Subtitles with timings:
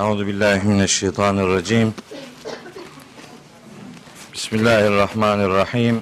[0.00, 1.94] Euzu billahi mineşşeytanirracim.
[4.32, 6.00] Bismillahirrahmanirrahim.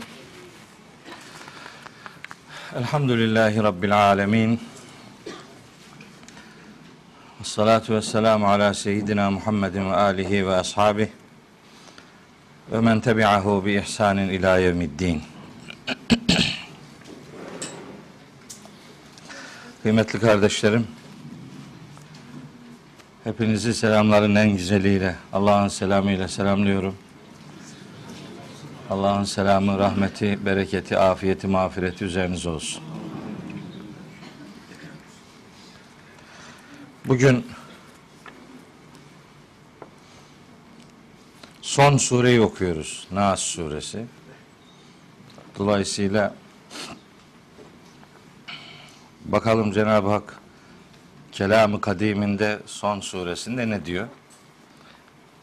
[2.77, 4.61] Elhamdülillahi rabbil alamin.
[7.41, 11.13] Esselatu vesselamu ala seyyidina Muhammedin ve alihi ve ashabihi
[12.73, 15.23] ve men tebi'ahu bi ihsanin ila yevmiddin.
[19.83, 20.87] Kıymetli kardeşlerim,
[23.29, 26.97] hepinizi selamların en güzeliyle, Allah'ın selamıyla selamlıyorum.
[28.91, 32.83] Allah'ın selamı, rahmeti, bereketi, afiyeti, mağfireti üzerinize olsun.
[37.05, 37.47] Bugün
[41.63, 43.09] son sureyi okuyoruz.
[43.13, 44.05] Nas suresi.
[45.59, 46.35] Dolayısıyla
[49.25, 50.48] bakalım Cenab-ı Hak
[51.39, 54.09] Kelam-ı Kadim'inde son suresinde ne diyor?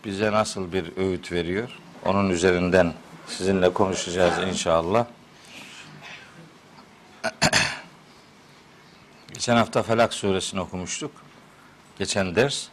[0.06, 1.70] Bize nasıl bir öğüt veriyor?
[2.06, 2.94] Onun üzerinden
[3.28, 5.06] sizinle konuşacağız inşallah.
[9.34, 11.12] Geçen hafta Felak suresini okumuştuk.
[12.00, 12.68] Geçen ders.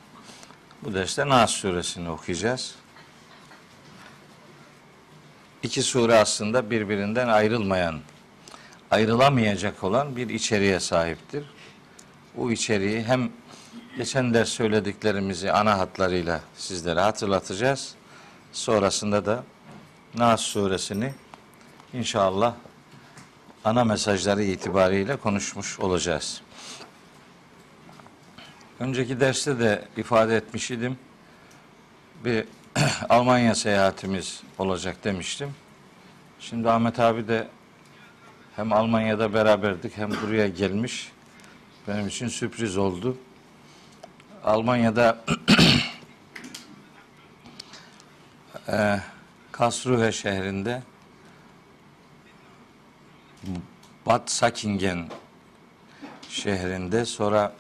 [0.83, 2.75] Bu derste Nas suresini okuyacağız.
[5.63, 8.01] İki sure aslında birbirinden ayrılmayan,
[8.91, 11.45] ayrılamayacak olan bir içeriğe sahiptir.
[12.37, 13.31] Bu içeriği hem
[13.97, 17.95] geçen ders söylediklerimizi ana hatlarıyla sizlere hatırlatacağız.
[18.53, 19.45] Sonrasında da
[20.15, 21.13] Nas suresini
[21.93, 22.55] inşallah
[23.65, 26.43] ana mesajları itibariyle konuşmuş olacağız.
[28.81, 30.99] Önceki derste de ifade etmiş idim.
[32.25, 32.45] Bir
[33.09, 35.55] Almanya seyahatimiz olacak demiştim.
[36.41, 37.49] Şimdi Ahmet abi de
[38.57, 41.12] hem Almanya'da beraberdik hem buraya gelmiş.
[41.89, 43.17] Benim için sürpriz oldu.
[44.45, 45.25] Almanya'da
[48.69, 49.01] e,
[49.53, 50.83] Kasruhe şehrinde
[54.07, 55.11] Bad Sakingen
[56.29, 57.55] şehrinde sonra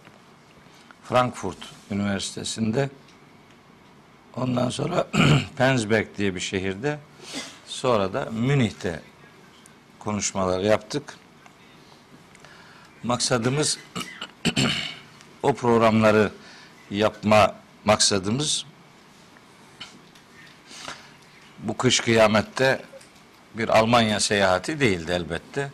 [1.05, 1.59] Frankfurt
[1.91, 2.91] Üniversitesi'nde
[4.37, 5.07] ondan sonra
[5.57, 6.99] Penzberg diye bir şehirde
[7.67, 9.03] sonra da Münih'te
[9.99, 11.22] konuşmalar yaptık.
[13.05, 13.79] Maksadımız
[15.43, 16.33] o programları
[16.91, 17.55] yapma
[17.85, 18.65] maksadımız
[21.59, 22.85] bu kış kıyamette
[23.55, 25.71] bir Almanya seyahati değildi elbette.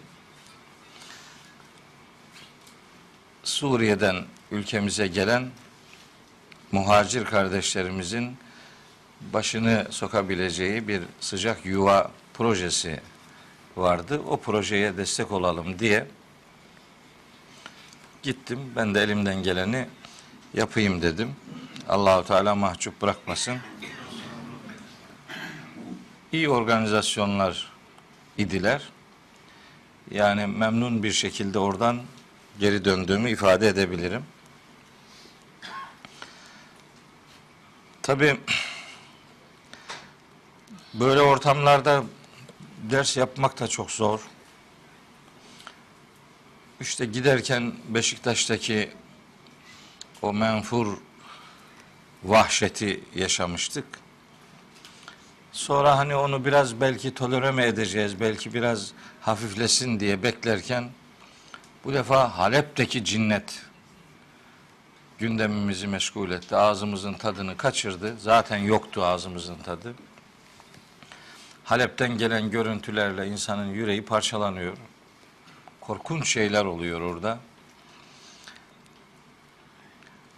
[3.42, 5.50] Suriye'den ülkemize gelen
[6.72, 8.36] muhacir kardeşlerimizin
[9.20, 13.00] başını sokabileceği bir sıcak yuva projesi
[13.76, 14.20] vardı.
[14.28, 16.06] O projeye destek olalım diye
[18.22, 18.72] gittim.
[18.76, 19.86] Ben de elimden geleni
[20.54, 21.36] yapayım dedim.
[21.88, 23.58] Allahu Teala mahcup bırakmasın.
[26.32, 27.72] İyi organizasyonlar
[28.38, 28.88] idiler.
[30.10, 32.02] Yani memnun bir şekilde oradan
[32.60, 34.24] geri döndüğümü ifade edebilirim.
[38.02, 38.40] Tabii
[40.94, 42.04] böyle ortamlarda
[42.82, 44.20] ders yapmak da çok zor.
[46.80, 48.90] İşte giderken Beşiktaş'taki
[50.22, 50.96] o menfur
[52.24, 53.84] vahşeti yaşamıştık.
[55.52, 60.90] Sonra hani onu biraz belki tolere mi edeceğiz, belki biraz hafiflesin diye beklerken
[61.84, 63.62] bu defa Halep'teki cinnet
[65.18, 66.56] gündemimizi meşgul etti.
[66.56, 68.16] Ağzımızın tadını kaçırdı.
[68.18, 69.94] Zaten yoktu ağzımızın tadı.
[71.64, 74.76] Halep'ten gelen görüntülerle insanın yüreği parçalanıyor.
[75.88, 77.38] Korkunç şeyler oluyor orada.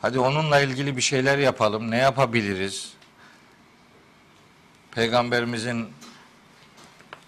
[0.02, 1.90] Hadi onunla ilgili bir şeyler yapalım.
[1.90, 2.92] Ne yapabiliriz?
[4.90, 5.88] Peygamberimizin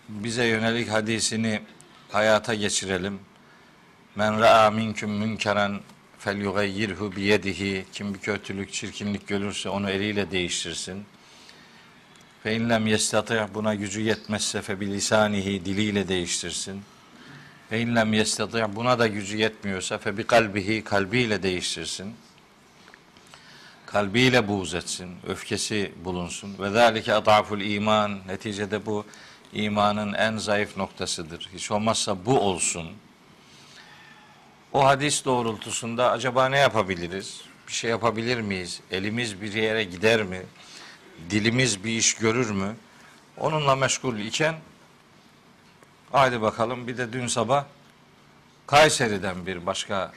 [0.08, 1.62] bize yönelik hadisini
[2.12, 3.20] hayata geçirelim.
[4.16, 5.80] Men ra'a minküm münkeren
[6.18, 7.86] fel yugayyirhu biyedihi.
[7.92, 11.04] Kim bir kötülük, çirkinlik görürse onu eliyle değiştirsin.
[12.42, 16.82] Fe inlem yestati buna gücü yetmezse fe bilisanihi diliyle değiştirsin.
[17.72, 22.14] Fe inlem yestati buna da gücü yetmiyorsa fe bi kalbihi kalbiyle değiştirsin.
[23.86, 26.56] Kalbiyle buğz etsin, öfkesi bulunsun.
[26.58, 28.18] Ve zalike adaful iman.
[28.26, 29.06] Neticede bu
[29.52, 31.50] imanın en zayıf noktasıdır.
[31.54, 32.88] Hiç olmazsa bu olsun.
[34.72, 37.40] O hadis doğrultusunda acaba ne yapabiliriz?
[37.68, 38.80] Bir şey yapabilir miyiz?
[38.90, 40.42] Elimiz bir yere gider mi?
[41.30, 42.76] Dilimiz bir iş görür mü?
[43.36, 44.54] Onunla meşgul iken
[46.12, 47.64] haydi bakalım bir de dün sabah
[48.66, 50.12] Kayseri'den bir başka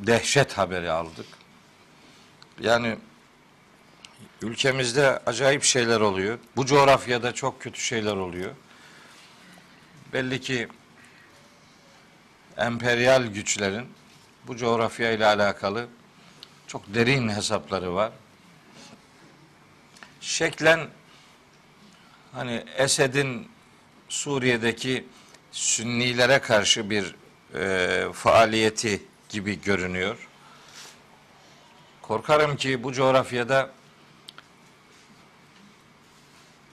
[0.00, 1.26] dehşet haberi aldık.
[2.60, 2.96] Yani
[4.42, 6.38] ülkemizde acayip şeyler oluyor.
[6.56, 8.54] Bu coğrafyada çok kötü şeyler oluyor.
[10.12, 10.68] Belli ki
[12.56, 13.88] emperyal güçlerin
[14.46, 15.88] bu coğrafya ile alakalı
[16.66, 18.12] çok derin hesapları var.
[20.20, 20.80] Şeklen
[22.32, 23.55] hani Esed'in
[24.16, 25.04] Suriye'deki
[25.52, 27.14] Sünnilere karşı bir
[27.54, 30.28] e, faaliyeti gibi görünüyor.
[32.02, 33.70] Korkarım ki bu coğrafyada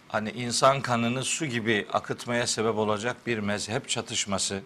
[0.07, 4.61] hani insan kanını su gibi akıtmaya sebep olacak bir mezhep çatışması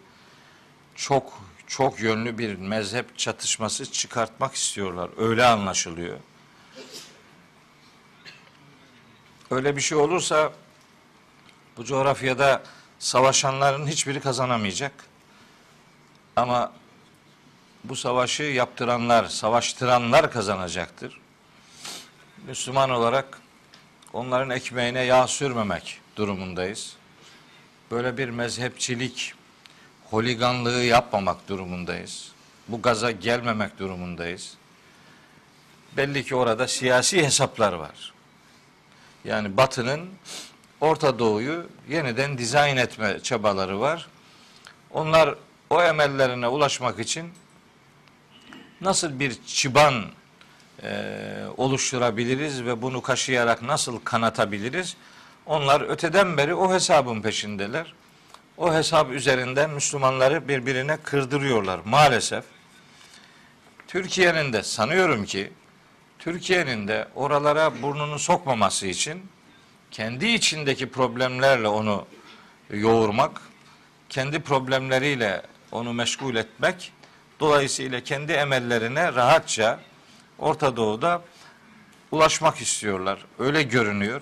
[0.96, 5.10] çok çok yönlü bir mezhep çatışması çıkartmak istiyorlar.
[5.18, 6.18] Öyle anlaşılıyor.
[9.52, 10.54] Öyle bir şey olursa
[11.78, 12.64] bu coğrafyada
[13.00, 14.92] savaşanların hiçbiri kazanamayacak.
[16.36, 16.72] Ama
[17.84, 21.20] bu savaşı yaptıranlar, savaştıranlar kazanacaktır.
[22.48, 23.42] Müslüman olarak
[24.14, 26.96] onların ekmeğine yağ sürmemek durumundayız.
[27.92, 29.34] Böyle bir mezhepçilik,
[30.10, 32.32] holiganlığı yapmamak durumundayız.
[32.68, 34.54] Bu gaza gelmemek durumundayız.
[35.98, 38.14] Belli ki orada siyasi hesaplar var.
[39.26, 40.10] Yani Batı'nın
[40.82, 44.08] Orta Doğu'yu yeniden dizayn etme çabaları var.
[44.92, 45.36] Onlar
[45.70, 47.32] o emellerine ulaşmak için
[48.82, 50.06] nasıl bir çıban
[50.84, 51.04] e,
[51.58, 54.98] oluşturabiliriz ve bunu kaşıyarak nasıl kanatabiliriz?
[55.46, 57.94] Onlar öteden beri o hesabın peşindeler.
[58.58, 62.44] O hesap üzerinden Müslümanları birbirine kırdırıyorlar maalesef.
[63.88, 65.52] Türkiye'nin de sanıyorum ki
[66.20, 69.22] Türkiye'nin de oralara burnunu sokmaması için
[69.92, 72.06] kendi içindeki problemlerle onu
[72.70, 73.42] yoğurmak,
[74.10, 75.42] kendi problemleriyle
[75.72, 76.94] onu meşgul etmek,
[77.40, 79.80] dolayısıyla kendi emellerine rahatça
[80.40, 81.22] Orta Doğu'da
[82.12, 83.26] ulaşmak istiyorlar.
[83.40, 84.22] Öyle görünüyor.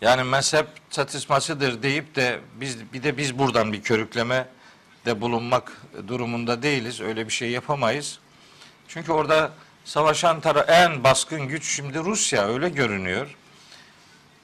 [0.00, 4.48] Yani mezhep çatışmasıdır deyip de biz bir de biz buradan bir körükleme
[5.06, 5.72] de bulunmak
[6.08, 7.00] durumunda değiliz.
[7.00, 8.18] Öyle bir şey yapamayız.
[8.88, 9.52] Çünkü orada
[9.84, 13.36] savaşan taraf en baskın güç şimdi Rusya öyle görünüyor.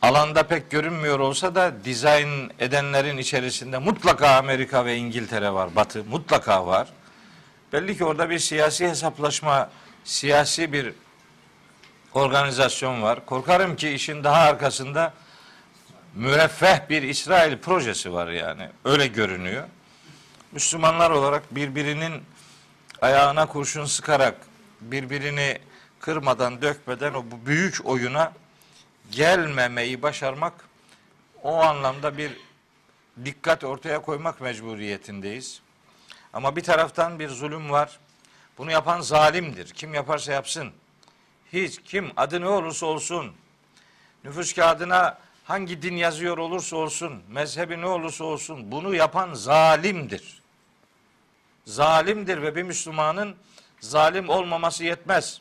[0.02, 6.66] Alanda pek görünmüyor olsa da dizayn edenlerin içerisinde mutlaka Amerika ve İngiltere var, Batı mutlaka
[6.66, 6.88] var.
[7.72, 9.70] Belli ki orada bir siyasi hesaplaşma,
[10.04, 10.92] siyasi bir
[12.14, 13.26] organizasyon var.
[13.26, 15.12] Korkarım ki işin daha arkasında
[16.14, 18.68] müreffeh bir İsrail projesi var yani.
[18.84, 19.64] Öyle görünüyor.
[20.52, 22.22] Müslümanlar olarak birbirinin
[23.02, 24.34] ayağına kurşun sıkarak
[24.80, 25.58] birbirini
[26.00, 28.32] kırmadan, dökmeden o bu büyük oyuna
[29.10, 30.68] gelmemeyi başarmak
[31.42, 32.32] o anlamda bir
[33.24, 35.60] dikkat ortaya koymak mecburiyetindeyiz.
[36.32, 37.98] Ama bir taraftan bir zulüm var.
[38.58, 39.72] Bunu yapan zalimdir.
[39.72, 40.72] Kim yaparsa yapsın.
[41.52, 43.32] Hiç kim adı ne olursa olsun.
[44.24, 50.42] Nüfus kağıdına hangi din yazıyor olursa olsun, mezhebi ne olursa olsun bunu yapan zalimdir.
[51.64, 53.36] Zalimdir ve bir Müslümanın
[53.80, 55.40] zalim olmaması yetmez.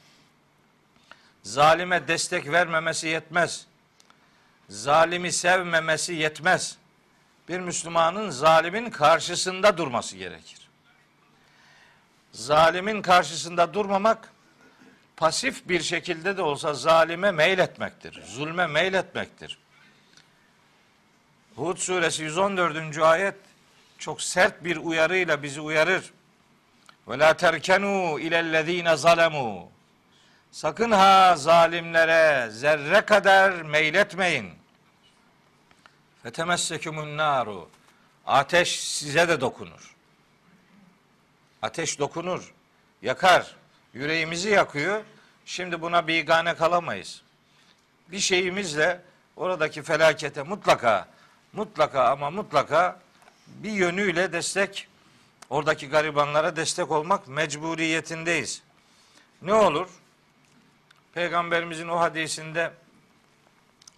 [1.47, 3.65] Zalime destek vermemesi yetmez.
[4.69, 6.77] Zalimi sevmemesi yetmez.
[7.49, 10.69] Bir Müslümanın zalimin karşısında durması gerekir.
[12.31, 14.31] Zalimin karşısında durmamak
[15.17, 18.23] pasif bir şekilde de olsa zalime meyletmektir.
[18.25, 19.57] Zulme meyletmektir.
[21.55, 22.97] Hud suresi 114.
[22.97, 23.35] ayet
[23.97, 26.13] çok sert bir uyarıyla bizi uyarır.
[27.07, 29.76] Ve la terkenu ilellezine zalemu.
[30.57, 34.53] Sakın ha zalimlere zerre kadar meyletmeyin.
[36.23, 37.69] Fetemessekumun naru.
[38.25, 39.95] Ateş size de dokunur.
[41.61, 42.53] Ateş dokunur,
[43.01, 43.55] yakar.
[43.93, 45.03] Yüreğimizi yakıyor.
[45.45, 47.21] Şimdi buna bigane kalamayız.
[48.07, 49.01] Bir şeyimizle
[49.35, 51.07] oradaki felakete mutlaka
[51.53, 52.99] mutlaka ama mutlaka
[53.47, 54.87] bir yönüyle destek
[55.49, 58.61] oradaki garibanlara destek olmak mecburiyetindeyiz.
[59.41, 59.87] Ne olur?
[61.17, 62.71] Peygamberimizin o hadisinde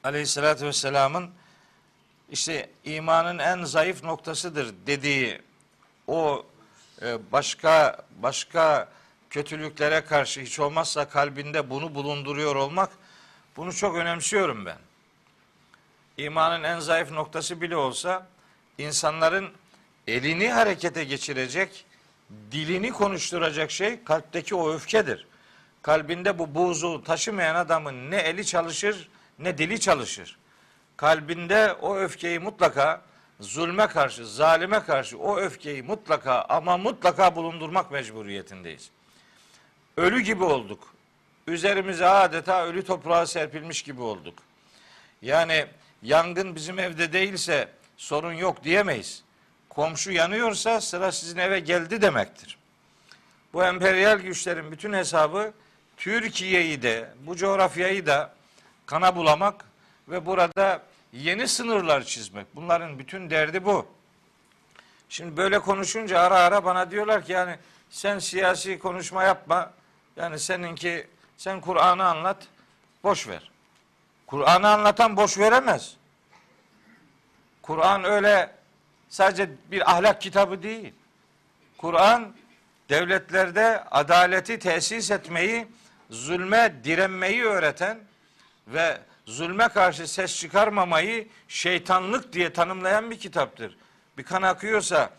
[0.03, 1.29] Aleyhisselatü Vesselam'ın
[2.31, 5.41] işte imanın en zayıf noktasıdır dediği
[6.07, 6.45] o
[7.01, 8.89] e, başka başka
[9.29, 12.89] kötülüklere karşı hiç olmazsa kalbinde bunu bulunduruyor olmak
[13.57, 14.79] bunu çok önemsiyorum ben.
[16.17, 18.27] İmanın en zayıf noktası bile olsa
[18.77, 19.51] insanların
[20.07, 21.85] elini harekete geçirecek,
[22.51, 25.28] dilini konuşturacak şey kalpteki o öfkedir.
[25.81, 29.09] Kalbinde bu buğzu taşımayan adamın ne eli çalışır
[29.39, 30.37] ne dili çalışır.
[30.97, 33.01] Kalbinde o öfkeyi mutlaka
[33.39, 38.89] zulme karşı, zalime karşı o öfkeyi mutlaka ama mutlaka bulundurmak mecburiyetindeyiz.
[39.97, 40.93] Ölü gibi olduk.
[41.47, 44.39] üzerimize adeta ölü toprağa serpilmiş gibi olduk.
[45.21, 45.65] Yani
[46.03, 47.67] yangın bizim evde değilse
[47.97, 49.23] sorun yok diyemeyiz.
[49.69, 52.57] Komşu yanıyorsa sıra sizin eve geldi demektir.
[53.53, 55.53] Bu emperyal güçlerin bütün hesabı
[55.99, 58.33] Türkiye'yi de bu coğrafyayı da
[58.85, 59.65] kana bulamak
[60.07, 60.81] ve burada
[61.13, 62.55] yeni sınırlar çizmek.
[62.55, 63.85] Bunların bütün derdi bu.
[65.09, 67.57] Şimdi böyle konuşunca ara ara bana diyorlar ki yani
[67.89, 69.71] sen siyasi konuşma yapma.
[70.15, 72.37] Yani seninki sen Kur'an'ı anlat.
[73.03, 73.51] Boş ver.
[74.27, 75.95] Kur'an'ı anlatan boş veremez.
[77.61, 78.51] Kur'an öyle
[79.09, 80.93] sadece bir ahlak kitabı değil.
[81.77, 82.33] Kur'an
[82.89, 85.67] devletlerde adaleti tesis etmeyi,
[86.09, 87.99] zulme direnmeyi öğreten
[88.67, 93.77] ve zulme karşı ses çıkarmamayı şeytanlık diye tanımlayan bir kitaptır.
[94.17, 95.09] Bir kan akıyorsa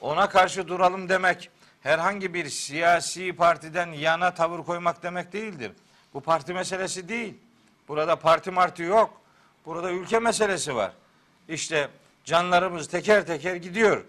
[0.00, 1.50] ona karşı duralım demek
[1.82, 5.72] herhangi bir siyasi partiden yana tavır koymak demek değildir.
[6.14, 7.34] Bu parti meselesi değil.
[7.88, 9.20] Burada parti marti yok.
[9.66, 10.92] Burada ülke meselesi var.
[11.48, 11.88] İşte
[12.24, 14.04] canlarımız teker teker gidiyor.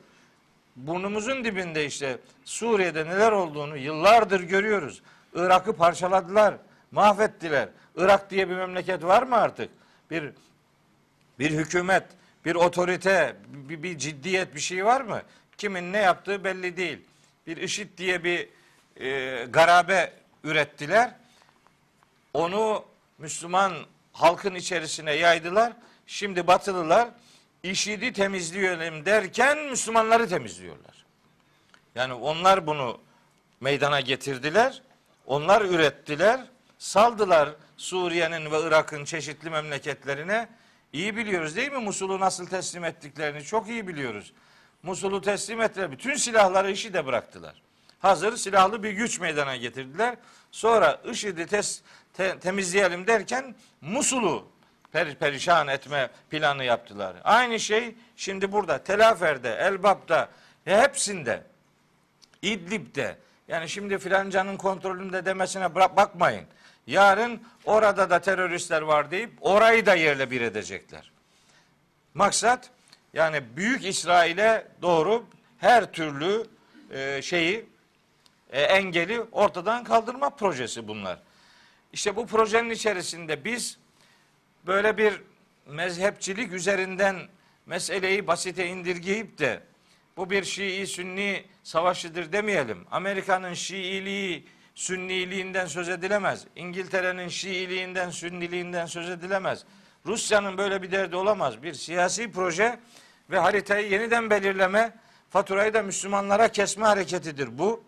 [0.76, 5.02] Burnumuzun dibinde işte Suriye'de neler olduğunu yıllardır görüyoruz.
[5.34, 6.56] Irak'ı parçaladılar,
[6.92, 7.70] mahvettiler.
[7.96, 9.70] Irak diye bir memleket var mı artık?
[10.12, 10.32] Bir
[11.40, 12.04] bir hükümet,
[12.46, 15.22] bir otorite, bir, bir ciddiyet bir şey var mı?
[15.58, 17.00] Kimin ne yaptığı belli değil.
[17.48, 18.50] Bir IŞİD diye bir
[18.96, 21.12] e, garabe ürettiler.
[22.34, 22.86] Onu
[23.18, 23.74] Müslüman
[24.14, 25.74] halkın içerisine yaydılar.
[26.08, 27.10] Şimdi Batılılar
[27.64, 31.06] IŞİD'i temizleyelim derken Müslümanları temizliyorlar.
[31.96, 33.00] Yani onlar bunu
[33.62, 34.82] meydana getirdiler.
[35.32, 36.40] Onlar ürettiler.
[36.78, 40.50] Saldılar Suriye'nin ve Irak'ın çeşitli memleketlerine.
[40.94, 44.34] İyi biliyoruz değil mi Musul'u nasıl teslim ettiklerini çok iyi biliyoruz.
[44.84, 45.92] Musul'u teslim ettiler.
[45.92, 47.62] Bütün silahları işi de bıraktılar.
[48.00, 50.16] Hazır silahlı bir güç meydana getirdiler.
[50.52, 51.82] Sonra IŞİD'i tes,
[52.14, 54.48] te, temizleyelim derken Musul'u
[54.92, 57.16] per, perişan etme planı yaptılar.
[57.24, 60.30] Aynı şey şimdi burada Telafer'de, Elbap'ta
[60.66, 61.44] hepsinde
[62.42, 63.18] İdlib'de
[63.52, 66.46] yani şimdi filancanın kontrolünde demesine bakmayın.
[66.88, 71.12] Yarın orada da teröristler var deyip orayı da yerle bir edecekler.
[72.14, 72.70] Maksat
[73.14, 75.26] yani Büyük İsrail'e doğru
[75.58, 76.48] her türlü
[76.92, 77.66] e, şeyi
[78.52, 81.20] e, engeli ortadan kaldırma projesi bunlar.
[81.94, 83.78] İşte bu projenin içerisinde biz
[84.68, 85.22] böyle bir
[85.66, 87.20] mezhepçilik üzerinden
[87.66, 89.62] meseleyi basite indirgeyip de
[90.18, 92.86] bu bir Şii Sünni savaşıdır demeyelim.
[92.92, 96.46] Amerika'nın Şiiliği Sünniliğinden söz edilemez.
[96.56, 99.66] İngiltere'nin Şiiliğinden, Sünniliğinden söz edilemez.
[100.06, 101.64] Rusya'nın böyle bir derdi olamaz.
[101.64, 102.80] Bir siyasi proje
[103.30, 104.98] ve haritayı yeniden belirleme,
[105.30, 107.84] faturayı da Müslümanlara kesme hareketidir bu.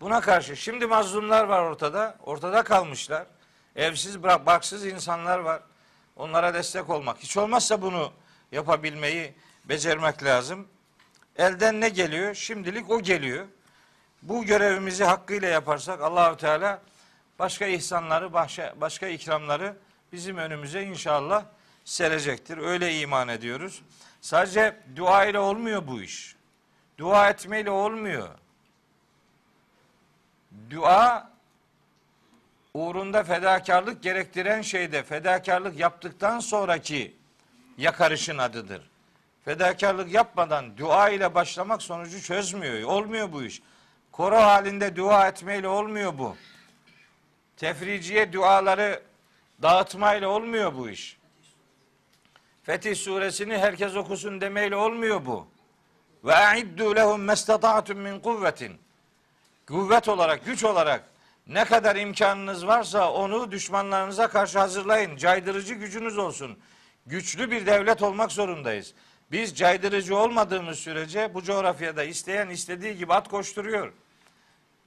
[0.00, 2.16] Buna karşı şimdi mazlumlar var ortada.
[2.22, 3.26] Ortada kalmışlar.
[3.76, 5.62] Evsiz, baksız insanlar var.
[6.16, 7.18] Onlara destek olmak.
[7.18, 8.12] Hiç olmazsa bunu
[8.52, 10.68] yapabilmeyi becermek lazım.
[11.38, 12.34] Elden ne geliyor?
[12.34, 13.46] Şimdilik o geliyor.
[14.22, 16.82] Bu görevimizi hakkıyla yaparsak Allahü Teala
[17.38, 18.32] başka ihsanları,
[18.80, 19.76] başka, ikramları
[20.12, 21.44] bizim önümüze inşallah
[21.84, 22.58] serecektir.
[22.58, 23.82] Öyle iman ediyoruz.
[24.20, 26.36] Sadece dua ile olmuyor bu iş.
[26.98, 28.28] Dua etmeyle olmuyor.
[30.70, 31.30] Dua
[32.74, 37.16] uğrunda fedakarlık gerektiren şeyde fedakarlık yaptıktan sonraki
[37.78, 38.90] yakarışın adıdır.
[39.46, 42.82] Fedakarlık yapmadan dua ile başlamak sonucu çözmüyor.
[42.82, 43.62] Olmuyor bu iş.
[44.12, 46.36] Koro halinde dua etmeyle olmuyor bu.
[47.56, 49.02] Tefriciye duaları
[49.62, 51.18] dağıtmayla olmuyor bu iş.
[52.62, 55.46] Fetih suresini herkes okusun demeyle olmuyor bu.
[56.24, 58.78] Ve a'iddu lehum mestata'tum min kuvvetin.
[59.68, 61.04] Kuvvet olarak, güç olarak
[61.46, 65.16] ne kadar imkanınız varsa onu düşmanlarınıza karşı hazırlayın.
[65.16, 66.58] Caydırıcı gücünüz olsun.
[67.06, 68.94] Güçlü bir devlet olmak zorundayız.
[69.32, 73.92] Biz caydırıcı olmadığımız sürece bu coğrafyada isteyen istediği gibi at koşturuyor.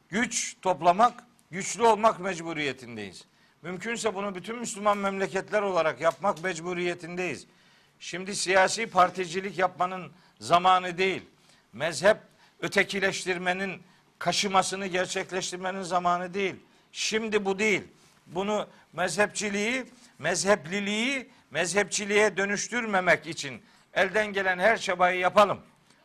[0.10, 3.26] Güç toplamak, güçlü olmak mecburiyetindeyiz.
[3.62, 7.48] Mümkünse bunu bütün Müslüman memleketler olarak yapmak mecburiyetindeyiz.
[8.00, 11.22] Şimdi siyasi particilik yapmanın zamanı değil.
[11.74, 12.18] Mezhep
[12.60, 13.82] ötekileştirmenin
[14.20, 16.56] kaşımasını gerçekleştirmenin zamanı değil.
[16.92, 17.84] Şimdi bu değil.
[18.28, 19.86] Bunu mezhepçiliği,
[20.20, 23.62] mezhepliliği mezhepçiliğe dönüştürmemek için
[23.94, 25.60] elden gelen her çabayı yapalım.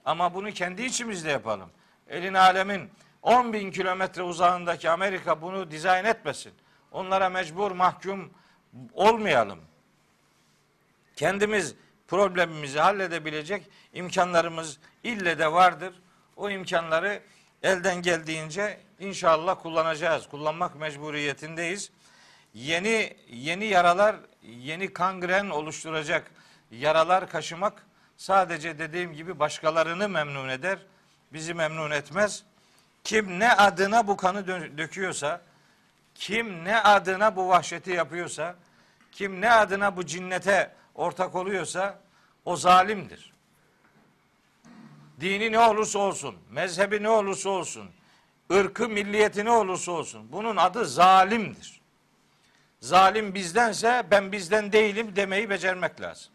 [0.05, 1.71] Ama bunu kendi içimizde yapalım.
[2.09, 2.91] Elin alemin
[3.23, 6.53] 10 bin kilometre uzağındaki Amerika bunu dizayn etmesin.
[6.93, 8.31] Onlara mecbur mahkum
[8.93, 9.61] olmayalım.
[11.17, 11.75] Kendimiz
[12.09, 15.95] problemimizi halledebilecek imkanlarımız ille de vardır.
[16.37, 17.23] O imkanları
[17.63, 20.29] elden geldiğince inşallah kullanacağız.
[20.29, 21.91] Kullanmak mecburiyetindeyiz.
[22.55, 26.31] Yeni yeni yaralar, yeni kangren oluşturacak
[26.79, 30.79] yaralar kaşımak sadece dediğim gibi başkalarını memnun eder,
[31.33, 32.45] bizi memnun etmez.
[33.05, 35.41] Kim ne adına bu kanı dö- döküyorsa,
[36.15, 38.55] kim ne adına bu vahşeti yapıyorsa,
[39.13, 41.99] kim ne adına bu cinnete ortak oluyorsa
[42.45, 43.33] o zalimdir.
[45.21, 47.91] Dini ne olursa olsun, mezhebi ne olursa olsun,
[48.53, 51.81] ırkı, milliyeti ne olursa olsun bunun adı zalimdir.
[52.81, 56.34] Zalim bizdense ben bizden değilim demeyi becermek lazım.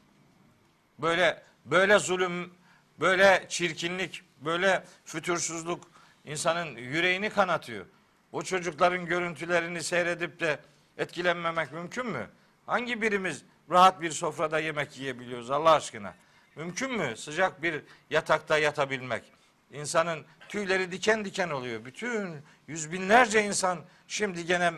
[1.01, 2.53] Böyle böyle zulüm,
[3.00, 5.88] böyle çirkinlik, böyle fütursuzluk
[6.25, 7.86] insanın yüreğini kanatıyor.
[8.32, 10.60] O çocukların görüntülerini seyredip de
[10.98, 12.29] etkilenmemek mümkün mü?
[12.65, 16.15] Hangi birimiz rahat bir sofrada yemek yiyebiliyoruz Allah aşkına?
[16.56, 19.24] Mümkün mü sıcak bir yatakta yatabilmek?
[19.72, 21.86] İnsanın tüyleri diken diken oluyor.
[21.86, 24.72] Bütün yüz binlerce insan şimdi gene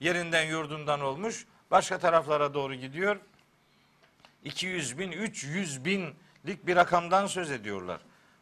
[0.00, 1.46] yerinden yurdundan olmuş.
[1.70, 3.16] Başka taraflara doğru gidiyor.
[4.44, 8.00] 200 bin, 300 binlik bir rakamdan söz ediyorlar.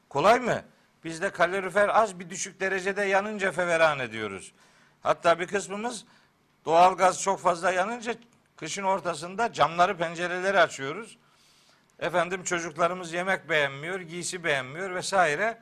[0.09, 0.63] Kolay mı?
[1.05, 4.53] Bizde kalorifer az bir düşük derecede yanınca feveran ediyoruz.
[5.03, 6.05] Hatta bir kısmımız
[6.65, 8.15] doğalgaz çok fazla yanınca
[8.57, 11.19] kışın ortasında camları pencereleri açıyoruz.
[11.99, 15.59] Efendim çocuklarımız yemek beğenmiyor, giysi beğenmiyor vesaire.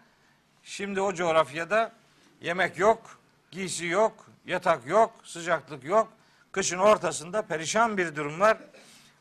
[0.63, 1.93] Şimdi o coğrafyada
[2.41, 6.13] yemek yok, giysi yok, yatak yok, sıcaklık yok.
[6.53, 8.59] Kışın ortasında perişan bir durum var.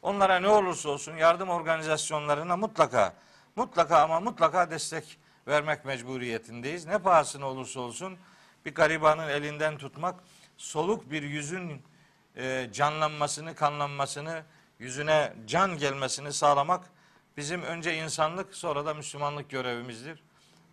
[0.07, 3.13] Onlara ne olursa olsun yardım organizasyonlarına mutlaka,
[3.55, 6.85] mutlaka ama mutlaka destek vermek mecburiyetindeyiz.
[6.85, 8.17] Ne pahasına olursa olsun
[8.65, 10.15] bir garibanın elinden tutmak,
[10.57, 11.83] soluk bir yüzün
[12.35, 14.43] e, canlanmasını, kanlanmasını,
[14.79, 16.85] yüzüne can gelmesini sağlamak
[17.37, 20.23] bizim önce insanlık sonra da Müslümanlık görevimizdir.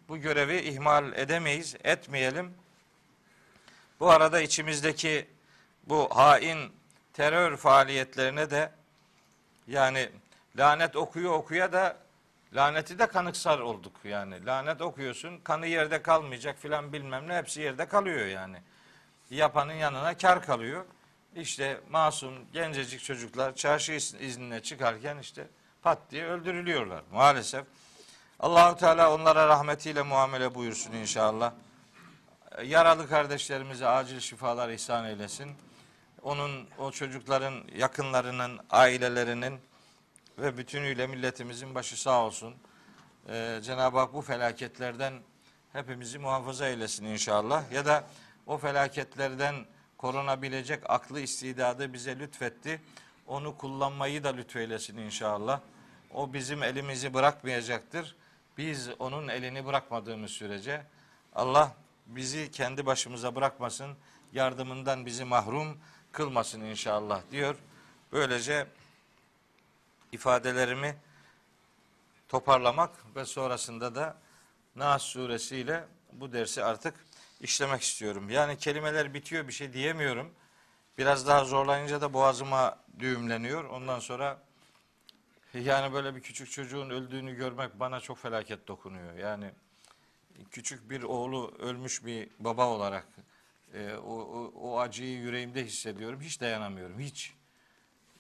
[0.09, 2.55] Bu görevi ihmal edemeyiz, etmeyelim.
[4.01, 5.27] Bu arada içimizdeki
[5.87, 6.73] bu hain
[7.12, 8.84] terör faaliyetlerine de
[9.66, 10.09] yani
[10.59, 11.96] lanet okuyor okuya da
[12.55, 14.46] laneti de kanıksar olduk yani.
[14.46, 18.57] Lanet okuyorsun kanı yerde kalmayacak filan bilmem ne hepsi yerde kalıyor yani.
[19.31, 20.85] Yapanın yanına kar kalıyor.
[21.37, 25.46] İşte masum gencecik çocuklar çarşı iznine çıkarken işte
[25.83, 27.64] pat diye öldürülüyorlar maalesef.
[28.40, 31.53] Allahu Teala onlara rahmetiyle muamele buyursun inşallah.
[32.64, 35.53] Yaralı kardeşlerimize acil şifalar ihsan eylesin.
[36.25, 39.61] Onun o çocukların yakınlarının, ailelerinin
[40.39, 42.55] ve bütünüyle milletimizin başı sağ olsun.
[43.29, 45.13] Ee, Cenab-ı Hak bu felaketlerden
[45.73, 47.73] hepimizi muhafaza eylesin inşallah.
[47.73, 48.05] Ya da
[48.47, 49.55] o felaketlerden
[49.99, 52.81] korunabilecek aklı istidadı bize lütfetti.
[53.27, 55.61] Onu kullanmayı da lütfeylesin inşallah.
[56.15, 58.17] O bizim elimizi bırakmayacaktır.
[58.59, 60.87] Biz onun elini bırakmadığımız sürece
[61.35, 61.73] Allah
[62.07, 63.97] bizi kendi başımıza bırakmasın,
[64.33, 65.79] yardımından bizi mahrum
[66.14, 67.57] kılmasın inşallah diyor.
[68.12, 68.66] Böylece
[70.12, 70.96] ifadelerimi
[72.29, 74.16] toparlamak ve sonrasında da
[74.77, 76.94] Nas suresiyle bu dersi artık
[77.40, 78.31] işlemek istiyorum.
[78.31, 80.31] Yani kelimeler bitiyor bir şey diyemiyorum.
[80.98, 83.64] Biraz daha zorlayınca da boğazıma düğümleniyor.
[83.64, 84.38] Ondan sonra
[85.55, 89.14] yani böyle bir küçük çocuğun öldüğünü görmek bana çok felaket dokunuyor.
[89.14, 89.50] Yani
[90.50, 93.07] küçük bir oğlu ölmüş bir baba olarak
[93.75, 96.21] e, o, o, o acıyı yüreğimde hissediyorum.
[96.21, 97.01] Hiç dayanamıyorum.
[97.01, 97.35] Hiç.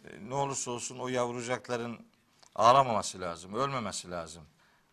[0.04, 2.06] E, ne olursa olsun o yavrucakların
[2.54, 3.54] ağlamaması lazım.
[3.54, 4.44] Ölmemesi lazım.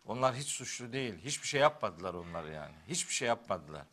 [0.06, 1.18] Onlar hiç suçlu değil.
[1.24, 2.74] Hiçbir şey yapmadılar onlar yani.
[2.88, 3.84] Hiçbir şey yapmadılar.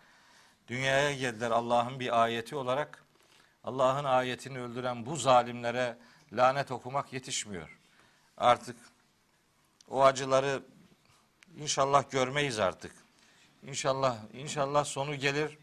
[0.67, 3.03] Dünyaya geldiler Allah'ın bir ayeti olarak.
[3.63, 5.97] Allah'ın ayetini öldüren bu zalimlere
[6.33, 7.79] lanet okumak yetişmiyor.
[8.37, 8.77] Artık
[9.89, 10.63] o acıları
[11.57, 12.91] inşallah görmeyiz artık.
[13.63, 15.57] İnşallah inşallah sonu gelir.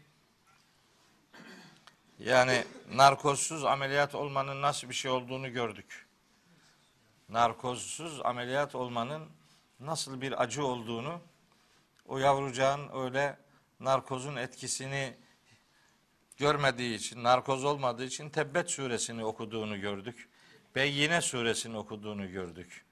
[2.19, 6.07] Yani narkozsuz ameliyat olmanın nasıl bir şey olduğunu gördük.
[7.29, 9.29] Narkozsuz ameliyat olmanın
[9.79, 11.21] nasıl bir acı olduğunu
[12.07, 13.37] o yavrucağın öyle
[13.79, 15.17] narkozun etkisini
[16.37, 20.29] görmediği için, narkoz olmadığı için Tebbet suresini okuduğunu gördük.
[20.75, 22.85] Beyyine suresini okuduğunu gördük.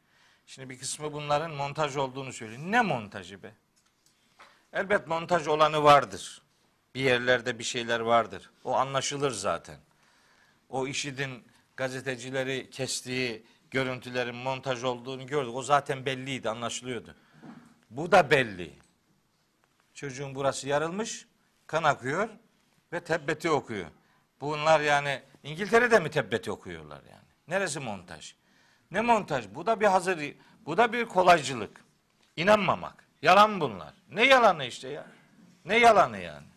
[0.46, 2.62] Şimdi bir kısmı bunların montaj olduğunu söylüyor.
[2.66, 3.54] Ne montajı be?
[4.74, 6.45] Elbet montaj olanı vardır.
[6.96, 8.50] Bir yerlerde bir şeyler vardır.
[8.64, 9.78] O anlaşılır zaten.
[10.70, 15.56] O işidin gazetecileri kestiği görüntülerin montaj olduğunu gördük.
[15.56, 17.16] O zaten belliydi, anlaşılıyordu.
[17.90, 18.74] Bu da belli.
[19.94, 21.28] Çocuğun burası yarılmış,
[21.68, 22.30] kan akıyor
[22.94, 23.88] ve tebbeti okuyor.
[24.42, 27.26] Bunlar yani İngiltere'de mi tebbeti okuyorlar yani?
[27.48, 28.36] Neresi montaj?
[28.92, 29.46] Ne montaj?
[29.56, 30.20] Bu da bir hazır,
[30.66, 31.82] bu da bir kolaycılık.
[32.36, 33.06] İnanmamak.
[33.22, 33.94] Yalan bunlar.
[34.10, 35.08] Ne yalanı işte ya?
[35.66, 36.55] Ne yalanı yani?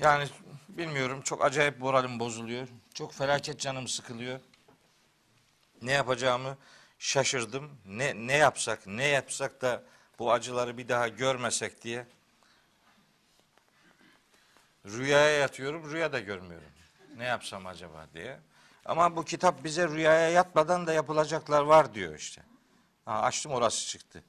[0.00, 0.28] Yani
[0.68, 2.68] bilmiyorum çok acayip moralim bozuluyor.
[2.94, 4.40] Çok felaket canım sıkılıyor.
[5.82, 6.58] Ne yapacağımı
[6.98, 7.70] şaşırdım.
[7.86, 9.82] Ne ne yapsak, ne yapsak da
[10.18, 12.06] bu acıları bir daha görmesek diye.
[14.86, 16.68] Rüyaya yatıyorum, rüya da görmüyorum.
[17.16, 18.38] Ne yapsam acaba diye.
[18.84, 22.42] Ama bu kitap bize rüyaya yatmadan da yapılacaklar var diyor işte.
[23.04, 24.22] Ha, açtım orası çıktı.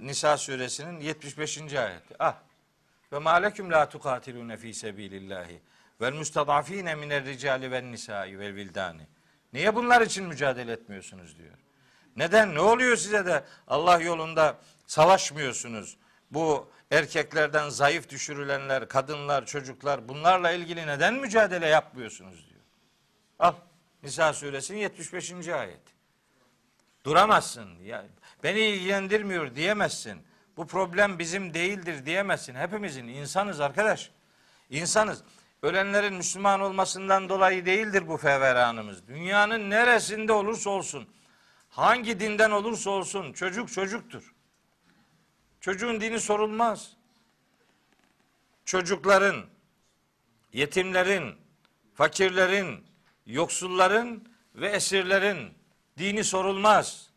[0.00, 1.58] Nisa suresinin 75.
[1.58, 2.14] ayeti.
[2.18, 2.45] Ah.
[3.12, 5.60] Ve maleküm la tukatilune fi sebilillahi
[6.00, 9.06] vel mustadafine miner ricali ven nisai vel vildani.
[9.52, 11.58] Niye bunlar için mücadele etmiyorsunuz diyor.
[12.16, 12.54] Neden?
[12.54, 15.96] Ne oluyor size de Allah yolunda savaşmıyorsunuz?
[16.30, 22.60] Bu erkeklerden zayıf düşürülenler, kadınlar, çocuklar bunlarla ilgili neden mücadele yapmıyorsunuz diyor.
[23.38, 23.54] Al
[24.02, 25.48] Nisa suresinin 75.
[25.48, 25.80] ayet.
[27.04, 27.78] Duramazsın.
[27.78, 28.04] Ya,
[28.42, 30.22] beni ilgilendirmiyor diyemezsin.
[30.56, 32.54] Bu problem bizim değildir diyemezsin.
[32.54, 34.10] Hepimizin insanız arkadaş.
[34.70, 35.22] İnsanız.
[35.62, 39.08] Ölenlerin Müslüman olmasından dolayı değildir bu feveranımız.
[39.08, 41.08] Dünyanın neresinde olursa olsun,
[41.68, 44.34] hangi dinden olursa olsun çocuk çocuktur.
[45.60, 46.96] Çocuğun dini sorulmaz.
[48.64, 49.46] Çocukların,
[50.52, 51.34] yetimlerin,
[51.94, 52.86] fakirlerin,
[53.26, 55.54] yoksulların ve esirlerin
[55.98, 57.10] dini sorulmaz.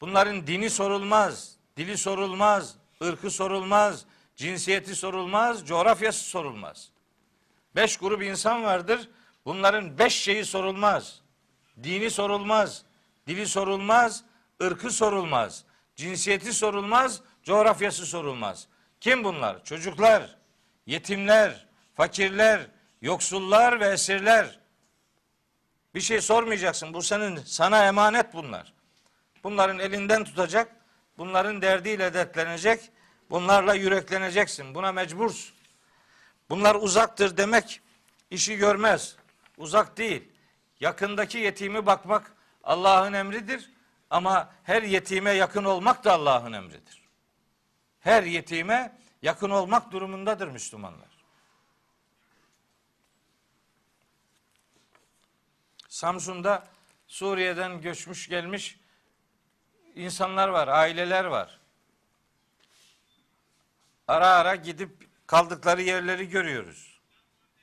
[0.00, 4.04] Bunların dini sorulmaz, dili sorulmaz, ırkı sorulmaz,
[4.36, 6.88] cinsiyeti sorulmaz, coğrafyası sorulmaz.
[7.76, 9.08] Beş grup insan vardır.
[9.44, 11.20] Bunların beş şeyi sorulmaz.
[11.82, 12.82] Dini sorulmaz,
[13.26, 14.24] dili sorulmaz,
[14.62, 15.64] ırkı sorulmaz,
[15.96, 18.68] cinsiyeti sorulmaz, coğrafyası sorulmaz.
[19.00, 19.64] Kim bunlar?
[19.64, 20.36] Çocuklar,
[20.86, 22.66] yetimler, fakirler,
[23.02, 24.58] yoksullar ve esirler.
[25.94, 26.94] Bir şey sormayacaksın.
[26.94, 28.72] Bu senin sana emanet bunlar.
[29.44, 30.77] Bunların elinden tutacak,
[31.18, 32.90] bunların derdiyle dertlenecek,
[33.30, 34.74] bunlarla yürekleneceksin.
[34.74, 35.54] Buna mecbursun.
[36.50, 37.80] Bunlar uzaktır demek
[38.30, 39.16] işi görmez.
[39.56, 40.28] Uzak değil.
[40.80, 42.32] Yakındaki yetimi bakmak
[42.64, 43.70] Allah'ın emridir.
[44.10, 47.02] Ama her yetime yakın olmak da Allah'ın emridir.
[48.00, 51.08] Her yetime yakın olmak durumundadır Müslümanlar.
[55.88, 56.66] Samsun'da
[57.06, 58.80] Suriye'den göçmüş gelmiş
[59.98, 61.58] insanlar var, aileler var.
[64.08, 67.00] Ara ara gidip kaldıkları yerleri görüyoruz.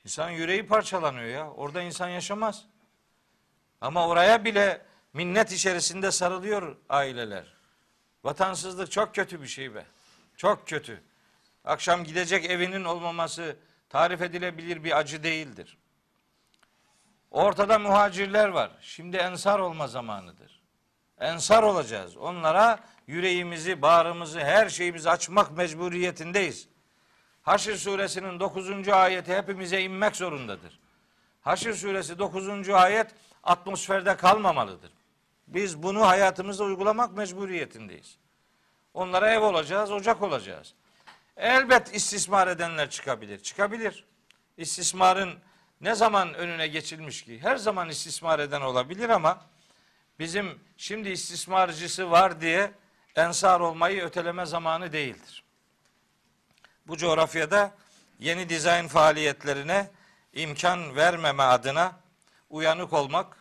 [0.04, 1.50] İnsanın yüreği parçalanıyor ya.
[1.50, 2.64] Orada insan yaşamaz.
[3.80, 7.56] Ama oraya bile minnet içerisinde sarılıyor aileler.
[8.24, 9.86] Vatansızlık çok kötü bir şey be.
[10.36, 11.02] Çok kötü.
[11.64, 13.56] Akşam gidecek evinin olmaması
[13.88, 15.78] tarif edilebilir bir acı değildir.
[17.30, 18.70] Ortada muhacirler var.
[18.80, 20.55] Şimdi ensar olma zamanıdır.
[21.20, 22.16] Ensar olacağız.
[22.16, 26.68] Onlara yüreğimizi, bağrımızı, her şeyimizi açmak mecburiyetindeyiz.
[27.42, 28.88] Haşr suresinin 9.
[28.88, 30.78] ayeti hepimize inmek zorundadır.
[31.40, 32.68] Haşr suresi 9.
[32.68, 34.90] ayet atmosferde kalmamalıdır.
[35.46, 38.18] Biz bunu hayatımızda uygulamak mecburiyetindeyiz.
[38.94, 40.74] Onlara ev olacağız, ocak olacağız.
[41.36, 43.38] Elbet istismar edenler çıkabilir.
[43.42, 44.04] Çıkabilir.
[44.56, 45.38] İstismarın
[45.80, 47.38] ne zaman önüne geçilmiş ki?
[47.42, 49.40] Her zaman istismar eden olabilir ama
[50.18, 52.72] bizim şimdi istismarcısı var diye
[53.16, 55.44] ensar olmayı öteleme zamanı değildir.
[56.86, 57.74] Bu coğrafyada
[58.18, 59.90] yeni dizayn faaliyetlerine
[60.32, 62.00] imkan vermeme adına
[62.50, 63.36] uyanık olmak,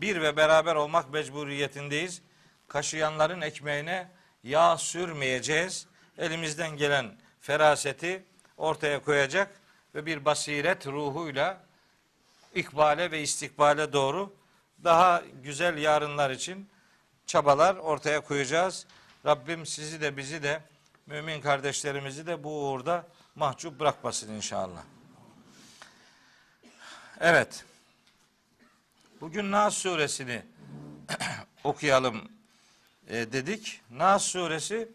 [0.00, 2.22] bir ve beraber olmak mecburiyetindeyiz.
[2.68, 4.10] Kaşıyanların ekmeğine
[4.44, 5.86] yağ sürmeyeceğiz.
[6.18, 8.24] Elimizden gelen feraseti
[8.56, 9.60] ortaya koyacak
[9.94, 11.60] ve bir basiret ruhuyla
[12.54, 14.39] ikbale ve istikbale doğru
[14.84, 16.68] daha güzel yarınlar için
[17.26, 18.86] çabalar ortaya koyacağız.
[19.26, 20.62] Rabbim sizi de bizi de
[21.06, 24.82] mümin kardeşlerimizi de bu uğurda mahcup bırakmasın inşallah.
[27.20, 27.64] Evet.
[29.20, 30.42] Bugün Nas suresini
[31.64, 32.28] okuyalım
[33.08, 33.80] e, dedik.
[33.90, 34.88] Nas suresi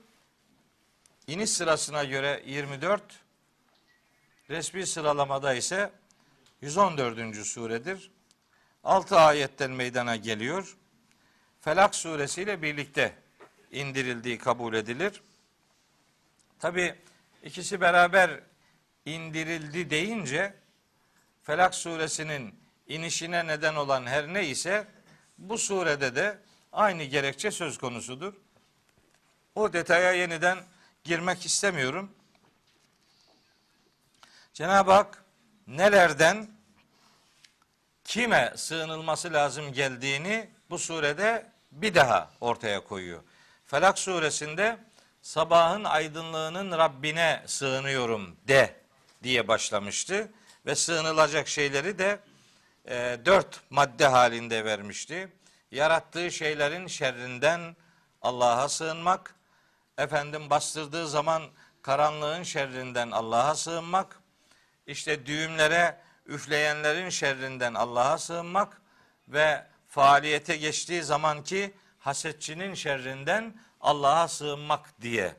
[1.28, 3.04] iniş sırasına göre 24,
[4.50, 5.92] resmi sıralamada ise
[6.62, 7.46] 114.
[7.46, 8.12] suredir.
[8.86, 10.78] 6 ayetten meydana geliyor.
[11.62, 13.16] Felak suresiyle birlikte
[13.72, 15.22] indirildiği kabul edilir.
[16.60, 16.96] Tabi
[17.44, 18.40] ikisi beraber
[19.06, 20.54] indirildi deyince
[21.44, 22.56] Felak suresinin
[22.88, 24.88] inişine neden olan her ne ise
[25.38, 26.40] bu surede de
[26.72, 28.34] aynı gerekçe söz konusudur.
[29.56, 30.58] O detaya yeniden
[31.04, 32.12] girmek istemiyorum.
[34.54, 35.24] Cenab-ı Hak
[35.68, 36.55] nelerden
[38.06, 43.22] kime sığınılması lazım geldiğini bu surede bir daha ortaya koyuyor.
[43.66, 44.78] Felak suresinde
[45.22, 48.76] sabahın aydınlığının Rabbine sığınıyorum de
[49.24, 50.32] diye başlamıştı
[50.66, 52.20] ve sığınılacak şeyleri de
[52.88, 55.30] e, dört madde halinde vermişti.
[55.72, 57.76] Yarattığı şeylerin şerrinden
[58.22, 59.36] Allah'a sığınmak,
[59.98, 61.44] efendim bastırdığı zaman
[61.82, 64.20] karanlığın şerrinden Allah'a sığınmak,
[64.88, 68.82] işte düğümlere üfleyenlerin şerrinden Allah'a sığınmak
[69.28, 75.36] ve faaliyete geçtiği zamanki hasetçinin şerrinden Allah'a sığınmak diye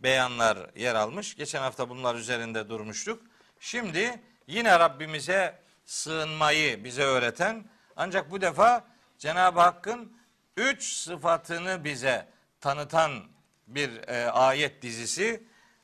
[0.00, 1.36] beyanlar yer almış.
[1.36, 3.22] Geçen hafta bunlar üzerinde durmuştuk.
[3.60, 7.64] Şimdi yine Rabbimize sığınmayı bize öğreten
[7.96, 8.84] ancak bu defa
[9.18, 10.12] Cenab-ı Hakk'ın
[10.56, 12.28] üç sıfatını bize
[12.60, 13.24] tanıtan
[13.66, 15.42] bir e, ayet dizisi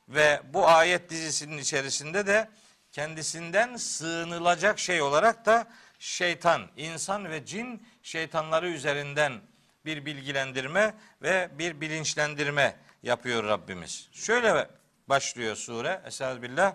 [0.09, 2.49] ve bu ayet dizisinin içerisinde de
[2.95, 5.67] kendisinden sığınılacak şey olarak da
[5.99, 9.41] şeytan, insan ve cin şeytanları üzerinden
[9.85, 14.09] bir bilgilendirme ve bir bilinçlendirme yapıyor Rabbimiz.
[14.13, 14.69] Şöyle
[15.09, 16.01] başlıyor sure.
[16.07, 16.75] Estağfirullah.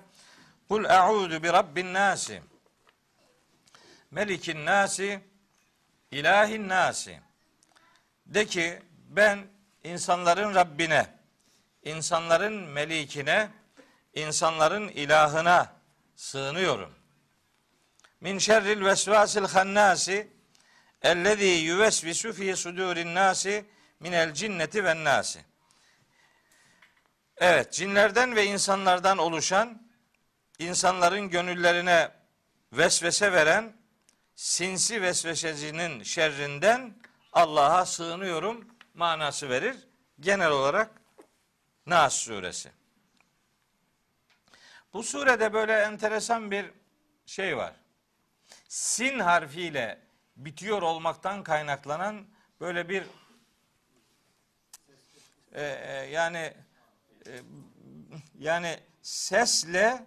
[0.70, 2.42] Kul a'udu bi rabbin nasi.
[4.12, 5.20] Melikin nasi.
[6.12, 7.20] ilahin nasi.
[8.26, 8.80] De ki
[9.10, 9.40] ben
[9.84, 11.08] insanların Rabbine,
[11.84, 13.50] insanların melikine,
[14.14, 15.79] insanların ilahına
[16.20, 16.94] sığınıyorum.
[18.22, 20.28] Min şerril vesvasil hannasi
[21.02, 23.66] ellezî yüvesvisu fî sudûrin nasi
[24.00, 25.46] minel cinneti ven nasi.
[27.38, 29.90] Evet, cinlerden ve insanlardan oluşan,
[30.60, 32.12] insanların gönüllerine
[32.74, 33.74] vesvese veren
[34.36, 36.96] sinsi vesvesecinin şerrinden
[37.34, 39.76] Allah'a sığınıyorum manası verir.
[40.20, 40.92] Genel olarak
[41.86, 42.79] Nas suresi.
[44.94, 46.72] Bu surede böyle enteresan bir
[47.26, 47.76] şey var.
[48.68, 50.02] Sin harfiyle
[50.36, 52.26] bitiyor olmaktan kaynaklanan
[52.60, 53.04] böyle bir
[55.52, 56.54] e, e, yani
[57.28, 57.34] e,
[58.40, 60.06] yani sesle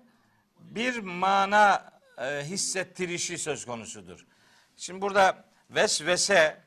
[0.59, 4.27] bir mana e, hissettirişi söz konusudur.
[4.77, 6.61] Şimdi burada vesvese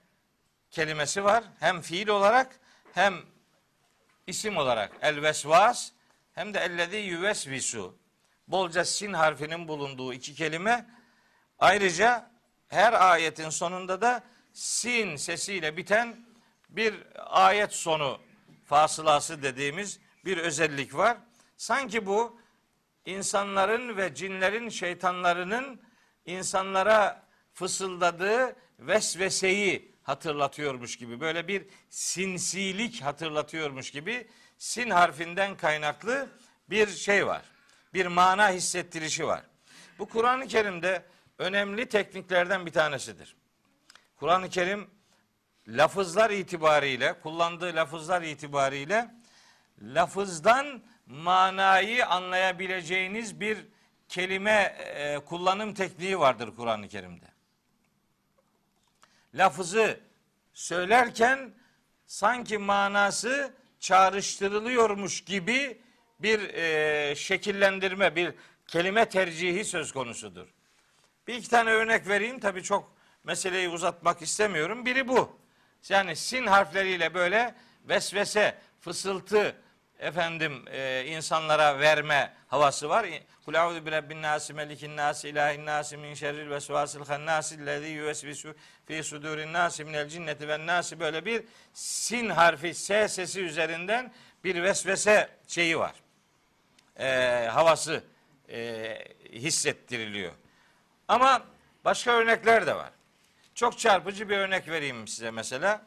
[0.72, 1.44] kelimesi var.
[1.60, 2.60] Hem fiil olarak
[2.94, 3.16] hem
[4.28, 5.92] isim olarak el vesvas
[6.34, 8.05] hem de ellezî yüvesvisu
[8.48, 10.86] bolca sin harfinin bulunduğu iki kelime
[11.60, 12.32] ayrıca
[12.68, 16.26] her ayetin sonunda da sin sesiyle biten
[16.70, 18.20] bir ayet sonu
[18.66, 21.18] fasılası dediğimiz bir özellik var.
[21.58, 22.40] Sanki bu
[23.06, 25.82] insanların ve cinlerin şeytanlarının
[26.26, 34.28] insanlara fısıldadığı vesveseyi hatırlatıyormuş gibi böyle bir sinsilik hatırlatıyormuş gibi
[34.58, 36.30] sin harfinden kaynaklı
[36.70, 37.55] bir şey var.
[37.96, 39.44] Bir mana hissettirişi var.
[40.00, 41.06] Bu Kur'an-ı Kerim'de
[41.38, 43.36] önemli tekniklerden bir tanesidir.
[44.16, 44.90] Kur'an-ı Kerim
[45.68, 49.16] lafızlar itibariyle, kullandığı lafızlar itibariyle
[49.82, 53.66] lafızdan manayı anlayabileceğiniz bir
[54.10, 57.28] kelime e, kullanım tekniği vardır Kur'an-ı Kerim'de.
[59.34, 60.00] Lafızı
[60.54, 61.54] söylerken
[62.06, 65.85] sanki manası çağrıştırılıyormuş gibi
[66.20, 68.34] bir e, şekillendirme, bir
[68.68, 70.48] kelime tercihi söz konusudur.
[71.28, 72.40] Bir iki tane örnek vereyim.
[72.40, 74.86] Tabii çok meseleyi uzatmak istemiyorum.
[74.86, 75.40] Biri bu.
[75.90, 77.56] Yani sin harfleriyle böyle
[77.90, 79.56] vesvese, fısıltı,
[80.00, 83.06] efendim e, insanlara verme havası var.
[83.46, 88.56] Kul a'udhu bi rabbin nasi melikin nasi ilahin nasi min şerril vesvasil hannasi lezî yüvesvisu
[88.86, 94.64] fi sudurin nasi minel cinneti ven nasi böyle bir sin harfi s sesi üzerinden bir
[94.64, 96.05] vesvese şeyi var.
[97.00, 97.08] E,
[97.52, 98.04] havası
[98.50, 98.98] e,
[99.32, 100.32] hissettiriliyor.
[101.08, 101.44] Ama
[101.86, 102.92] başka örnekler de var.
[103.56, 105.82] Çok çarpıcı bir örnek vereyim size mesela.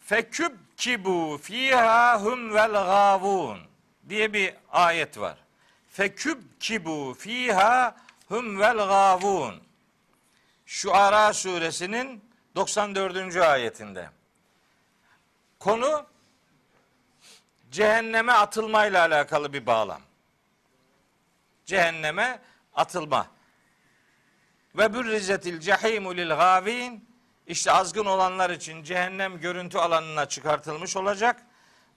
[0.00, 3.58] Feküb kibu fiha hum vel gavun
[4.08, 5.38] diye bir ayet var.
[5.88, 7.96] Feküb kibu fiha
[8.28, 9.62] hum vel gavun.
[10.66, 12.27] Şuara suresinin
[12.58, 13.36] 94.
[13.36, 14.10] ayetinde.
[15.58, 16.06] Konu
[17.70, 20.00] cehenneme atılmayla alakalı bir bağlam.
[21.66, 22.40] Cehenneme
[22.74, 23.26] atılma.
[24.74, 27.08] Ve bürrizetil cehimu lil gavin
[27.46, 31.42] işte azgın olanlar için cehennem görüntü alanına çıkartılmış olacak.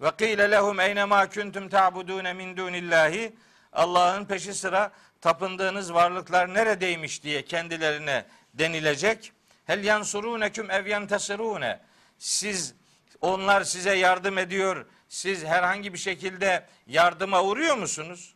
[0.02, 3.36] Ve kıyle lehum eyne ma kuntum ta'budun min dunillahi
[3.74, 9.34] Allah'ın peşi sıra tapındığınız varlıklar neredeymiş diye kendilerine denilecek.
[9.72, 11.80] Hel yansuruneküm ev yantasirune.
[12.20, 12.76] Siz
[13.22, 14.86] onlar size yardım ediyor.
[15.10, 18.34] Siz herhangi bir şekilde yardıma uğruyor musunuz?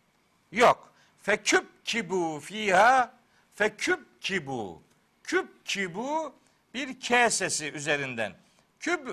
[0.51, 0.93] Yok.
[1.21, 3.13] Feküp kibu fiha
[3.55, 4.81] feküp kibu.
[5.23, 6.35] Küp kibu
[6.73, 8.33] bir K sesi üzerinden.
[8.79, 9.07] Küb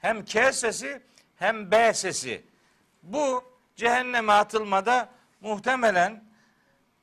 [0.00, 1.02] hem K sesi
[1.36, 2.42] hem B sesi.
[3.02, 3.44] Bu
[3.76, 5.08] cehenneme atılmada
[5.40, 6.24] muhtemelen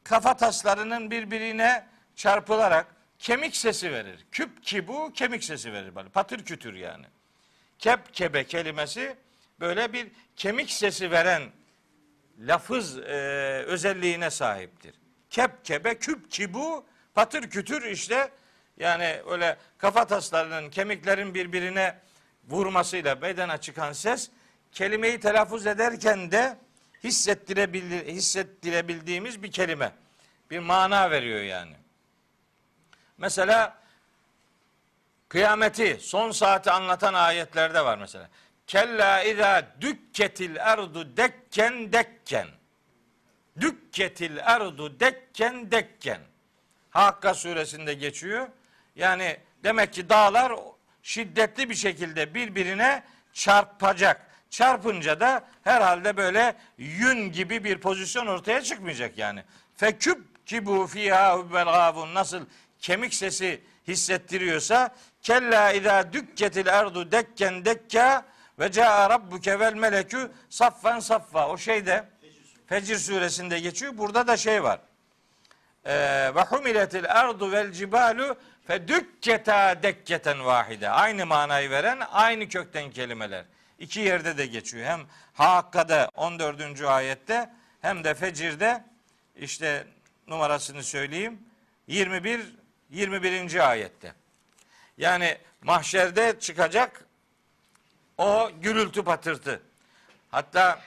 [0.03, 1.85] kafa taslarının birbirine
[2.15, 4.25] çarpılarak kemik sesi verir.
[4.31, 7.05] Küp ki bu kemik sesi verir böyle patır kütür yani.
[7.79, 9.15] Kep kebe kelimesi
[9.59, 11.43] böyle bir kemik sesi veren
[12.39, 13.01] lafız e,
[13.67, 14.93] özelliğine sahiptir.
[15.29, 18.31] Kep kebe küp ki bu patır kütür işte
[18.77, 21.99] yani öyle kafa taslarının kemiklerin birbirine
[22.49, 24.29] vurmasıyla bedene çıkan ses
[24.71, 26.57] kelimeyi telaffuz ederken de
[27.03, 29.91] hissettirebildi, hissettirebildiğimiz bir kelime.
[30.51, 31.73] Bir mana veriyor yani.
[33.17, 33.77] Mesela
[35.29, 38.29] kıyameti, son saati anlatan ayetlerde var mesela.
[38.67, 42.47] Kella izâ dükketil erdu dekken dekken.
[43.59, 46.19] Dükketil erdu dekken dekken.
[46.89, 48.47] Hakka suresinde geçiyor.
[48.95, 50.53] Yani demek ki dağlar
[51.03, 54.21] şiddetli bir şekilde birbirine çarpacak.
[54.49, 59.43] Çarpınca da herhalde böyle yün gibi bir pozisyon ortaya çıkmayacak yani.
[59.75, 62.45] Feküp ki bu fiha hubbel gavun nasıl
[62.79, 68.25] kemik sesi hissettiriyorsa kella idâ dükketil erdu dekken dekka
[68.59, 71.49] ve caa rabbuke vel melekü saffen saffa.
[71.49, 72.05] O şeyde
[72.67, 73.97] Fecr suresinde geçiyor.
[73.97, 74.79] Burada da şey var.
[75.85, 75.91] Ee,
[76.35, 80.89] ve humiletil erdu vel cibalu fe dükketa dekketen vahide.
[80.89, 83.45] Aynı manayı veren aynı kökten kelimeler.
[83.79, 84.85] İki yerde de geçiyor.
[84.85, 85.01] Hem
[85.33, 86.81] Hakka'da 14.
[86.81, 87.49] ayette
[87.81, 88.83] hem de Fecir'de
[89.35, 89.87] işte
[90.27, 91.39] numarasını söyleyeyim.
[91.87, 92.55] 21
[92.95, 93.69] 21.
[93.69, 94.13] ayette.
[94.97, 97.05] Yani mahşerde çıkacak
[98.17, 99.61] o gürültü patırtı.
[100.31, 100.81] Hatta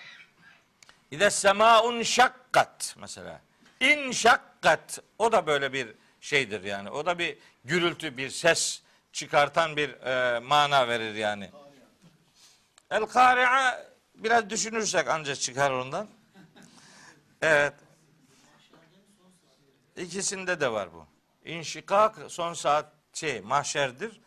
[1.11, 3.41] İde semaun şakkat mesela.
[3.81, 5.89] İn şakkat o da böyle bir
[6.21, 6.91] şeydir yani.
[6.91, 11.51] O da bir gürültü, bir ses çıkartan bir e, mana verir yani.
[12.91, 16.09] El kari'a biraz düşünürsek ancak çıkar ondan.
[17.43, 17.75] Evet.
[19.97, 21.07] İkisinde de var bu.
[21.49, 24.21] İnşikak son saat şey mahşerdir.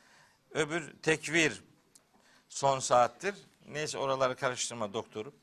[0.51, 1.61] Öbür tekvir
[2.49, 3.35] son saattir.
[3.67, 5.33] Neyse oraları karıştırma doktorum.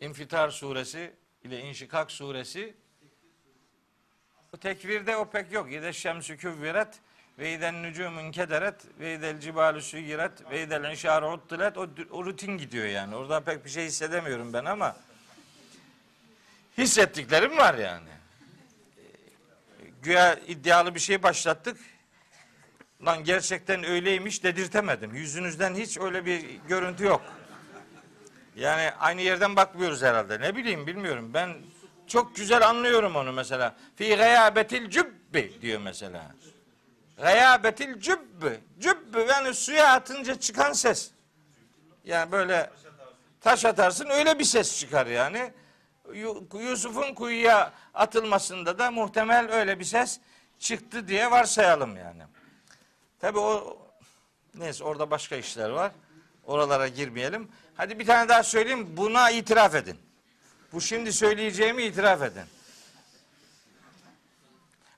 [0.00, 2.74] İnfitar suresi ile İnşikak suresi
[4.52, 5.72] bu tekvirde o pek yok.
[5.72, 7.00] İde şemsü küvviret
[7.38, 12.58] ve iden nücumun kederet ve idel cibalü süyiret ve idel inşâru uttilet o, o rutin
[12.58, 13.16] gidiyor yani.
[13.16, 14.96] Orada pek bir şey hissedemiyorum ben ama
[16.78, 18.17] hissettiklerim var yani.
[20.08, 21.76] Güya iddialı bir şey başlattık.
[23.06, 25.14] Lan gerçekten öyleymiş dedirtemedim.
[25.14, 27.22] Yüzünüzden hiç öyle bir görüntü yok.
[28.56, 30.40] Yani aynı yerden bakmıyoruz herhalde.
[30.40, 31.30] Ne bileyim bilmiyorum.
[31.34, 31.56] Ben
[32.06, 33.76] çok güzel anlıyorum onu mesela.
[33.96, 36.34] Fi gıyabetil cübbi diyor mesela.
[37.16, 38.60] Gıyabetil cübbi.
[38.78, 41.10] Cübbi yani suya atınca çıkan ses.
[42.04, 42.70] Yani böyle
[43.40, 45.52] taş atarsın öyle bir ses çıkar yani.
[46.60, 50.20] Yusuf'un kuyuya atılmasında da muhtemel öyle bir ses
[50.58, 52.22] çıktı diye varsayalım yani.
[53.20, 53.78] Tabi o
[54.54, 55.92] neyse orada başka işler var.
[56.44, 57.48] Oralara girmeyelim.
[57.76, 58.96] Hadi bir tane daha söyleyeyim.
[58.96, 59.98] Buna itiraf edin.
[60.72, 62.44] Bu şimdi söyleyeceğimi itiraf edin.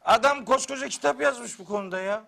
[0.05, 2.25] Adam koskoca kitap yazmış bu konuda ya.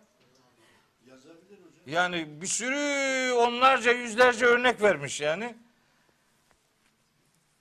[1.86, 5.56] Yani bir sürü onlarca yüzlerce örnek vermiş yani.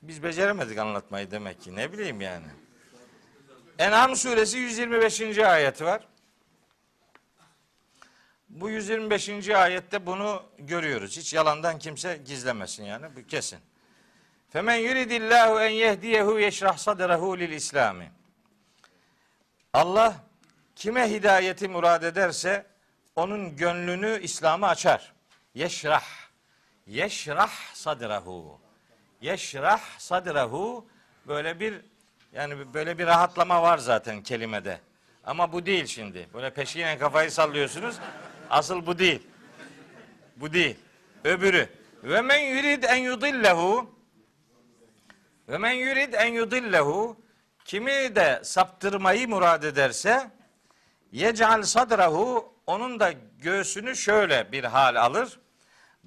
[0.02, 1.76] Biz beceremedik anlatmayı demek ki.
[1.76, 2.48] Ne bileyim yani.
[3.80, 5.38] En'am suresi 125.
[5.38, 6.08] ayeti var.
[8.50, 9.50] Bu 125.
[9.50, 11.18] ayette bunu görüyoruz.
[11.18, 13.16] Hiç yalandan kimse gizlemesin yani.
[13.16, 13.60] Bu kesin.
[14.50, 18.12] Femen yuridillahu en yehdiyehu yeşrah sadrahu lil İslami.
[19.74, 20.16] Allah
[20.76, 22.66] kime hidayeti murad ederse
[23.16, 25.14] onun gönlünü İslam'a açar.
[25.54, 26.04] Yeşrah.
[26.88, 28.61] Yeşrah sadrahu.
[29.22, 30.88] Yeşrah sadrahu
[31.28, 31.82] böyle bir
[32.34, 34.80] yani böyle bir rahatlama var zaten kelimede.
[35.24, 36.30] Ama bu değil şimdi.
[36.34, 37.96] Böyle peşinen kafayı sallıyorsunuz.
[38.50, 39.28] Asıl bu değil.
[40.36, 40.78] Bu değil.
[41.24, 41.70] Öbürü.
[42.04, 43.96] Ve men yurid en yudillehu
[45.50, 47.18] ve men yurid en yudillehu
[47.66, 50.32] kimi de saptırmayı murad ederse
[51.12, 55.40] yecal sadrahu onun da göğsünü şöyle bir hal alır.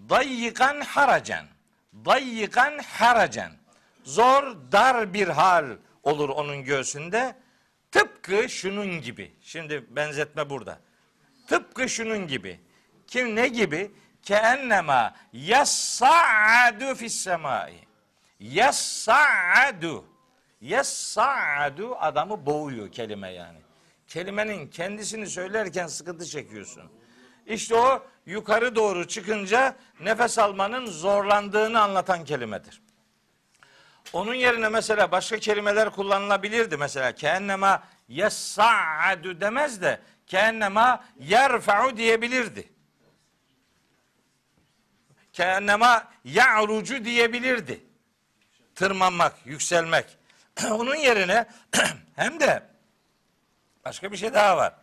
[0.08, 1.53] Dayyikan haracen.
[2.04, 3.52] Dayyikan haracen.
[4.04, 7.36] Zor, dar bir hal olur onun göğsünde.
[7.92, 9.32] Tıpkı şunun gibi.
[9.40, 10.80] Şimdi benzetme burada.
[11.48, 12.60] Tıpkı şunun gibi.
[13.06, 13.92] Kim ne gibi?
[14.22, 17.74] Keennema yassa'adu fis semai.
[18.40, 20.04] Yassa'adu.
[20.60, 23.58] Yassa'adu adamı boğuyor kelime yani.
[24.08, 26.82] Kelimenin kendisini söylerken sıkıntı çekiyorsun.
[27.46, 32.82] İşte o yukarı doğru çıkınca nefes almanın zorlandığını anlatan kelimedir.
[34.12, 36.76] Onun yerine mesela başka kelimeler kullanılabilirdi.
[36.76, 42.68] Mesela keennema yessa'adu demez de keennema yerfa'u diyebilirdi.
[45.32, 47.84] Keennema ya'rucu diyebilirdi.
[48.74, 50.18] Tırmanmak, yükselmek.
[50.70, 51.46] Onun yerine
[52.16, 52.62] hem de
[53.84, 54.74] başka bir şey daha var.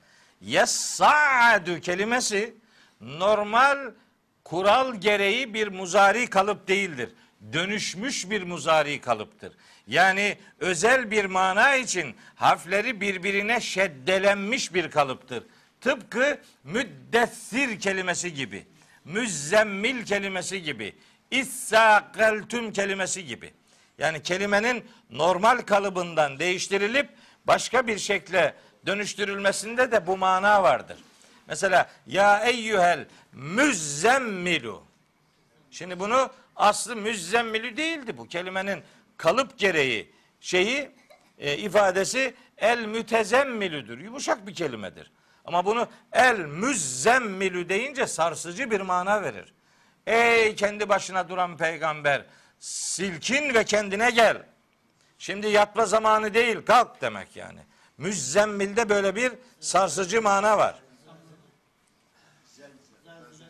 [0.41, 2.53] Yessa'adu kelimesi
[3.01, 3.91] normal
[4.43, 7.09] kural gereği bir muzari kalıp değildir.
[7.53, 9.53] Dönüşmüş bir muzari kalıptır.
[9.87, 15.43] Yani özel bir mana için harfleri birbirine şeddelenmiş bir kalıptır.
[15.81, 18.65] Tıpkı müddessir kelimesi gibi,
[19.05, 20.95] müzzemmil kelimesi gibi,
[21.31, 23.53] issaqeltüm kelimesi gibi.
[23.97, 27.09] Yani kelimenin normal kalıbından değiştirilip
[27.47, 28.55] başka bir şekle
[28.86, 30.97] dönüştürülmesinde de bu mana vardır.
[31.47, 34.84] Mesela ya eyyuhel müzzemmilu.
[35.71, 38.84] Şimdi bunu aslı müzzemmilü değildi bu kelimenin
[39.17, 40.91] kalıp gereği şeyi
[41.38, 43.99] e, ifadesi el mütezemmilüdür.
[43.99, 45.11] Yumuşak bir kelimedir.
[45.45, 49.53] Ama bunu el müzzemmilü deyince sarsıcı bir mana verir.
[50.07, 52.25] Ey kendi başına duran peygamber
[52.59, 54.38] silkin ve kendine gel.
[55.17, 57.59] Şimdi yatma zamanı değil kalk demek yani.
[58.01, 60.83] Müzzemmilde böyle bir sarsıcı mana var.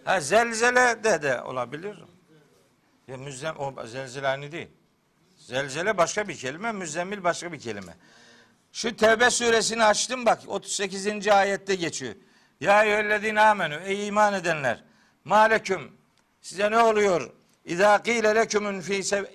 [0.06, 2.04] Ha zelzele de de olabilir.
[3.08, 4.68] Ya müzzem o zelzele aynı değil.
[5.38, 7.98] Zelzele başka bir kelime, müzzemmil başka bir kelime.
[8.72, 11.28] Şu Tevbe suresini açtım bak 38.
[11.28, 12.16] ayette geçiyor.
[12.60, 14.84] Ya eyyühellezine amenü ey iman edenler.
[15.26, 15.92] Maleküm
[16.42, 17.32] size ne oluyor?
[17.66, 19.26] İzâ kîle lekümün fî.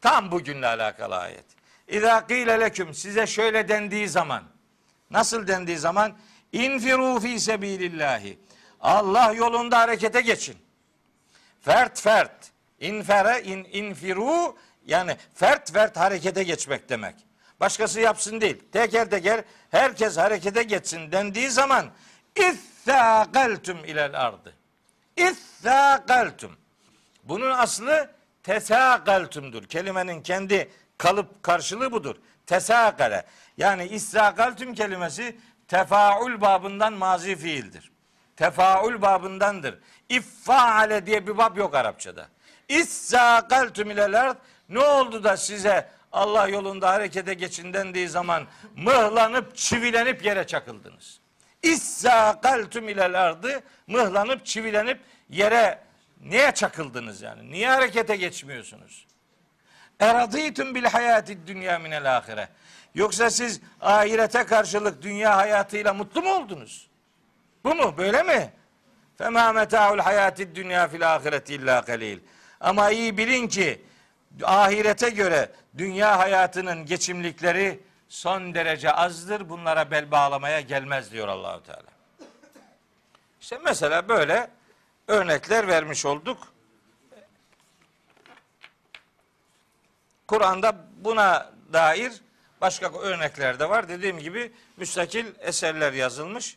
[0.00, 1.61] Tam bugünle alakalı ayet.
[1.92, 4.42] İzâ kîle leküm size şöyle dendiği zaman.
[5.10, 6.16] Nasıl dendiği zaman?
[6.52, 8.38] İnfiru fî sebîlillâhi.
[8.80, 10.56] Allah yolunda harekete geçin.
[11.60, 12.52] Fert fert.
[12.80, 17.14] İnfere in, infiru yani fert fert harekete geçmek demek.
[17.60, 18.62] Başkası yapsın değil.
[18.72, 21.86] Teker teker herkes harekete geçsin dendiği zaman
[22.36, 24.54] İthâgeltüm ilel ardı.
[25.16, 26.50] İthâgeltüm.
[27.24, 28.10] Bunun aslı
[28.42, 29.66] tesâgeltümdür.
[29.66, 30.70] Kelimenin kendi
[31.02, 32.16] kalıp karşılığı budur.
[32.46, 33.24] Tesâgale.
[33.56, 35.36] Yani istâgeltüm kelimesi
[35.68, 37.92] tefaül babından mazi fiildir.
[38.36, 39.78] Tefaül babındandır.
[40.08, 42.28] İffaale diye bir bab yok Arapçada.
[42.68, 44.36] İssâgeltüm ilel ard.
[44.68, 48.46] Ne oldu da size Allah yolunda harekete geçin dendiği zaman
[48.76, 51.20] mıhlanıp çivilenip yere çakıldınız.
[51.62, 55.00] İssâgeltüm ilel ardı mıhlanıp çivilenip
[55.30, 55.78] yere
[56.20, 57.50] niye çakıldınız yani?
[57.50, 59.11] Niye harekete geçmiyorsunuz?
[60.02, 62.48] Eradîtüm bil hayati dünya minel ahire.
[62.94, 66.86] Yoksa siz ahirete karşılık dünya hayatıyla mutlu mu oldunuz?
[67.64, 67.94] Bu mu?
[67.98, 68.52] Böyle mi?
[69.18, 72.18] Fema meta'ul hayati dünya fil ahireti illa kalil.
[72.60, 73.82] Ama iyi bilin ki
[74.42, 79.48] ahirete göre dünya hayatının geçimlikleri son derece azdır.
[79.48, 81.92] Bunlara bel bağlamaya gelmez diyor Allahu Teala.
[83.40, 84.50] İşte mesela böyle
[85.08, 86.51] örnekler vermiş olduk.
[90.26, 92.12] Kur'an'da buna dair
[92.60, 93.88] başka örnekler de var.
[93.88, 96.56] Dediğim gibi müstakil eserler yazılmış.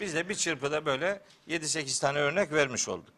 [0.00, 3.14] Biz de bir çırpıda böyle 7-8 tane örnek vermiş olduk.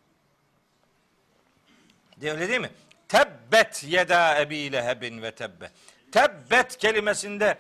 [2.23, 2.71] Öyle değil mi?
[3.09, 5.71] Tebbet yeda ebi lehebin ve tebbe.
[6.13, 7.59] Tebbet kelimesinde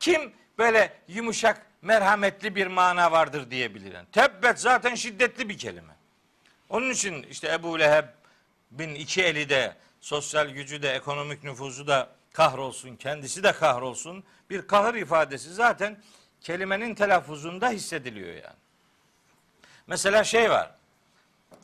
[0.00, 3.94] kim böyle yumuşak, merhametli bir mana vardır diyebilir.
[3.94, 5.94] Yani tebbet zaten şiddetli bir kelime.
[6.68, 8.04] Onun için işte Ebu Leheb
[8.70, 14.24] bin iki eli de sosyal gücü de ekonomik nüfuzu da kahrolsun, kendisi de kahrolsun.
[14.50, 16.02] Bir kahır ifadesi zaten
[16.40, 18.56] kelimenin telaffuzunda hissediliyor yani.
[19.86, 20.70] Mesela şey var.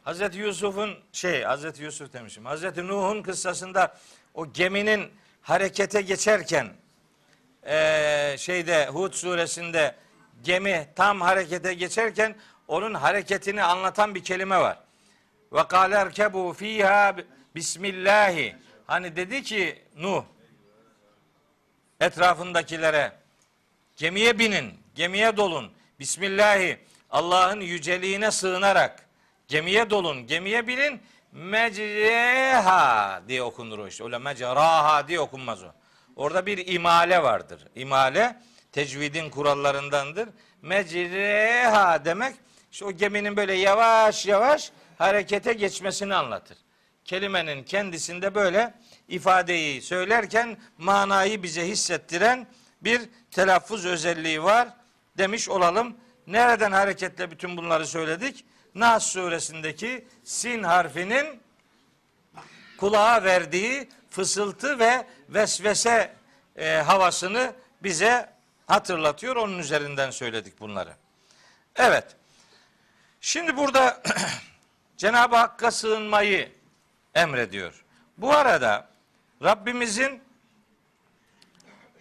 [0.04, 2.44] Hazreti Yusuf'un şey, Hazreti Yusuf demişim.
[2.44, 3.96] Hazreti Nuh'un kıssasında
[4.34, 5.10] o geminin
[5.42, 6.68] harekete geçerken
[7.66, 9.94] e, şeyde Hud suresinde
[10.42, 12.36] gemi tam harekete geçerken
[12.68, 14.78] onun hareketini anlatan bir kelime var.
[15.52, 17.16] Ve kâler kebu fiha
[17.54, 18.56] bismillahi.
[18.86, 20.24] Hani dedi ki Nuh
[22.00, 23.12] etrafındakilere
[23.96, 25.72] gemiye binin, gemiye dolun.
[25.98, 26.78] Bismillahi
[27.10, 29.08] Allah'ın yüceliğine sığınarak
[29.48, 31.00] gemiye dolun, gemiye binin.
[31.32, 34.04] Mecreha diye okunur o işte.
[34.04, 35.72] Öyle mecraha diye okunmaz o.
[36.16, 37.68] Orada bir imale vardır.
[37.74, 38.36] İmale
[38.72, 40.28] tecvidin kurallarındandır.
[40.62, 42.36] Mecreha demek
[42.72, 46.58] işte o geminin böyle yavaş yavaş harekete geçmesini anlatır.
[47.04, 48.74] Kelimenin kendisinde böyle
[49.08, 52.46] ifadeyi söylerken manayı bize hissettiren
[52.80, 54.68] bir telaffuz özelliği var
[55.18, 55.96] demiş olalım.
[56.26, 58.44] Nereden hareketle bütün bunları söyledik?
[58.74, 61.40] Nas suresindeki sin harfinin
[62.78, 66.14] kulağa verdiği fısıltı ve vesvese
[66.56, 68.32] e, havasını bize
[68.66, 69.36] hatırlatıyor.
[69.36, 70.92] Onun üzerinden söyledik bunları.
[71.76, 72.16] Evet.
[73.20, 74.02] Şimdi burada
[74.96, 76.52] Cenab-ı Hakk'a sığınmayı
[77.14, 77.84] emrediyor.
[78.18, 78.88] Bu arada
[79.42, 80.22] Rabbimizin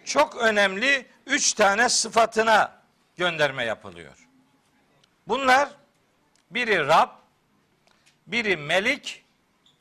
[0.04, 2.82] çok önemli üç tane sıfatına
[3.16, 4.28] gönderme yapılıyor.
[5.28, 5.68] Bunlar
[6.50, 7.08] biri Rab,
[8.26, 9.24] biri Melik,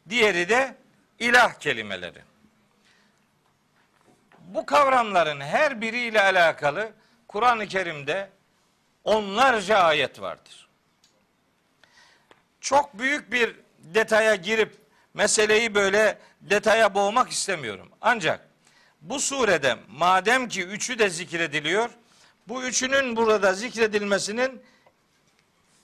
[0.10, 0.76] diğeri de
[1.20, 2.22] ilah kelimeleri.
[4.40, 6.92] Bu kavramların her biriyle alakalı
[7.28, 8.30] Kur'an-ı Kerim'de
[9.04, 10.70] onlarca ayet vardır.
[12.62, 17.92] Çok büyük bir detaya girip meseleyi böyle detaya boğmak istemiyorum.
[18.02, 18.48] Ancak
[19.02, 21.90] bu surede madem ki üçü de zikrediliyor,
[22.48, 24.62] bu üçünün burada zikredilmesinin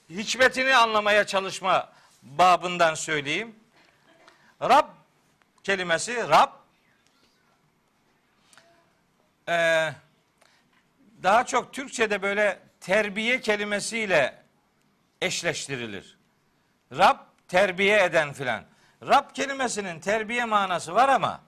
[0.09, 3.55] hikmetini anlamaya çalışma babından söyleyeyim.
[4.61, 4.87] Rab
[5.63, 6.49] kelimesi Rab
[9.49, 9.89] e,
[11.23, 14.43] daha çok Türkçe'de böyle terbiye kelimesiyle
[15.21, 16.17] eşleştirilir.
[16.91, 17.17] Rab
[17.47, 18.74] terbiye eden filan.
[19.03, 21.41] Rab kelimesinin terbiye manası var ama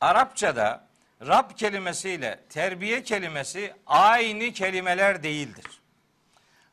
[0.00, 0.86] Arapçada
[1.26, 5.80] Rab kelimesiyle terbiye kelimesi aynı kelimeler değildir.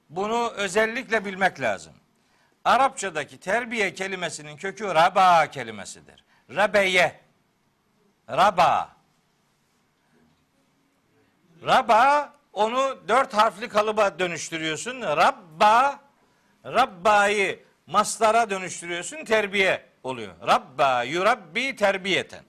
[0.10, 1.94] Bunu özellikle bilmek lazım.
[2.66, 6.24] Arapçadaki terbiye kelimesinin kökü raba kelimesidir.
[6.50, 7.20] Rabeye.
[8.30, 8.90] Raba.
[11.66, 15.02] Raba onu dört harfli kalıba dönüştürüyorsun.
[15.02, 16.00] Rabba,
[16.66, 19.26] Rabba'yı maslara dönüştürüyorsun.
[19.26, 20.34] Terbiye oluyor.
[20.48, 22.44] Rabba, yurabbi terbiyeten.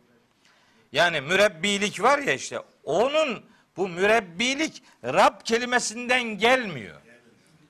[0.93, 3.45] Yani mürebbilik var ya işte onun
[3.77, 7.01] bu mürebbilik Rab kelimesinden gelmiyor.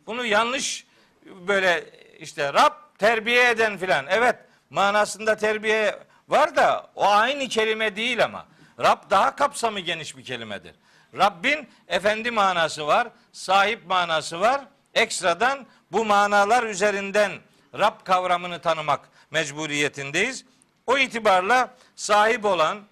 [0.07, 0.87] Bunu yanlış
[1.27, 1.85] böyle
[2.19, 4.07] işte Rab terbiye eden filan.
[4.09, 4.37] Evet
[4.71, 8.47] manasında terbiye var da o aynı kelime değil ama.
[8.81, 10.75] Rab daha kapsamı geniş bir kelimedir.
[11.19, 14.61] Rabbin efendi manası var, sahip manası var.
[14.95, 17.33] Ekstradan bu manalar üzerinden
[17.79, 20.45] Rab kavramını tanımak mecburiyetindeyiz.
[20.87, 22.85] O itibarla sahip olan,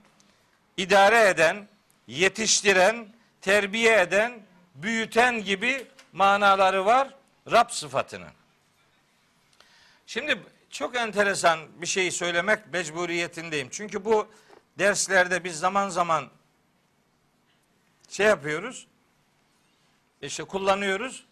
[0.77, 1.69] idare eden,
[2.07, 3.09] yetiştiren,
[3.41, 4.43] terbiye eden,
[4.75, 7.15] büyüten gibi manaları var
[7.51, 8.33] Rab sıfatının.
[10.07, 13.69] Şimdi çok enteresan bir şey söylemek mecburiyetindeyim.
[13.71, 14.29] Çünkü bu
[14.79, 16.31] derslerde biz zaman zaman
[18.09, 18.87] şey yapıyoruz.
[20.23, 21.25] İşte kullanıyoruz.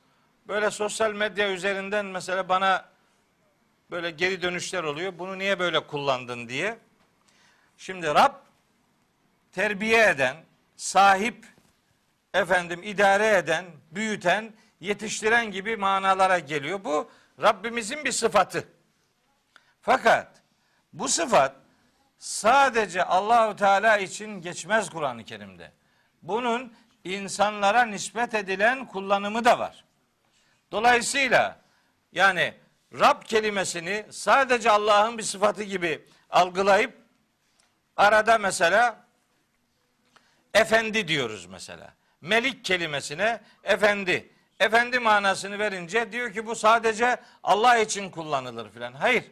[0.48, 2.89] Böyle sosyal medya üzerinden mesela bana
[3.90, 5.18] böyle geri dönüşler oluyor.
[5.18, 6.78] Bunu niye böyle kullandın diye.
[7.76, 8.34] Şimdi Rab
[9.52, 10.36] terbiye eden,
[10.76, 11.46] sahip,
[12.34, 16.84] efendim idare eden, büyüten, yetiştiren gibi manalara geliyor.
[16.84, 17.10] Bu
[17.42, 18.68] Rabbimizin bir sıfatı.
[19.82, 20.42] Fakat
[20.92, 21.56] bu sıfat
[22.18, 25.72] sadece Allahu Teala için geçmez Kur'an-ı Kerim'de.
[26.22, 26.74] Bunun
[27.04, 29.84] insanlara nispet edilen kullanımı da var.
[30.72, 31.60] Dolayısıyla
[32.12, 32.54] yani
[32.98, 36.98] Rab kelimesini sadece Allah'ın bir sıfatı gibi algılayıp
[37.96, 39.06] arada mesela
[40.54, 41.94] efendi diyoruz mesela.
[42.20, 44.32] Melik kelimesine efendi.
[44.60, 48.92] Efendi manasını verince diyor ki bu sadece Allah için kullanılır filan.
[48.92, 49.24] Hayır.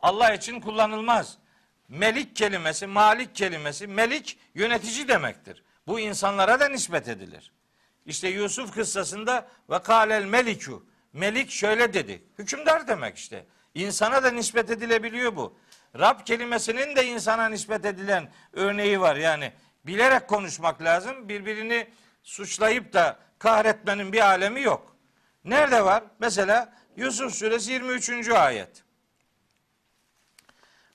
[0.00, 1.38] Allah için kullanılmaz.
[1.88, 5.62] Melik kelimesi, malik kelimesi, melik yönetici demektir.
[5.86, 7.52] Bu insanlara da nispet edilir.
[8.06, 10.72] İşte Yusuf kıssasında ve kâlel melikü.
[11.12, 12.22] Melik şöyle dedi.
[12.38, 13.46] Hükümdar demek işte.
[13.74, 15.58] İnsana da nispet edilebiliyor bu.
[15.98, 19.16] Rab kelimesinin de insana nispet edilen örneği var.
[19.16, 19.52] Yani
[19.86, 21.28] bilerek konuşmak lazım.
[21.28, 21.90] Birbirini
[22.22, 24.96] suçlayıp da kahretmenin bir alemi yok.
[25.44, 26.04] Nerede var?
[26.18, 28.28] Mesela Yusuf suresi 23.
[28.28, 28.84] ayet.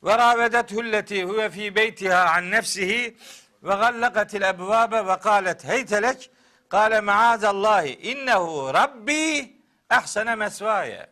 [0.03, 3.18] Ve ravedet hulleti huve fi beytiha an nefsihi
[3.63, 6.32] ve gallakatil ebvabe ve kalet heytelek
[6.70, 9.57] kale maazallahi innehu rabbi
[9.91, 11.09] ehsene mesvaye.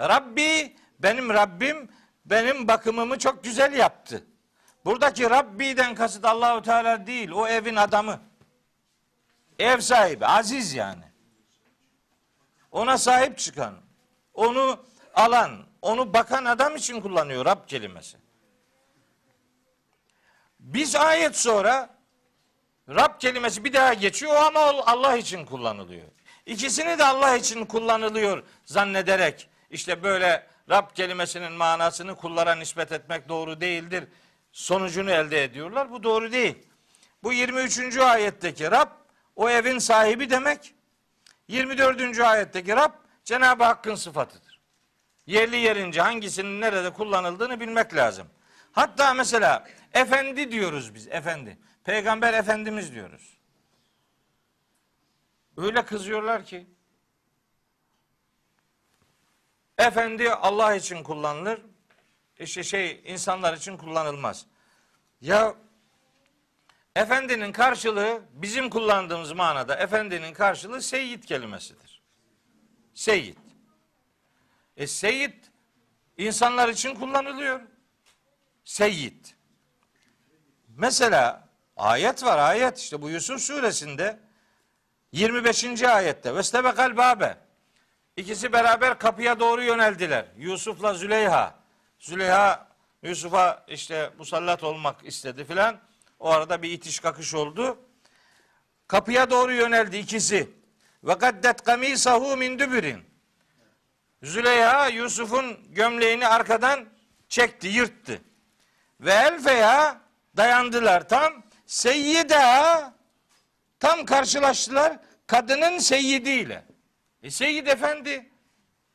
[0.00, 1.88] Rabbi benim Rabbim
[2.24, 4.24] benim bakımımı çok güzel yaptı.
[4.84, 8.20] Buradaki Rabbi'den kasıt Allahu Teala değil, o evin adamı.
[9.58, 11.04] Ev sahibi, aziz yani.
[12.70, 13.74] Ona sahip çıkan,
[14.34, 14.84] onu
[15.14, 18.18] alan, onu bakan adam için kullanıyor Rab kelimesi.
[20.60, 21.90] Biz ayet sonra
[22.88, 26.08] Rab kelimesi bir daha geçiyor ama Allah için kullanılıyor.
[26.46, 33.60] İkisini de Allah için kullanılıyor zannederek işte böyle Rab kelimesinin manasını kullara nispet etmek doğru
[33.60, 34.04] değildir.
[34.52, 35.90] Sonucunu elde ediyorlar.
[35.90, 36.66] Bu doğru değil.
[37.22, 37.98] Bu 23.
[37.98, 38.88] ayetteki Rab
[39.36, 40.74] o evin sahibi demek.
[41.48, 42.20] 24.
[42.20, 42.92] ayetteki Rab
[43.24, 44.60] Cenab-ı Hakk'ın sıfatıdır.
[45.26, 48.26] yerli yerince hangisinin nerede kullanıldığını bilmek lazım.
[48.72, 51.58] Hatta mesela efendi diyoruz biz efendi.
[51.84, 53.35] Peygamber efendimiz diyoruz.
[55.56, 56.66] Öyle kızıyorlar ki.
[59.78, 61.60] Efendi Allah için kullanılır.
[62.38, 64.46] İşte şey insanlar için kullanılmaz.
[65.20, 65.54] Ya
[66.96, 72.02] efendinin karşılığı bizim kullandığımız manada efendinin karşılığı seyyid kelimesidir.
[72.94, 73.36] Seyyid.
[74.76, 75.44] E seyyid
[76.16, 77.60] insanlar için kullanılıyor.
[78.64, 79.26] Seyyid.
[80.68, 84.25] Mesela ayet var ayet işte bu Yusuf suresinde
[85.12, 85.82] 25.
[85.82, 87.46] ayette Vestebekal babe
[88.16, 90.26] İkisi beraber kapıya doğru yöneldiler.
[90.38, 91.54] Yusuf'la Züleyha.
[91.98, 92.68] Züleyha
[93.02, 95.80] Yusuf'a işte musallat olmak istedi filan.
[96.18, 97.78] O arada bir itiş kakış oldu.
[98.88, 100.50] Kapıya doğru yöneldi ikisi.
[101.04, 103.04] Ve gaddet kamisahu min dübürin.
[104.22, 106.86] Züleyha Yusuf'un gömleğini arkadan
[107.28, 108.20] çekti, yırttı.
[109.00, 110.00] Ve elfeya
[110.36, 111.42] dayandılar tam.
[111.66, 112.94] Seyyida
[113.80, 116.64] tam karşılaştılar kadının seyyidiyle.
[117.22, 118.30] E Seyyid Efendi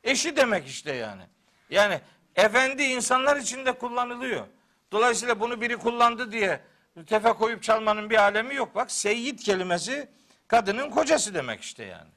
[0.04, 1.22] eşi demek işte yani.
[1.70, 2.00] Yani
[2.36, 4.46] efendi insanlar içinde kullanılıyor.
[4.92, 6.60] Dolayısıyla bunu biri kullandı diye
[7.06, 8.74] tefe koyup çalmanın bir alemi yok.
[8.74, 10.08] Bak Seyyid kelimesi
[10.48, 12.10] kadının kocası demek işte yani.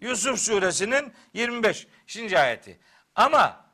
[0.00, 1.86] Yusuf suresinin 25.
[2.36, 2.78] ayeti.
[3.14, 3.64] Ama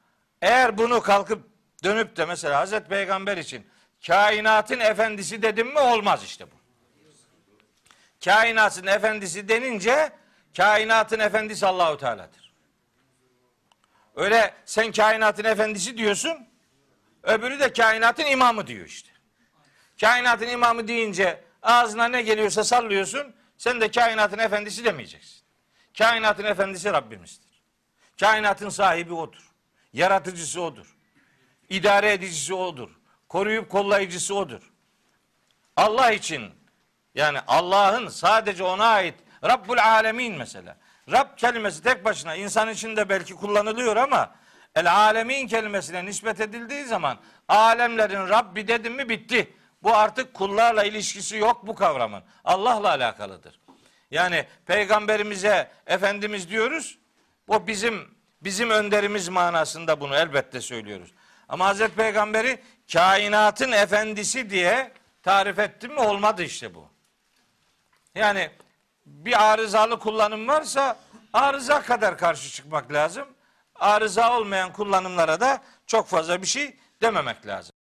[0.43, 1.49] eğer bunu kalkıp
[1.85, 3.67] dönüp de mesela Hazreti Peygamber için
[4.07, 6.60] kainatın efendisi dedim mi olmaz işte bu.
[8.25, 10.13] Kainatın efendisi denince
[10.57, 12.53] kainatın efendisi Allahu Teala'dır.
[14.17, 16.49] Öyle sen kainatın efendisi diyorsun,
[17.23, 19.11] öbürü de kainatın imamı diyor işte.
[20.01, 25.41] Kainatın imamı deyince ağzına ne geliyorsa sallıyorsun, sen de kainatın efendisi demeyeceksin.
[25.99, 27.63] Kainatın efendisi Rabbimizdir.
[28.21, 29.53] Kainatın sahibi odur.
[29.93, 30.97] Yaratıcısı odur.
[31.69, 32.91] İdare edicisi odur.
[33.29, 34.73] Koruyup kollayıcısı odur.
[35.77, 36.60] Allah için
[37.15, 40.77] yani Allah'ın sadece ona ait Rabbul Alemin mesela.
[41.11, 44.35] Rab kelimesi tek başına insan için de belki kullanılıyor ama
[44.75, 49.55] el alemin kelimesine nispet edildiği zaman alemlerin Rabbi dedim mi bitti.
[49.83, 52.23] Bu artık kullarla ilişkisi yok bu kavramın.
[52.45, 53.61] Allah'la alakalıdır.
[54.11, 56.99] Yani peygamberimize efendimiz diyoruz.
[57.49, 61.11] O bizim bizim önderimiz manasında bunu elbette söylüyoruz.
[61.49, 64.93] Ama Hazreti Peygamberi kainatın efendisi diye
[65.23, 66.90] tarif ettim mi olmadı işte bu.
[68.15, 68.51] Yani
[69.07, 70.99] bir arızalı kullanım varsa
[71.33, 73.29] arıza kadar karşı çıkmak lazım.
[73.75, 77.75] Arıza olmayan kullanımlara da çok fazla bir şey dememek lazım.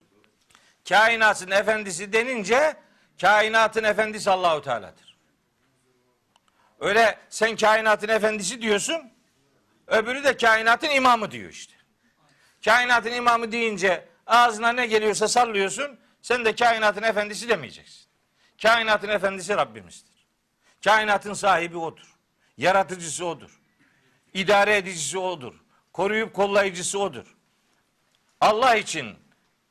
[0.89, 2.77] Kainatın efendisi denince
[3.21, 5.17] kainatın efendisi Allahu Teala'dır.
[6.79, 9.13] Öyle sen kainatın efendisi diyorsun,
[9.87, 11.73] öbürü de kainatın imamı diyor işte.
[12.65, 18.09] Kainatın imamı deyince ağzına ne geliyorsa sallıyorsun, sen de kainatın efendisi demeyeceksin.
[18.61, 20.08] Kainatın efendisi Rabbimizdir.
[20.83, 22.15] Kainatın sahibi odur.
[22.57, 23.61] Yaratıcısı odur.
[24.33, 25.53] İdare edicisi odur.
[25.93, 27.35] Koruyup kollayıcısı odur.
[28.41, 29.15] Allah için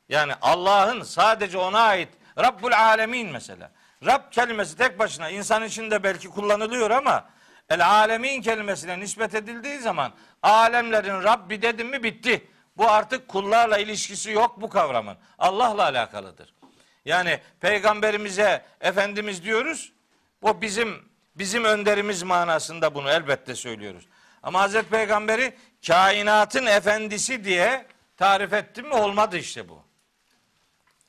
[0.09, 3.71] yani Allah'ın sadece ona ait Rabbul Alemin mesela.
[4.05, 7.29] Rab kelimesi tek başına insan için de belki kullanılıyor ama
[7.69, 10.11] el alemin kelimesine nispet edildiği zaman
[10.43, 12.47] alemlerin Rabbi dedim mi bitti.
[12.77, 15.17] Bu artık kullarla ilişkisi yok bu kavramın.
[15.39, 16.53] Allah'la alakalıdır.
[17.05, 19.93] Yani peygamberimize efendimiz diyoruz.
[20.41, 24.07] O bizim bizim önderimiz manasında bunu elbette söylüyoruz.
[24.43, 25.53] Ama Hazreti Peygamberi
[25.87, 27.85] kainatın efendisi diye
[28.17, 29.83] tarif ettim mi olmadı işte bu.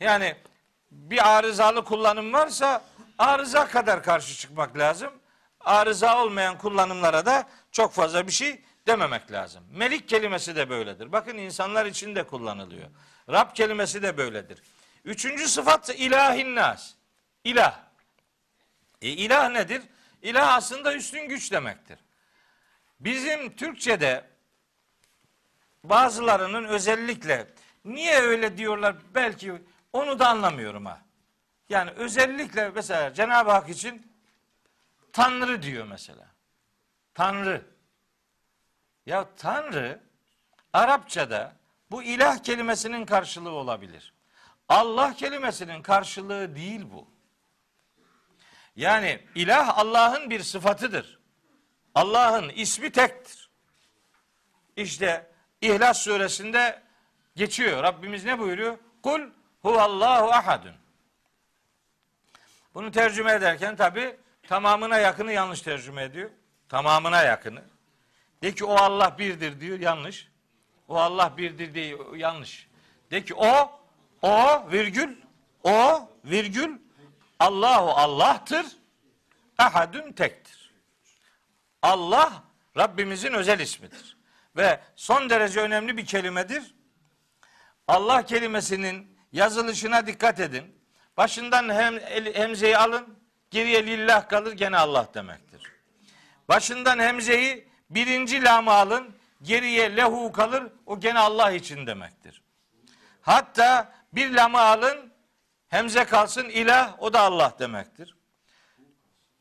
[0.01, 0.37] Yani
[0.91, 2.85] bir arızalı kullanım varsa
[3.18, 5.12] arıza kadar karşı çıkmak lazım.
[5.61, 9.64] Arıza olmayan kullanımlara da çok fazla bir şey dememek lazım.
[9.70, 11.12] Melik kelimesi de böyledir.
[11.12, 12.89] Bakın insanlar için de kullanılıyor.
[13.31, 14.62] Rab kelimesi de böyledir.
[15.05, 16.95] Üçüncü sıfat ilahin nas.
[17.45, 17.89] İlah.
[19.03, 19.83] E, ilah nedir?
[20.23, 21.99] İlah aslında üstün güç demektir.
[23.01, 24.25] Bizim Türkçe'de
[25.85, 27.47] bazılarının özellikle
[27.85, 31.01] niye öyle diyorlar belki onu da anlamıyorum ha.
[31.69, 34.13] Yani özellikle mesela Cenab-ı Hak için
[35.13, 36.27] Tanrı diyor mesela.
[37.15, 37.67] Tanrı.
[39.07, 40.01] Ya Tanrı
[40.73, 41.57] Arapçada
[41.91, 44.15] bu ilah kelimesinin karşılığı olabilir.
[44.69, 47.09] Allah kelimesinin karşılığı değil bu.
[48.77, 51.18] Yani ilah Allah'ın bir sıfatıdır.
[51.95, 53.51] Allah'ın ismi tektir.
[54.77, 56.83] İşte İhlas suresinde
[57.37, 57.83] geçiyor.
[57.83, 58.79] Rabbimiz ne buyuruyor?
[59.03, 59.21] Kul
[59.62, 60.75] huvallahu ahadun.
[62.75, 66.31] Bunu tercüme ederken tabi tamamına yakını yanlış tercüme ediyor.
[66.68, 67.62] Tamamına yakını.
[68.43, 70.31] De ki o Allah birdir diyor yanlış.
[70.89, 72.68] O Allah birdir o Yanlış.
[73.11, 73.81] De ki o,
[74.23, 75.16] o virgül,
[75.64, 76.79] o virgül
[77.41, 78.66] Allahu Allah'tır.
[79.59, 80.72] Ahadun tektir.
[81.82, 82.32] Allah
[82.76, 84.16] Rabbimizin özel ismidir.
[84.57, 86.74] Ve son derece önemli bir kelimedir.
[87.88, 90.80] Allah kelimesinin yazılışına dikkat edin.
[91.16, 92.01] Başından hem,
[92.34, 93.18] hemzeyi alın,
[93.51, 95.72] geriye lillah kalır gene Allah demektir.
[96.49, 102.43] Başından hemzeyi birinci lamı alın, geriye lehu kalır, o gene Allah için demektir.
[103.20, 105.10] Hatta bir lamı alın,
[105.71, 108.16] hemze kalsın ilah, o da Allah demektir.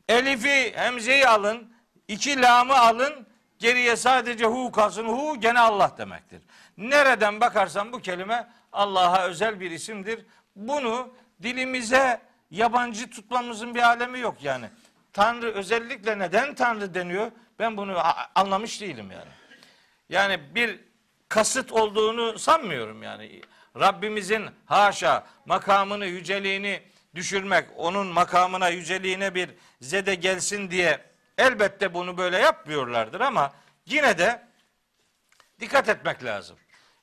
[0.08, 1.72] Elifi, hemzeyi alın,
[2.08, 3.26] iki lamı alın,
[3.58, 6.42] geriye sadece hu kalsın, hu gene Allah demektir.
[6.76, 10.26] Nereden bakarsan bu kelime Allah'a özel bir isimdir.
[10.56, 12.20] Bunu dilimize
[12.50, 14.66] yabancı tutmamızın bir alemi yok yani.
[15.12, 17.30] Tanrı özellikle neden Tanrı deniyor?
[17.58, 17.98] Ben bunu
[18.34, 19.30] anlamış değilim yani.
[20.08, 20.80] Yani bir
[21.28, 23.42] kasıt olduğunu sanmıyorum yani.
[23.76, 26.82] Rabbimizin haşa makamını, yüceliğini
[27.14, 29.50] düşürmek, onun makamına, yüceliğine bir
[29.80, 31.04] zede gelsin diye
[31.38, 33.52] elbette bunu böyle yapmıyorlardır ama
[33.86, 34.46] yine de
[35.60, 36.56] dikkat etmek lazım.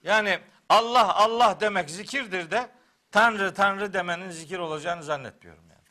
[0.04, 0.40] Yani
[0.70, 2.70] Allah Allah demek zikirdir de
[3.12, 5.82] Tanrı Tanrı demenin zikir olacağını zannetmiyorum yani.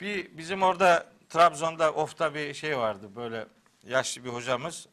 [0.00, 3.46] Bir bizim orada Trabzon'da ofta bir şey vardı böyle
[3.82, 4.86] yaşlı bir hocamız.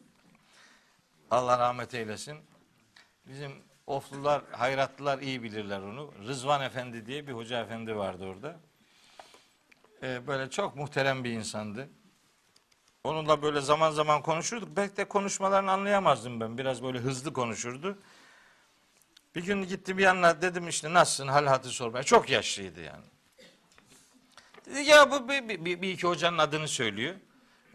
[1.31, 2.37] Allah rahmet eylesin.
[3.25, 6.13] Bizim oflular, hayratlılar iyi bilirler onu.
[6.27, 8.59] Rızvan Efendi diye bir hoca efendi vardı orada.
[10.03, 11.89] Ee, böyle çok muhterem bir insandı.
[13.03, 14.69] Onunla böyle zaman zaman konuşurduk.
[14.75, 16.57] Belki de konuşmalarını anlayamazdım ben.
[16.57, 17.97] Biraz böyle hızlı konuşurdu.
[19.35, 22.03] Bir gün gittim yanına dedim işte nasılsın hal hatır sormaya.
[22.03, 23.05] Çok yaşlıydı yani.
[24.65, 27.15] Dedi ya bu bir, bir, bir iki hocanın adını söylüyor.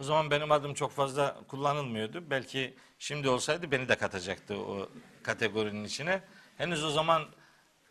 [0.00, 2.30] O zaman benim adım çok fazla kullanılmıyordu.
[2.30, 4.88] Belki şimdi olsaydı beni de katacaktı o
[5.22, 6.20] kategorinin içine.
[6.56, 7.22] Henüz o zaman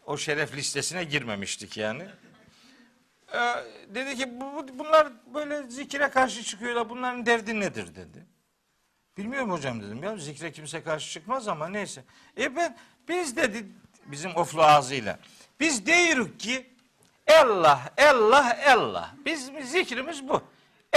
[0.05, 2.03] o şeref listesine girmemiştik yani.
[3.33, 3.37] Ee,
[3.95, 6.89] dedi ki bu, bu- bunlar böyle zikire karşı çıkıyorlar.
[6.89, 8.25] Bunların derdi nedir dedi.
[9.17, 12.03] Bilmiyorum hocam dedim ya zikre kimse karşı çıkmaz ama neyse.
[12.37, 12.77] E ben
[13.07, 13.65] biz dedi
[14.05, 15.19] bizim oflu ağzıyla.
[15.59, 16.69] Biz diyoruz ki
[17.41, 19.15] Allah, Allah, Allah.
[19.25, 20.41] Biz zikrimiz bu.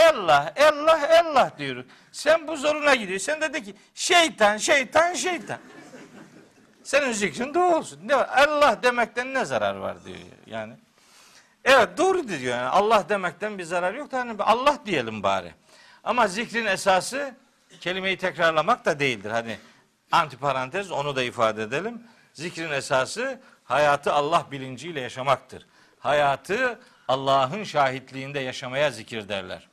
[0.09, 1.87] Allah, Allah, Allah diyoruz.
[2.13, 3.19] Sen bu zoruna gidiyor.
[3.19, 5.59] Sen dedi ki şeytan, şeytan, şeytan.
[6.83, 8.01] Senin zikrin de olsun.
[8.05, 8.29] Ne var?
[8.37, 10.75] Allah demekten ne zarar var diyor yani.
[11.65, 12.69] Evet doğru diyor yani.
[12.69, 14.13] Allah demekten bir zarar yok.
[14.13, 15.55] da Hani Allah diyelim bari.
[16.05, 17.35] Ama zikrin esası
[17.81, 19.31] kelimeyi tekrarlamak da değildir.
[19.31, 19.59] Hani
[20.13, 22.03] antiparantez onu da ifade edelim.
[22.35, 25.67] Zikrin esası hayatı Allah bilinciyle yaşamaktır.
[25.99, 26.79] Hayatı
[27.09, 29.70] Allah'ın şahitliğinde yaşamaya zikir derler.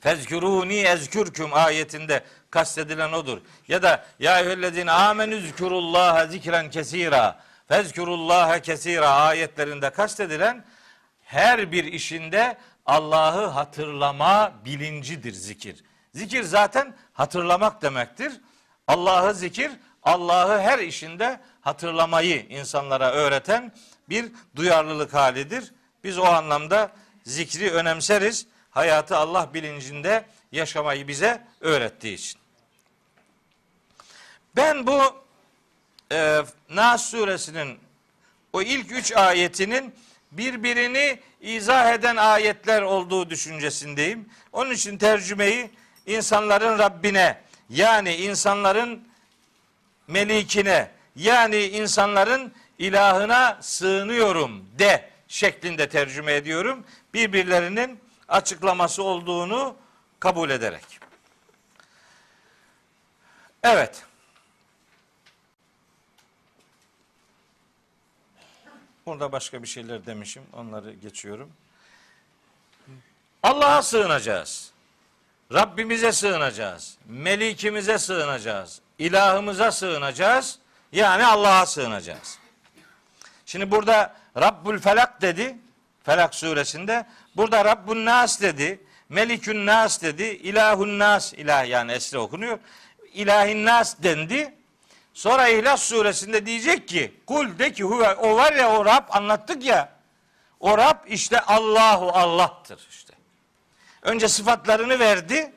[0.00, 3.38] Fezkuruni ezkürküm ayetinde kastedilen odur.
[3.68, 7.40] Ya da ya eyyühellezine amenü zkurullaha zikren kesira.
[7.68, 10.64] Fezkurullaha kesira ayetlerinde kastedilen
[11.24, 15.84] her bir işinde Allah'ı hatırlama bilincidir zikir.
[16.14, 18.32] Zikir zaten hatırlamak demektir.
[18.86, 19.70] Allah'ı zikir,
[20.02, 23.72] Allah'ı her işinde hatırlamayı insanlara öğreten
[24.08, 25.72] bir duyarlılık halidir.
[26.04, 26.92] Biz o anlamda
[27.24, 28.46] zikri önemseriz.
[28.78, 32.40] Hayatı Allah bilincinde yaşamayı bize öğrettiği için.
[34.56, 35.00] Ben bu
[36.12, 37.78] e, Nas suresinin
[38.52, 39.94] o ilk üç ayetinin
[40.32, 44.28] birbirini izah eden ayetler olduğu düşüncesindeyim.
[44.52, 45.70] Onun için tercümeyi
[46.06, 49.08] insanların Rabbine yani insanların
[50.08, 56.84] melikine yani insanların ilahına sığınıyorum de şeklinde tercüme ediyorum.
[57.14, 59.76] Birbirlerinin açıklaması olduğunu
[60.20, 61.00] kabul ederek.
[63.62, 64.04] Evet.
[69.06, 70.42] Burada başka bir şeyler demişim.
[70.52, 71.52] Onları geçiyorum.
[73.42, 74.72] Allah'a sığınacağız.
[75.52, 76.98] Rabbimize sığınacağız.
[77.06, 78.80] Melikimize sığınacağız.
[78.98, 80.58] İlahımıza sığınacağız.
[80.92, 82.38] Yani Allah'a sığınacağız.
[83.46, 85.58] Şimdi burada Rabbul Felak dedi.
[86.04, 87.06] Felak suresinde.
[87.38, 88.80] Burada Rabbun Nas dedi.
[89.08, 90.22] Melikün Nas dedi.
[90.22, 91.32] İlahun Nas.
[91.32, 92.58] ilah yani esre okunuyor.
[93.12, 94.54] İlahin Nas dendi.
[95.14, 99.64] Sonra İhlas suresinde diyecek ki kul de ki huve o var ya o Rab anlattık
[99.64, 99.92] ya.
[100.60, 103.14] O Rab işte Allahu Allah'tır işte.
[104.02, 105.52] Önce sıfatlarını verdi.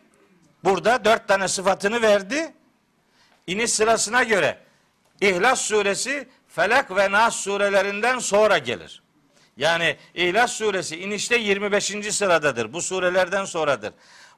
[0.63, 2.53] Burada dört tane sıfatını verdi.
[3.47, 4.57] İniş sırasına göre
[5.21, 9.01] İhlas suresi Felak ve Nas surelerinden sonra gelir.
[9.57, 11.85] Yani İhlas suresi inişte 25.
[12.15, 12.73] sıradadır.
[12.73, 13.93] Bu surelerden sonradır.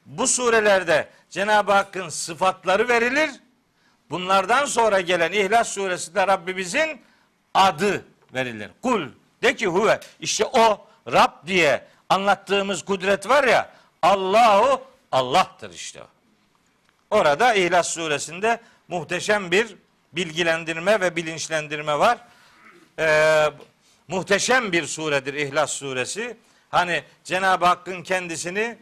[0.06, 3.30] Bu surelerde Cenab-ı Hakk'ın sıfatları verilir.
[4.10, 7.02] bunlardan sonra gelen İhlas suresinde Rabbimizin
[7.54, 8.70] adı verilir.
[8.82, 9.08] Kul
[9.44, 13.70] de ki huve işte o Rab diye anlattığımız kudret var ya
[14.02, 16.02] Allahu Allah'tır işte.
[17.10, 19.76] Orada İhlas suresinde muhteşem bir
[20.14, 22.18] bilgilendirme ve bilinçlendirme var.
[23.00, 23.46] Ee,
[24.08, 26.38] muhteşem bir suredir İhlas suresi.
[26.70, 28.78] Hani Cenab-ı Hakk'ın kendisini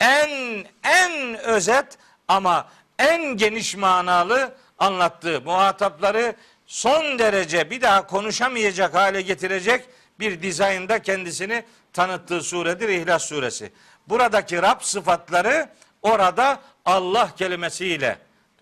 [0.00, 1.98] en en özet
[2.28, 9.84] ama en geniş manalı anlattığı muhatapları son derece bir daha konuşamayacak hale getirecek
[10.20, 13.72] bir dizaynda kendisini tanıttığı suredir İhlas suresi.
[14.08, 15.68] Buradaki Rab sıfatları
[16.02, 18.18] orada Allah kelimesiyle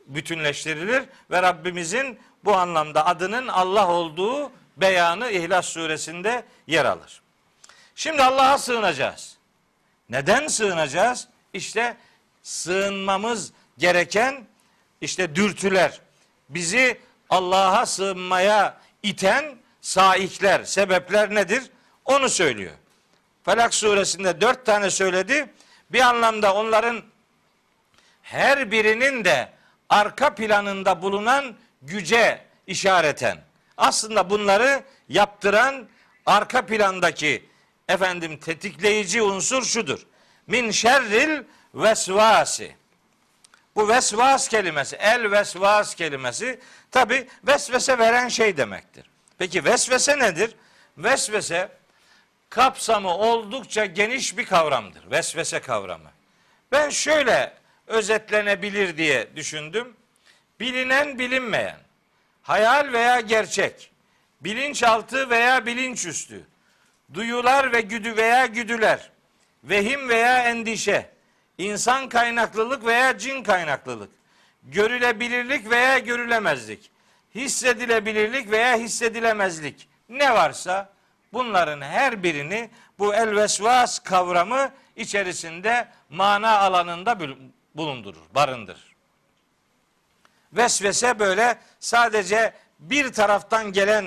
[0.07, 7.22] bütünleştirilir ve Rabbimizin bu anlamda adının Allah olduğu beyanı İhlas suresinde yer alır.
[7.95, 9.37] Şimdi Allah'a sığınacağız.
[10.09, 11.29] Neden sığınacağız?
[11.53, 11.97] İşte
[12.43, 14.47] sığınmamız gereken
[15.01, 16.01] işte dürtüler,
[16.49, 17.01] bizi
[17.31, 21.70] Allah'a sığınmaya iten saikler, sebepler nedir?
[22.05, 22.74] Onu söylüyor.
[23.45, 25.51] Felak suresinde dört tane söyledi.
[25.91, 27.03] Bir anlamda onların
[28.22, 29.49] her birinin de
[29.89, 33.45] arka planında bulunan güce işareten.
[33.77, 35.89] Aslında bunları yaptıran
[36.27, 37.45] arka plandaki
[37.89, 40.07] efendim tetikleyici unsur şudur.
[40.47, 41.43] Min şerril
[41.74, 42.77] vesvasi.
[43.77, 46.61] Bu vesvas kelimesi, el vesvas kelimesi
[46.91, 49.11] tabi vesvese veren şey demektir.
[49.39, 50.55] Peki vesvese nedir?
[50.99, 51.68] Vesvese
[52.51, 55.11] kapsamı oldukça geniş bir kavramdır.
[55.11, 56.11] Vesvese kavramı.
[56.72, 57.53] Ben şöyle
[57.87, 59.97] özetlenebilir diye düşündüm.
[60.61, 61.79] Bilinen bilinmeyen,
[62.47, 63.90] hayal veya gerçek,
[64.40, 66.47] bilinçaltı veya bilinçüstü,
[67.14, 69.11] duyular ve güdü veya güdüler,
[69.64, 71.11] vehim veya endişe,
[71.59, 74.11] insan kaynaklılık veya cin kaynaklılık,
[74.62, 76.90] görülebilirlik veya görülemezlik,
[77.34, 80.92] hissedilebilirlik veya hissedilemezlik ne varsa
[81.32, 87.18] bunların her birini bu el vesvas kavramı içerisinde mana alanında
[87.74, 88.95] bulundurur, barındırır.
[90.57, 94.07] Vesvese böyle sadece bir taraftan gelen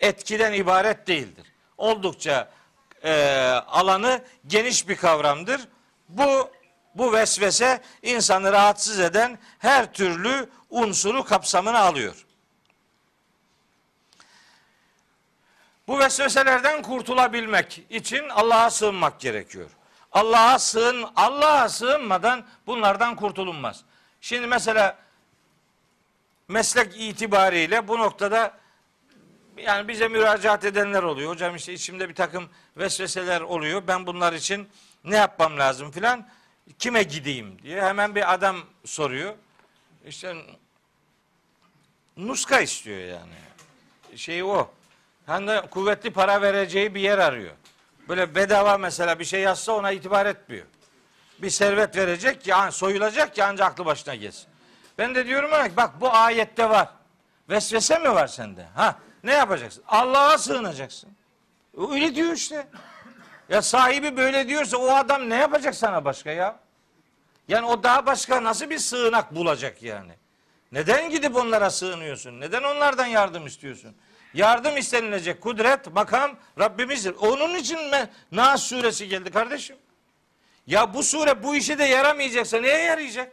[0.00, 1.46] etkiden ibaret değildir.
[1.78, 2.50] Oldukça
[3.04, 3.12] e,
[3.66, 5.60] alanı geniş bir kavramdır.
[6.08, 6.50] Bu
[6.94, 12.26] bu vesvese insanı rahatsız eden her türlü unsuru kapsamına alıyor.
[15.88, 19.70] Bu vesveselerden kurtulabilmek için Allah'a sığınmak gerekiyor.
[20.12, 23.84] Allah'a sığın, Allah'a sığınmadan bunlardan kurtulunmaz.
[24.20, 24.96] Şimdi mesela
[26.48, 28.58] meslek itibariyle bu noktada
[29.56, 31.30] yani bize müracaat edenler oluyor.
[31.30, 33.82] Hocam işte içimde bir takım vesveseler oluyor.
[33.86, 34.68] Ben bunlar için
[35.04, 36.28] ne yapmam lazım filan.
[36.78, 39.34] Kime gideyim diye hemen bir adam soruyor.
[40.06, 40.36] İşte
[42.16, 43.34] nuska istiyor yani.
[44.16, 44.70] Şey o.
[45.26, 47.52] Hani kuvvetli para vereceği bir yer arıyor.
[48.08, 50.66] Böyle bedava mesela bir şey yazsa ona itibar etmiyor.
[51.38, 54.53] Bir servet verecek ki soyulacak ki ancak aklı başına gelsin.
[54.98, 56.88] Ben de diyorum ona bak bu ayette var.
[57.50, 58.66] Vesvese mi var sende?
[58.74, 59.84] Ha ne yapacaksın?
[59.88, 61.10] Allah'a sığınacaksın.
[61.90, 62.66] Öyle diyor işte.
[63.48, 66.56] Ya sahibi böyle diyorsa o adam ne yapacak sana başka ya?
[67.48, 70.12] Yani o daha başka nasıl bir sığınak bulacak yani?
[70.72, 72.40] Neden gidip onlara sığınıyorsun?
[72.40, 73.96] Neden onlardan yardım istiyorsun?
[74.34, 77.14] Yardım istenilecek kudret, makam Rabbimizdir.
[77.14, 77.78] Onun için
[78.32, 79.76] Nas suresi geldi kardeşim.
[80.66, 83.32] Ya bu sure bu işe de yaramayacaksa neye yarayacak?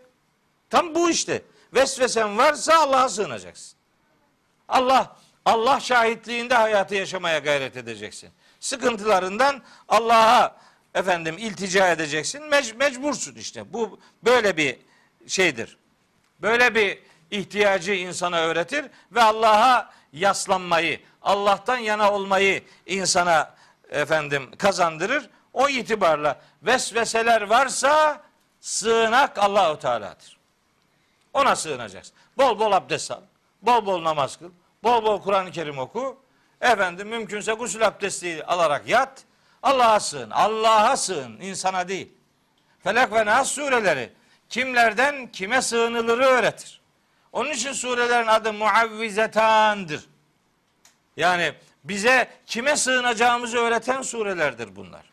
[0.72, 1.42] Tam bu işte.
[1.74, 3.78] Vesvesen varsa Allah'a sığınacaksın.
[4.68, 5.16] Allah
[5.46, 8.30] Allah şahitliğinde hayatı yaşamaya gayret edeceksin.
[8.60, 10.56] Sıkıntılarından Allah'a
[10.96, 12.42] efendim iltica edeceksin.
[12.42, 13.74] Mec- mecbursun işte.
[13.74, 14.78] Bu böyle bir
[15.28, 15.78] şeydir.
[16.42, 17.00] Böyle bir
[17.32, 23.56] ihtiyacı insana öğretir ve Allah'a yaslanmayı, Allah'tan yana olmayı insana
[23.90, 25.30] efendim kazandırır.
[25.54, 28.22] O itibarla vesveseler varsa
[28.62, 30.41] sığınak Allahu Teala'dır.
[31.34, 32.16] Ona sığınacaksın.
[32.38, 33.22] Bol bol abdest al.
[33.62, 34.52] Bol bol namaz kıl.
[34.84, 36.18] Bol bol Kur'an-ı Kerim oku.
[36.62, 39.24] Efendim mümkünse gusül abdesti alarak yat.
[39.64, 40.30] Allah'a sığın.
[40.30, 41.40] Allah'a sığın.
[41.40, 42.12] insana değil.
[42.84, 44.14] Felak ve Nas sureleri
[44.50, 46.82] kimlerden kime sığınılırı öğretir.
[47.32, 50.06] Onun için surelerin adı muavvizetandır.
[51.18, 51.54] Yani
[51.84, 55.12] bize kime sığınacağımızı öğreten surelerdir bunlar.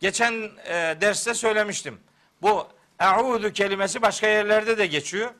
[0.00, 0.32] Geçen
[0.64, 2.00] e, derste söylemiştim.
[2.42, 2.68] Bu
[3.00, 5.30] e'udu kelimesi başka yerlerde de geçiyor.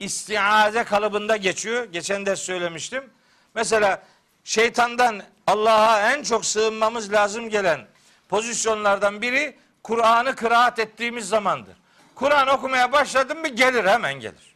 [0.00, 1.84] İstiaze kalıbında geçiyor.
[1.84, 3.10] Geçen ders söylemiştim.
[3.54, 4.02] Mesela
[4.44, 7.86] şeytandan Allah'a en çok sığınmamız lazım gelen
[8.28, 11.76] pozisyonlardan biri Kur'an'ı kıraat ettiğimiz zamandır.
[12.14, 14.54] Kur'an okumaya başladım mı gelir hemen gelir.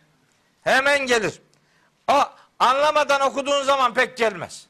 [0.62, 1.40] Hemen gelir.
[2.10, 2.20] O
[2.58, 4.66] anlamadan okuduğun zaman pek gelmez.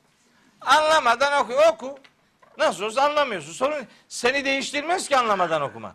[0.61, 1.99] Anlamadan oku, oku.
[2.59, 3.53] Nasıl olsa anlamıyorsun.
[3.53, 5.95] Sorun seni değiştirmez ki anlamadan okuma.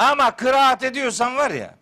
[0.00, 1.74] Ama kıraat ediyorsan var ya,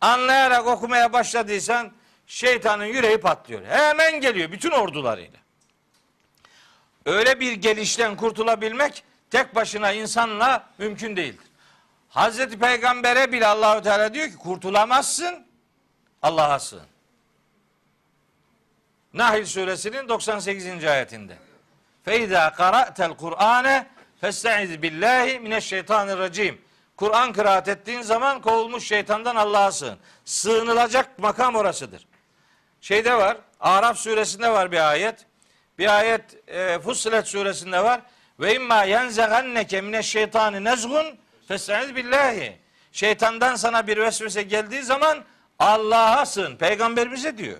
[0.00, 1.92] anlayarak okumaya başladıysan
[2.26, 3.66] şeytanın yüreği patlıyor.
[3.66, 5.38] Hemen geliyor bütün ordularıyla.
[7.06, 11.46] Öyle bir gelişten kurtulabilmek tek başına insanla mümkün değildir.
[12.08, 15.46] Hazreti Peygamber'e bile Allahu Teala diyor ki kurtulamazsın.
[16.22, 16.86] Allah'a sığın.
[19.14, 20.84] Nahl suresinin 98.
[20.84, 21.36] ayetinde.
[22.04, 23.86] Feyza qara'tel Kur'ane
[24.20, 26.67] festaiz billahi mineşşeytanirracim.
[26.98, 29.98] Kur'an kıraat ettiğin zaman kovulmuş şeytandan Allah'a sığın.
[30.24, 32.06] Sığınılacak makam orasıdır.
[32.80, 35.26] Şeyde var, Araf suresinde var bir ayet.
[35.78, 38.00] Bir ayet e, Fussilet suresinde var.
[38.40, 41.18] Ve imma yenzeganneke mineşşeytani nezgun
[41.48, 42.58] festaiz billahi.
[42.92, 45.24] Şeytandan sana bir vesvese geldiği zaman
[45.58, 46.56] Allah'a sığın.
[46.56, 47.58] Peygamberimize diyor.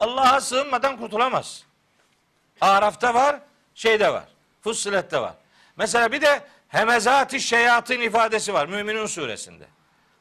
[0.00, 1.64] Allah'a sığınmadan kurtulamaz.
[2.60, 3.40] Araf'ta var,
[3.74, 4.24] şeyde var.
[4.62, 5.34] Fussilet'te var.
[5.76, 6.42] Mesela bir de
[6.76, 9.64] hemezati şeyatın ifadesi var Müminun suresinde.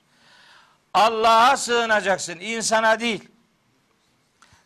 [0.94, 3.35] Allah'a sığınacaksın, insana değil.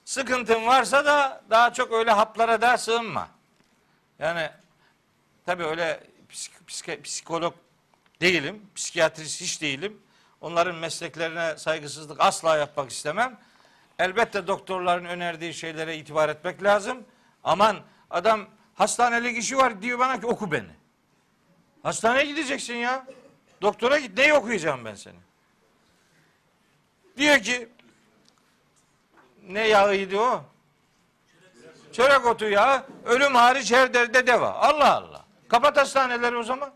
[0.10, 3.30] Sıkıntın varsa da daha çok öyle haplara da sığınma.
[4.20, 4.49] Yani
[5.45, 7.53] tabii öyle psik, psik, psikolog
[8.22, 10.01] değilim, psikiyatrist hiç değilim.
[10.41, 13.39] Onların mesleklerine saygısızlık asla yapmak istemem.
[13.99, 17.03] Elbette doktorların önerdiği şeylere itibar etmek lazım.
[17.43, 17.78] Aman
[18.10, 20.72] adam hastanelik işi var diyor bana ki oku beni.
[21.84, 23.05] Hastaneye gideceksin ya.
[23.62, 24.18] Doktora git.
[24.18, 25.20] Neyi okuyacağım ben seni?
[27.18, 27.70] Diyor ki
[29.49, 30.43] ne yağıydı o?
[31.93, 32.83] Çörek otu yağı.
[33.05, 34.53] Ölüm hariç her derde deva.
[34.53, 35.25] Allah Allah.
[35.49, 36.71] Kapat hastaneleri o zaman.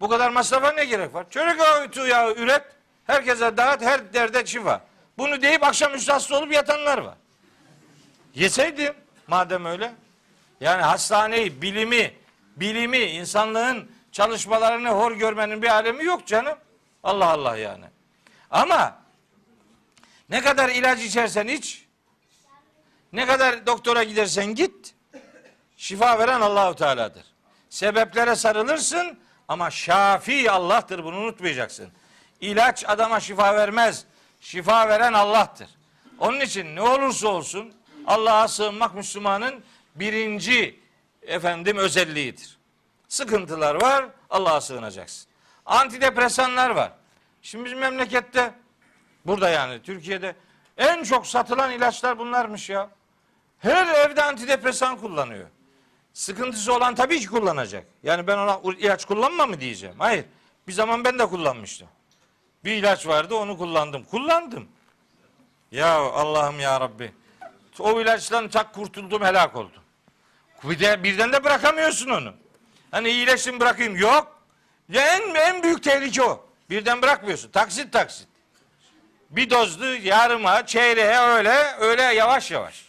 [0.00, 1.26] Bu kadar masrafa ne gerek var?
[1.30, 2.62] Çörek otu yağı üret.
[3.06, 3.82] Herkese dağıt.
[3.82, 4.80] Her derde şifa.
[5.18, 7.14] Bunu deyip akşam üstü hasta olup yatanlar var.
[8.34, 8.94] Yeseydim
[9.26, 9.92] madem öyle.
[10.60, 12.14] Yani hastaneyi, bilimi,
[12.56, 16.58] bilimi, insanlığın çalışmalarını hor görmenin bir alemi yok canım.
[17.02, 17.84] Allah Allah yani.
[18.50, 19.03] Ama
[20.28, 21.84] ne kadar ilaç içersen iç,
[23.12, 24.94] ne kadar doktora gidersen git,
[25.76, 27.24] şifa veren Allahu Teala'dır.
[27.70, 29.18] Sebeplere sarılırsın
[29.48, 31.88] ama şafi Allah'tır bunu unutmayacaksın.
[32.40, 34.04] İlaç adama şifa vermez.
[34.40, 35.68] Şifa veren Allah'tır.
[36.18, 37.74] Onun için ne olursa olsun
[38.06, 39.64] Allah'a sığınmak Müslümanın
[39.94, 40.80] birinci
[41.22, 42.58] efendim özelliğidir.
[43.08, 45.26] Sıkıntılar var, Allah'a sığınacaksın.
[45.66, 46.92] Antidepresanlar var.
[47.42, 48.54] Şimdi bizim memlekette
[49.26, 50.36] burada yani Türkiye'de
[50.76, 52.88] en çok satılan ilaçlar bunlarmış ya.
[53.58, 55.46] Her evde antidepresan kullanıyor.
[56.12, 57.86] Sıkıntısı olan tabii ki kullanacak.
[58.02, 59.96] Yani ben ona ilaç kullanma mı diyeceğim.
[59.98, 60.24] Hayır.
[60.68, 61.88] Bir zaman ben de kullanmıştım.
[62.64, 64.04] Bir ilaç vardı onu kullandım.
[64.04, 64.68] Kullandım.
[65.70, 67.12] Ya Allah'ım ya Rabbi.
[67.78, 69.82] O ilaçtan tak kurtuldum helak oldum.
[70.64, 72.34] Bir de, birden de bırakamıyorsun onu.
[72.90, 73.96] Hani iyileşsin bırakayım.
[73.96, 74.40] Yok.
[74.88, 76.46] Ya en, en büyük tehlike o.
[76.70, 77.50] Birden bırakmıyorsun.
[77.50, 78.28] Taksit taksit.
[79.36, 82.84] Bir dozlu yarıma, çeyreğe öyle, öyle yavaş yavaş.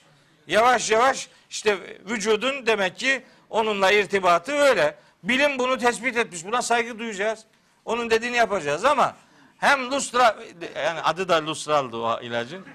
[0.48, 1.78] Yavaş yavaş işte
[2.10, 4.96] vücudun demek ki onunla irtibatı öyle.
[5.24, 6.46] Bilim bunu tespit etmiş.
[6.46, 7.40] Buna saygı duyacağız.
[7.86, 9.16] Onun dediğini yapacağız ama
[9.58, 10.38] hem lustra
[10.76, 12.66] yani adı da lustraldı o ilacın.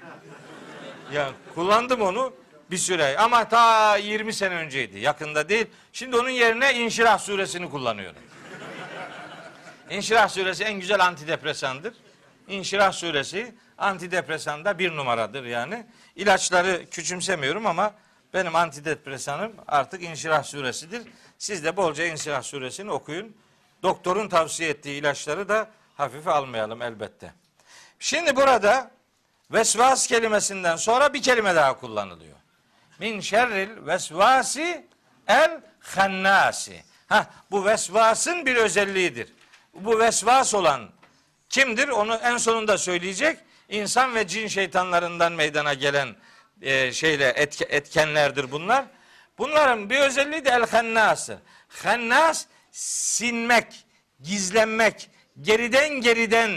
[1.13, 2.33] Ya kullandım onu
[2.71, 4.99] bir süre ama ta 20 sene önceydi.
[4.99, 5.67] Yakında değil.
[5.93, 8.21] Şimdi onun yerine İnşirah suresini kullanıyorum.
[9.89, 11.93] İnşirah suresi en güzel antidepresandır.
[12.51, 15.85] İnşirah suresi antidepresanda bir numaradır yani.
[16.15, 17.93] İlaçları küçümsemiyorum ama
[18.33, 21.01] benim antidepresanım artık İnşirah suresidir.
[21.37, 23.35] Siz de bolca İnşirah suresini okuyun.
[23.83, 27.33] Doktorun tavsiye ettiği ilaçları da hafife almayalım elbette.
[27.99, 28.91] Şimdi burada
[29.51, 32.37] vesvas kelimesinden sonra bir kelime daha kullanılıyor.
[32.99, 34.87] Min şerril vesvasi
[35.27, 36.83] el hannasi.
[37.07, 39.33] Ha bu vesvasın bir özelliğidir.
[39.73, 40.89] Bu vesvas olan
[41.51, 41.87] kimdir?
[41.87, 43.39] Onu en sonunda söyleyecek.
[43.69, 46.15] İnsan ve cin şeytanlarından meydana gelen
[46.61, 48.85] e, şeyle etke, etkenlerdir bunlar.
[49.37, 51.39] Bunların bir özelliği de el hennası.
[51.69, 53.85] Hennas sinmek,
[54.19, 55.09] gizlenmek,
[55.41, 56.51] geriden geriden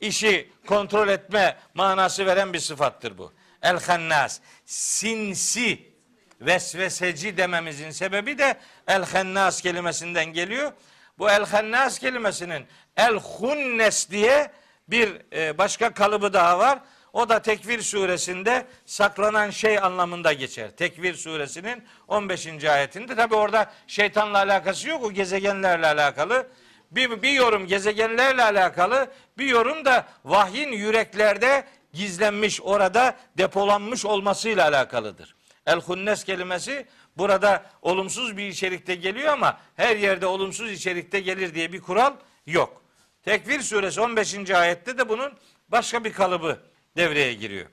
[0.00, 3.32] işi kontrol etme manası veren bir sıfattır bu.
[3.62, 5.94] El hennas sinsi
[6.40, 8.56] vesveseci dememizin sebebi de
[8.88, 10.72] el hennas kelimesinden geliyor.
[11.18, 14.50] Bu el hennas kelimesinin el hunnes diye
[14.88, 16.78] bir e, başka kalıbı daha var.
[17.12, 20.70] O da Tekvir suresinde saklanan şey anlamında geçer.
[20.70, 22.64] Tekvir suresinin 15.
[22.64, 23.16] ayetinde.
[23.16, 25.04] Tabi orada şeytanla alakası yok.
[25.04, 26.46] O gezegenlerle alakalı.
[26.90, 29.08] Bir, bir yorum gezegenlerle alakalı.
[29.38, 35.34] Bir yorum da vahyin yüreklerde gizlenmiş, orada depolanmış olmasıyla alakalıdır.
[35.66, 36.86] El hunnes kelimesi
[37.16, 42.82] burada olumsuz bir içerikte geliyor ama her yerde olumsuz içerikte gelir diye bir kural yok.
[43.22, 44.50] Tekvir suresi 15.
[44.50, 45.32] ayette de bunun
[45.68, 46.58] başka bir kalıbı
[46.96, 47.66] devreye giriyor.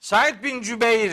[0.00, 1.12] Said bin Cübeyr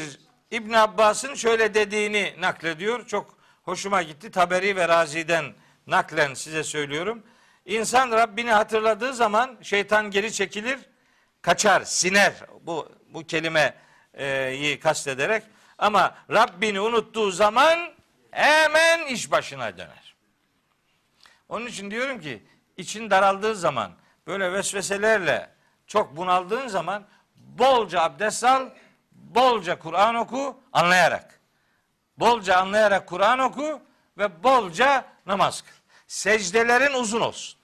[0.51, 3.07] İbn Abbas'ın şöyle dediğini naklediyor.
[3.07, 4.31] Çok hoşuma gitti.
[4.31, 5.53] Taberi ve Razi'den
[5.87, 7.23] naklen size söylüyorum.
[7.65, 10.79] İnsan Rabbini hatırladığı zaman şeytan geri çekilir,
[11.41, 12.33] kaçar, siner.
[12.61, 15.43] Bu bu kelimeyi kastederek
[15.82, 17.79] ama Rabbini unuttuğu zaman
[18.32, 20.15] hemen iş başına döner.
[21.49, 22.43] Onun için diyorum ki
[22.77, 23.91] için daraldığı zaman
[24.27, 25.49] böyle vesveselerle
[25.88, 27.03] çok bunaldığın zaman
[27.36, 28.69] bolca abdest al,
[29.11, 31.39] bolca Kur'an oku anlayarak.
[32.17, 33.82] Bolca anlayarak Kur'an oku
[34.17, 35.71] ve bolca namaz kıl.
[36.07, 37.59] Secdelerin uzun olsun.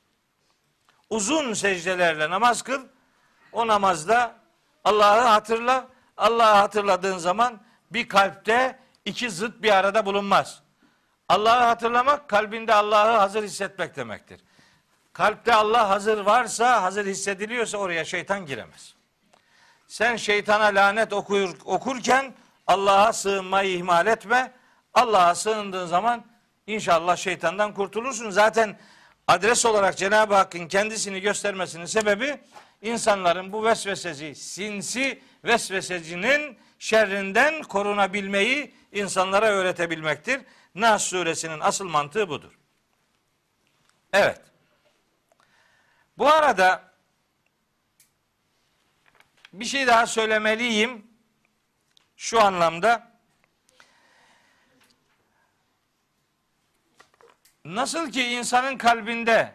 [1.10, 2.88] Uzun secdelerle namaz kıl.
[3.52, 4.36] O namazda
[4.84, 5.88] Allah'ı hatırla.
[6.18, 10.62] Allah'ı hatırladığın zaman bir kalpte iki zıt bir arada bulunmaz.
[11.30, 14.40] Allah'ı hatırlamak kalbinde Allah'ı hazır hissetmek demektir.
[15.14, 18.96] Kalpte Allah hazır varsa, hazır hissediliyorsa oraya şeytan giremez.
[19.88, 22.34] Sen şeytana lanet okur, okurken
[22.68, 24.52] Allah'a sığınmayı ihmal etme.
[24.94, 26.26] Allah'a sığındığın zaman
[26.68, 28.30] inşallah şeytandan kurtulursun.
[28.30, 28.78] Zaten
[29.28, 32.40] adres olarak Cenab-ı Hakk'ın kendisini göstermesinin sebebi
[32.82, 40.42] insanların bu vesveseci, sinsi vesvesecinin şerrinden korunabilmeyi insanlara öğretebilmektir.
[40.76, 42.60] Nas suresinin asıl mantığı budur.
[44.14, 44.42] Evet.
[46.18, 46.94] Bu arada
[49.54, 51.08] bir şey daha söylemeliyim.
[52.18, 53.12] Şu anlamda
[57.66, 59.54] nasıl ki insanın kalbinde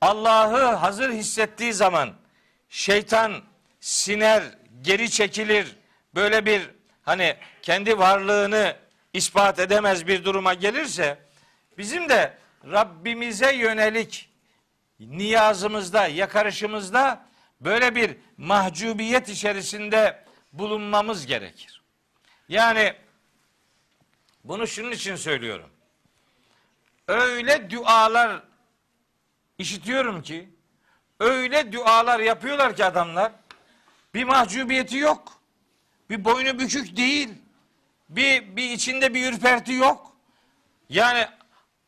[0.00, 2.14] Allah'ı hazır hissettiği zaman
[2.68, 3.42] şeytan
[3.80, 4.42] siner,
[4.82, 5.76] geri çekilir,
[6.18, 6.70] böyle bir
[7.02, 8.76] hani kendi varlığını
[9.12, 11.18] ispat edemez bir duruma gelirse
[11.78, 14.30] bizim de Rabbimize yönelik
[15.00, 17.26] niyazımızda, yakarışımızda
[17.60, 21.82] böyle bir mahcubiyet içerisinde bulunmamız gerekir.
[22.48, 22.94] Yani
[24.44, 25.70] bunu şunun için söylüyorum.
[27.08, 28.42] Öyle dualar
[29.58, 30.48] işitiyorum ki,
[31.20, 33.32] öyle dualar yapıyorlar ki adamlar,
[34.14, 35.37] bir mahcubiyeti yok.
[36.10, 37.28] Bir boynu bükük değil.
[38.08, 40.12] Bir, bir içinde bir ürperti yok.
[40.88, 41.26] Yani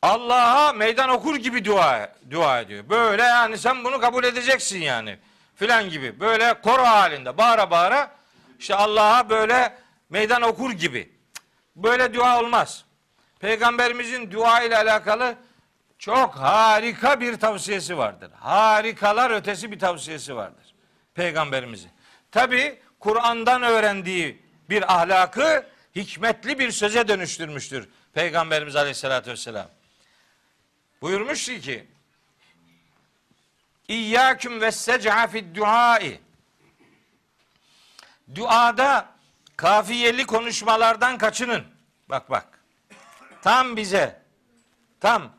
[0.03, 2.89] Allah'a meydan okur gibi dua dua ediyor.
[2.89, 5.19] Böyle yani sen bunu kabul edeceksin yani.
[5.55, 6.21] Filan gibi.
[6.21, 8.11] Böyle koro halinde bağıra bağıra
[8.59, 9.79] işte Allah'a böyle
[10.11, 11.13] meydan okur gibi.
[11.77, 12.85] Böyle dua olmaz.
[13.41, 15.35] Peygamberimizin dua ile alakalı
[15.99, 18.31] çok harika bir tavsiyesi vardır.
[18.35, 20.75] Harikalar ötesi bir tavsiyesi vardır.
[21.15, 21.91] Peygamberimizin.
[22.33, 25.67] Tabi Kur'an'dan öğrendiği bir ahlakı
[25.97, 27.89] hikmetli bir söze dönüştürmüştür.
[28.13, 29.69] Peygamberimiz Aleyhisselatü Vesselam.
[31.03, 31.87] Buyurmuş ki
[33.89, 36.21] İyyâküm ve sec'a fid duai
[38.35, 39.09] Duada
[39.57, 41.65] kafiyeli konuşmalardan kaçının.
[42.09, 42.65] Bak bak.
[43.43, 44.23] Tam bize.
[45.01, 45.33] Tam.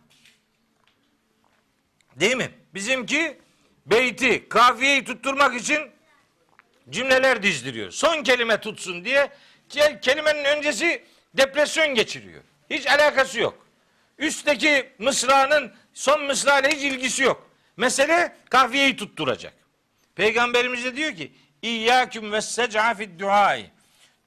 [2.15, 2.51] Değil mi?
[2.73, 3.41] Bizimki
[3.85, 5.91] beyti, kafiyeyi tutturmak için
[6.89, 7.91] cümleler dizdiriyor.
[7.91, 9.29] Son kelime tutsun diye
[10.01, 12.43] kelimenin öncesi depresyon geçiriyor.
[12.69, 13.67] Hiç alakası yok.
[14.17, 17.49] Üstteki mısranın son mısrayla hiç ilgisi yok.
[17.77, 19.53] Mesele kafiyeyi tutturacak.
[20.15, 21.31] Peygamberimiz de diyor ki
[21.61, 23.19] İyyâküm ve sec'a fid.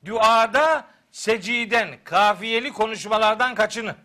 [0.07, 3.97] Duada seciden, kafiyeli konuşmalardan kaçının.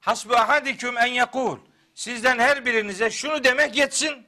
[0.00, 1.58] Hasbu ahadiküm en yakul.
[1.94, 4.27] Sizden her birinize şunu demek yetsin.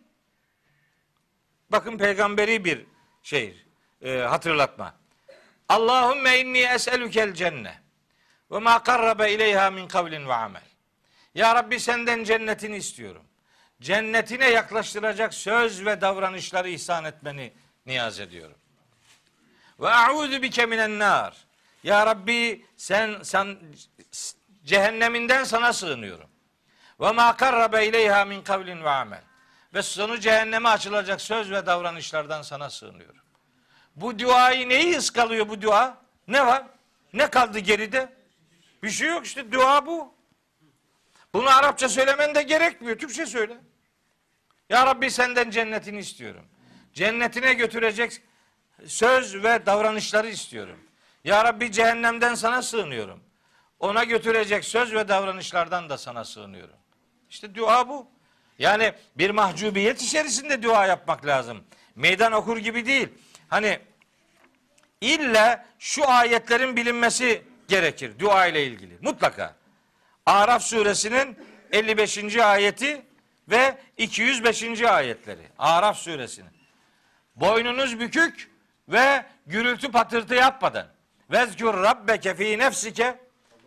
[1.72, 2.86] Bakın peygamberi bir
[3.22, 3.64] şey
[4.02, 4.94] e, hatırlatma.
[5.68, 7.78] Allahümme inni es'elükel cenne
[8.50, 10.62] ve ma karrabe ileyha min kavlin ve amel.
[11.34, 13.22] Ya Rabbi senden cennetini istiyorum.
[13.80, 17.52] Cennetine yaklaştıracak söz ve davranışları ihsan etmeni
[17.86, 18.56] niyaz ediyorum.
[19.80, 21.36] Ve a'udü bike minen nar.
[21.82, 23.58] Ya Rabbi sen, sen
[24.64, 26.30] cehenneminden sana sığınıyorum.
[27.00, 29.22] Ve ma karrabe ileyha min kavlin ve amel.
[29.74, 33.20] Ve sonu cehenneme açılacak söz ve davranışlardan sana sığınıyorum.
[33.96, 35.98] Bu duayı neyi ıskalıyor bu dua?
[36.28, 36.64] Ne var?
[37.12, 38.12] Ne kaldı geride?
[38.82, 40.14] Bir şey yok işte dua bu.
[41.34, 42.98] Bunu Arapça söylemen de gerekmiyor.
[42.98, 43.56] Türkçe söyle.
[44.68, 46.44] Ya Rabbi senden cennetini istiyorum.
[46.92, 48.22] Cennetine götürecek
[48.86, 50.80] söz ve davranışları istiyorum.
[51.24, 53.20] Ya Rabbi cehennemden sana sığınıyorum.
[53.78, 56.76] Ona götürecek söz ve davranışlardan da sana sığınıyorum.
[57.30, 58.10] İşte dua bu.
[58.60, 61.64] Yani bir mahcubiyet içerisinde dua yapmak lazım.
[61.96, 63.08] Meydan okur gibi değil.
[63.48, 63.78] Hani
[65.00, 68.98] illa şu ayetlerin bilinmesi gerekir dua ile ilgili.
[69.00, 69.54] Mutlaka.
[70.26, 71.38] Araf suresinin
[71.72, 72.36] 55.
[72.36, 73.02] ayeti
[73.48, 74.82] ve 205.
[74.82, 75.48] ayetleri.
[75.58, 76.50] Araf suresinin.
[77.36, 78.50] Boynunuz bükük
[78.88, 80.86] ve gürültü patırtı yapmadan.
[81.30, 83.18] Vezkur rabbeke fi nefsike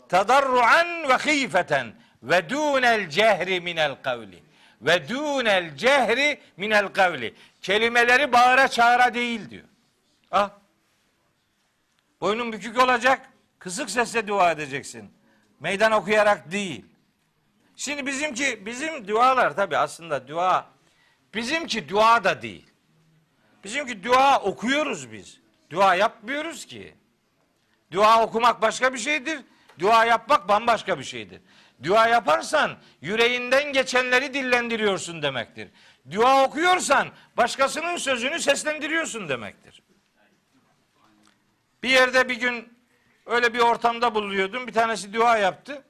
[0.09, 1.93] tadarruan ve khifeten
[2.23, 4.42] ve dunel cehri minel kavli
[4.85, 7.35] ve dunel cehri minel kavli.
[7.61, 9.63] Kelimeleri bağıra çağıra değil diyor.
[10.31, 10.49] Ah.
[12.21, 13.29] Boynun bükük olacak.
[13.59, 15.13] Kısık sesle dua edeceksin.
[15.59, 16.85] Meydan okuyarak değil.
[17.75, 20.67] Şimdi bizimki bizim dualar tabi aslında dua
[21.33, 22.71] bizimki dua da değil.
[23.63, 25.39] Bizimki dua okuyoruz biz.
[25.69, 26.95] Dua yapmıyoruz ki.
[27.91, 29.39] Dua okumak başka bir şeydir.
[29.79, 31.41] Dua yapmak bambaşka bir şeydir.
[31.83, 35.69] Dua yaparsan yüreğinden geçenleri dillendiriyorsun demektir.
[36.11, 39.83] Dua okuyorsan başkasının sözünü seslendiriyorsun demektir.
[41.83, 42.73] Bir yerde bir gün
[43.25, 44.67] öyle bir ortamda bulunuyordum.
[44.67, 45.83] Bir tanesi dua yaptı.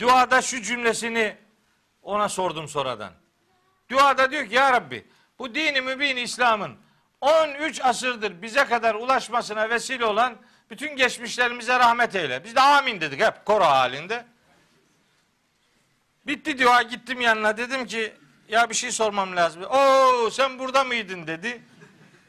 [0.00, 1.36] Duada şu cümlesini
[2.02, 3.12] ona sordum sonradan.
[3.90, 5.06] Duada diyor ki ya Rabbi
[5.38, 6.76] bu dini mübin İslam'ın
[7.20, 10.36] 13 asırdır bize kadar ulaşmasına vesile olan
[10.72, 12.44] bütün geçmişlerimize rahmet eyle.
[12.44, 14.24] Biz de amin dedik hep koro halinde.
[16.26, 18.12] Bitti dua gittim yanına dedim ki
[18.48, 19.62] ya bir şey sormam lazım.
[19.62, 21.62] Oo sen burada mıydın dedi.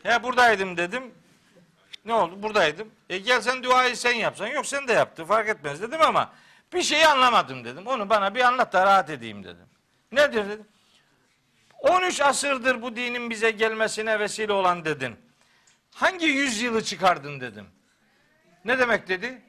[0.03, 1.03] Ya buradaydım dedim.
[2.06, 2.44] Ne oldu?
[2.44, 2.91] Buradaydım.
[3.10, 4.48] E gel sen duayı sen yapsan.
[4.48, 6.34] Yok sen de yaptı fark etmez dedim ama
[6.74, 7.88] bir şeyi anlamadım dedim.
[7.88, 9.68] Onu bana bir anlat da rahat edeyim dedim.
[10.11, 10.68] Nedir dedim.
[11.80, 15.15] 13 asırdır bu dinin bize gelmesine vesile olan dedin.
[15.95, 17.68] Hangi yüzyılı çıkardın dedim.
[18.65, 19.41] Ne demek dedi?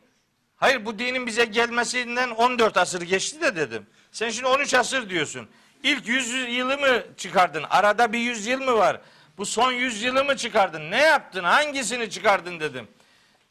[0.57, 3.87] Hayır bu dinin bize gelmesinden 14 asır geçti de dedim.
[4.13, 5.49] Sen şimdi 13 asır diyorsun.
[5.83, 7.65] İlk 100 yılı mı çıkardın?
[7.71, 9.01] Arada bir 100 yıl mı var?
[9.39, 10.91] Bu son 100 yılı mı çıkardın?
[10.91, 11.45] Ne yaptın?
[11.45, 12.89] Hangisini çıkardın dedim.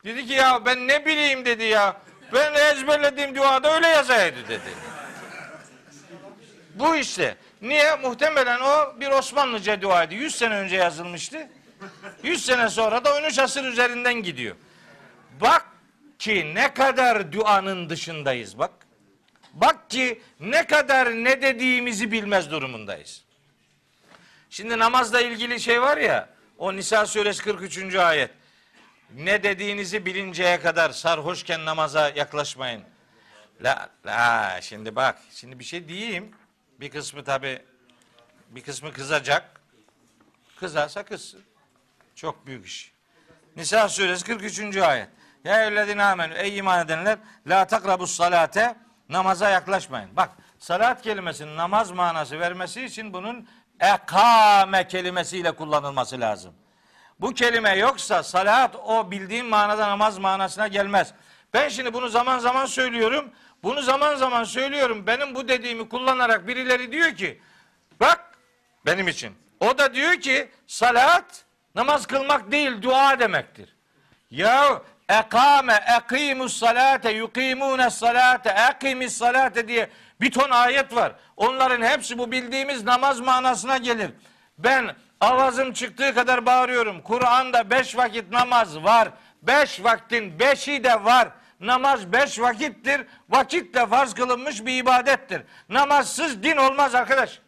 [0.03, 1.98] Dedi ki ya ben ne bileyim dedi ya.
[2.34, 4.69] Ben ezberlediğim duada öyle yazaydı dedi.
[6.76, 7.35] Bu işte.
[7.61, 7.95] Niye?
[7.95, 10.14] Muhtemelen o bir Osmanlıca duaydı.
[10.14, 11.48] 100 sene önce yazılmıştı.
[12.23, 14.56] 100 sene sonra da 13 asır üzerinden gidiyor.
[15.41, 15.65] Bak
[16.19, 18.72] ki ne kadar duanın dışındayız bak.
[19.53, 23.23] Bak ki ne kadar ne dediğimizi bilmez durumundayız.
[24.49, 27.95] Şimdi namazla ilgili şey var ya, o Nisa suresi 43.
[27.95, 28.31] ayet.
[29.15, 32.84] Ne dediğinizi bilinceye kadar sarhoşken namaza yaklaşmayın.
[33.61, 36.31] La, la şimdi bak, şimdi bir şey diyeyim.
[36.80, 37.61] Bir kısmı tabi,
[38.49, 39.61] bir kısmı kızacak.
[40.60, 41.41] Kızarsa kızsın.
[42.15, 42.91] Çok büyük iş.
[43.55, 44.77] Nisa suresi 43.
[44.77, 45.10] ayet.
[45.44, 47.18] Ya eyyühellezine amenü ey iman edenler
[47.48, 48.76] la takrabus salate
[49.10, 50.15] namaza yaklaşmayın.
[50.15, 50.30] Bak
[50.60, 53.48] salat kelimesinin namaz manası vermesi için bunun
[53.80, 56.53] ekame kelimesiyle kullanılması lazım.
[57.20, 61.14] Bu kelime yoksa salat o bildiğin manada namaz manasına gelmez.
[61.53, 63.32] Ben şimdi bunu zaman zaman söylüyorum.
[63.64, 65.07] Bunu zaman zaman söylüyorum.
[65.07, 67.41] Benim bu dediğimi kullanarak birileri diyor ki
[67.99, 68.20] bak
[68.86, 69.36] benim için.
[69.60, 71.45] O da diyor ki salat
[71.76, 73.76] namaz kılmak değil dua demektir.
[74.32, 79.89] Ya ekame ekimus salate yukimune salate ekimis salate diye
[80.21, 81.13] bir ton ayet var.
[81.38, 84.11] Onların hepsi bu bildiğimiz namaz manasına gelir.
[84.57, 87.01] Ben avazım çıktığı kadar bağırıyorum.
[87.01, 89.09] Kur'an'da beş vakit namaz var.
[89.41, 91.30] Beş vaktin beşi de var.
[91.59, 93.01] Namaz beş vakittir.
[93.30, 95.41] Vakit de farz kılınmış bir ibadettir.
[95.69, 97.39] Namazsız din olmaz arkadaş.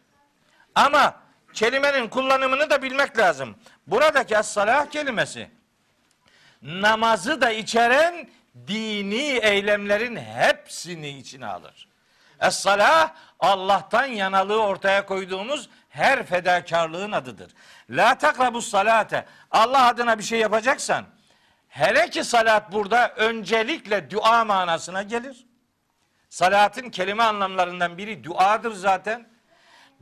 [0.74, 1.14] Ama
[1.52, 3.56] kelimenin kullanımını da bilmek lazım.
[3.86, 5.55] Buradaki as-salah kelimesi
[6.62, 8.28] namazı da içeren
[8.66, 11.88] dini eylemlerin hepsini içine alır.
[12.40, 17.52] Es-salah Allah'tan yanalığı ortaya koyduğumuz her fedakarlığın adıdır.
[17.90, 19.26] La takrabus salate.
[19.50, 21.04] Allah adına bir şey yapacaksan
[21.76, 25.46] Hele ki salat burada öncelikle dua manasına gelir.
[26.28, 29.28] Salatın kelime anlamlarından biri duadır zaten.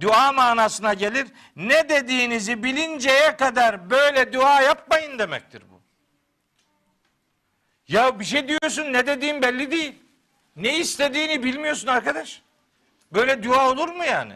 [0.00, 1.26] Dua manasına gelir.
[1.56, 5.73] Ne dediğinizi bilinceye kadar böyle dua yapmayın demektir bu.
[7.88, 9.94] Ya bir şey diyorsun ne dediğin belli değil.
[10.56, 12.42] Ne istediğini bilmiyorsun arkadaş.
[13.12, 14.34] Böyle dua olur mu yani?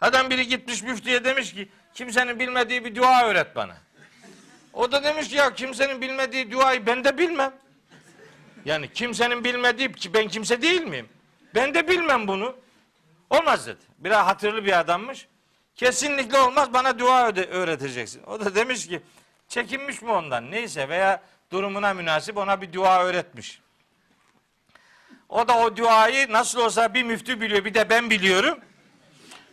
[0.00, 3.76] Adam biri gitmiş müftüye demiş ki kimsenin bilmediği bir dua öğret bana.
[4.72, 7.52] O da demiş ki ya kimsenin bilmediği duayı ben de bilmem.
[8.64, 11.08] Yani kimsenin bilmediği ki ben kimse değil miyim?
[11.54, 12.56] Ben de bilmem bunu.
[13.30, 13.80] Olmaz dedi.
[13.98, 15.26] Biraz hatırlı bir adammış.
[15.76, 18.22] Kesinlikle olmaz bana dua öğreteceksin.
[18.22, 19.02] O da demiş ki
[19.52, 23.60] çekinmiş mi ondan neyse veya durumuna münasip ona bir dua öğretmiş.
[25.28, 28.60] O da o duayı nasıl olsa bir müftü biliyor bir de ben biliyorum.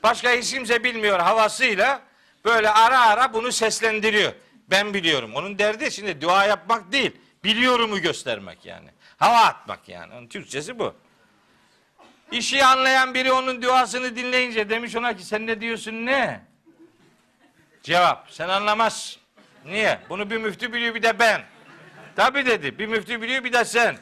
[0.03, 2.01] Başka hiç kimse bilmiyor havasıyla
[2.45, 4.33] böyle ara ara bunu seslendiriyor.
[4.69, 5.35] Ben biliyorum.
[5.35, 7.11] Onun derdi şimdi dua yapmak değil.
[7.43, 8.89] Biliyorumu göstermek yani.
[9.17, 10.13] Hava atmak yani.
[10.13, 10.93] Onun Türkçesi bu.
[12.31, 16.41] İşi anlayan biri onun duasını dinleyince demiş ona ki sen ne diyorsun ne?
[17.83, 19.28] Cevap sen anlamazsın.
[19.65, 19.99] Niye?
[20.09, 21.41] Bunu bir müftü biliyor bir de ben.
[22.15, 23.97] Tabi dedi bir müftü biliyor bir de sen.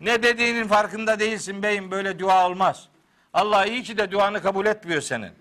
[0.00, 2.88] Ne dediğinin farkında değilsin beyim böyle dua olmaz.
[3.34, 5.32] Allah iyi ki de duanı kabul etmiyor senin.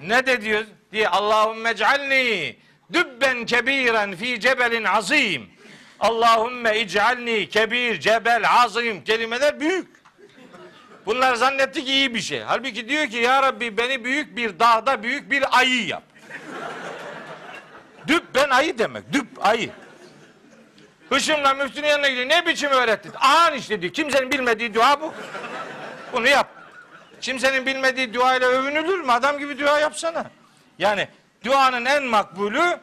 [0.00, 0.64] Ne de diyor?
[0.92, 2.56] Diye Allahümme ec'alni
[2.92, 5.50] dübben kebiren fi cebelin azim.
[6.00, 9.04] Allahümme ic'alni kebir cebel azim.
[9.04, 9.88] Kelimeler büyük.
[11.06, 12.40] Bunlar zannetti ki iyi bir şey.
[12.40, 16.02] Halbuki diyor ki ya Rabbi beni büyük bir dağda büyük bir ayı yap.
[18.08, 19.12] Düp ben ayı demek.
[19.12, 19.70] Düp ayı.
[21.08, 22.28] Hışımla müftünün yanına gidiyor.
[22.28, 23.12] Ne biçim öğrettin?
[23.20, 23.92] Ahan işte diyor.
[23.92, 25.14] Kimsenin bilmediği dua bu.
[26.12, 26.48] Bunu yap.
[27.20, 29.12] Kimsenin bilmediği duayla övünülür mü?
[29.12, 30.30] Adam gibi dua yapsana.
[30.78, 31.08] Yani
[31.44, 32.80] duanın en makbulü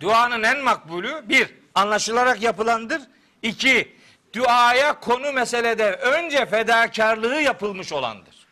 [0.00, 3.02] duanın en makbulü bir anlaşılarak yapılandır.
[3.42, 3.96] İki
[4.34, 8.46] duaya konu meselede önce fedakarlığı yapılmış olandır.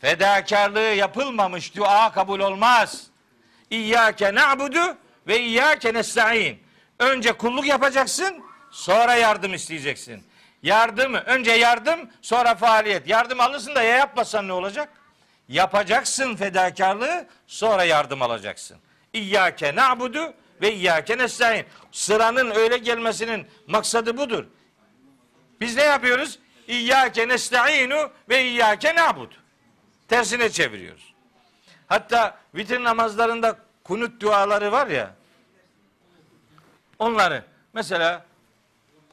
[0.00, 3.06] Fedakarlığı yapılmamış dua kabul olmaz.
[3.70, 6.58] İyyâke na'budu ve iyyâke nesta'in.
[6.98, 10.22] Önce kulluk yapacaksın, sonra yardım isteyeceksin.
[10.62, 13.08] Yardımı, önce yardım, sonra faaliyet.
[13.08, 14.88] Yardım alırsın da ya yapmasan ne olacak?
[15.48, 18.76] Yapacaksın fedakarlığı, sonra yardım alacaksın.
[19.12, 21.66] İyyâke na'budu ve iyyâke nesta'in.
[21.92, 24.44] Sıranın öyle gelmesinin maksadı budur.
[25.60, 26.38] Biz ne yapıyoruz?
[26.68, 29.34] İyyâke nesta'inu ve iyyâke na'budu.
[30.08, 31.05] Tersine çeviriyoruz.
[31.86, 35.10] Hatta vitir namazlarında kunut duaları var ya.
[36.98, 38.24] Onları mesela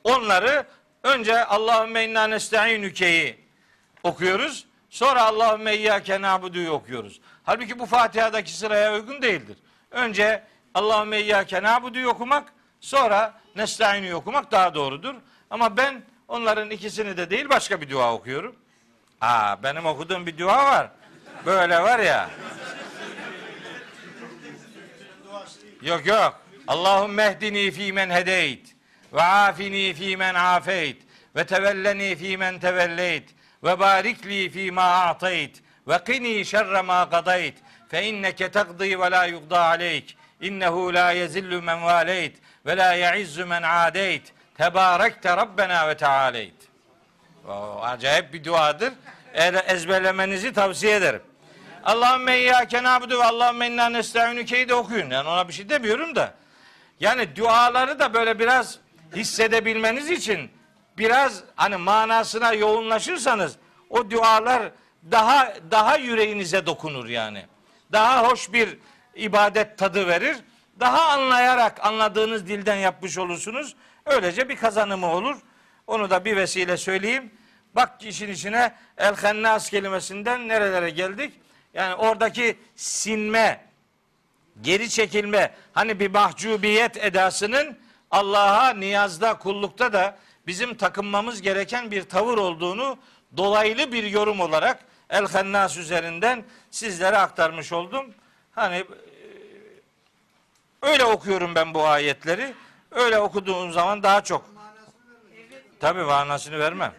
[0.03, 0.65] onları
[1.03, 3.39] önce Allahümme inna nesta'inuke'yi
[4.03, 4.65] okuyoruz.
[4.89, 7.21] Sonra Allahümme iyyâke na'budu'yu okuyoruz.
[7.43, 9.57] Halbuki bu Fatiha'daki sıraya uygun değildir.
[9.91, 10.43] Önce
[10.73, 15.15] Allahümme iyyâke na'budu'yu okumak, sonra nesta'inu'yu okumak daha doğrudur.
[15.49, 18.55] Ama ben onların ikisini de değil başka bir dua okuyorum.
[19.21, 20.89] Aa benim okuduğum bir dua var.
[21.45, 22.29] Böyle var ya.
[25.81, 26.41] Yok yok.
[26.67, 28.75] Allahümme ehdini fi men hedeyt
[29.13, 30.97] ve afini fi men afeyt
[31.35, 33.29] ve tevelleni fi men tevelleyt
[33.63, 37.55] ve barik li fi ma a'tayt ve qini şerre ma qadayt
[37.89, 43.45] fe inneke takdi ve la yugda aleyk innehu la yezillu men valeyt ve la ya'izzu
[43.45, 46.55] men adeyt tebarekte rabbena ve tealeyt.
[47.81, 48.93] Acayip bir duadır.
[49.67, 51.21] Ezberlemenizi tavsiye ederim.
[51.83, 55.09] Allahümme iyyâke na'budu ve Allahümme inna nesta'inüke'yi de okuyun.
[55.09, 56.33] Yani ona bir şey demiyorum da.
[56.99, 58.79] Yani duaları da böyle biraz
[59.15, 60.51] hissedebilmeniz için
[60.97, 63.55] biraz hani manasına yoğunlaşırsanız
[63.89, 64.71] o dualar
[65.11, 67.45] daha daha yüreğinize dokunur yani.
[67.91, 68.77] Daha hoş bir
[69.15, 70.37] ibadet tadı verir.
[70.79, 73.75] Daha anlayarak anladığınız dilden yapmış olursunuz.
[74.05, 75.37] Öylece bir kazanımı olur.
[75.87, 77.31] Onu da bir vesile söyleyeyim.
[77.75, 81.33] Bak işin içine el hennas kelimesinden nerelere geldik?
[81.73, 83.65] Yani oradaki sinme,
[84.61, 87.77] geri çekilme, hani bir mahcubiyet edasının
[88.11, 90.17] Allah'a niyazda, kullukta da
[90.47, 92.97] bizim takınmamız gereken bir tavır olduğunu
[93.37, 94.79] dolaylı bir yorum olarak
[95.09, 98.05] El Hennas üzerinden sizlere aktarmış oldum.
[98.51, 98.85] Hani e,
[100.81, 102.53] öyle okuyorum ben bu ayetleri.
[102.91, 104.53] Öyle okuduğum zaman daha çok.
[105.79, 106.93] Tabii manasını vermem.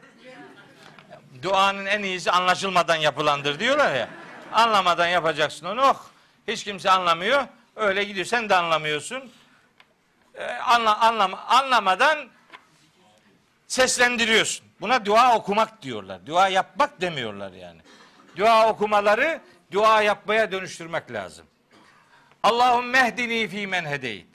[1.42, 4.08] Duanın en iyisi anlaşılmadan yapılandır diyorlar ya.
[4.54, 5.82] Anlamadan yapacaksın onu.
[5.82, 5.96] Oh,
[6.48, 7.44] hiç kimse anlamıyor.
[7.76, 8.26] Öyle gidiyor.
[8.26, 9.32] Sen de anlamıyorsun.
[10.34, 12.28] Ee, anla, anlama, anlamadan
[13.66, 14.66] seslendiriyorsun.
[14.80, 16.26] Buna dua okumak diyorlar.
[16.26, 17.80] Dua yapmak demiyorlar yani.
[18.36, 19.40] Dua okumaları
[19.72, 21.46] dua yapmaya dönüştürmek lazım.
[22.42, 24.26] Allahümme ehdini fi men hedeyt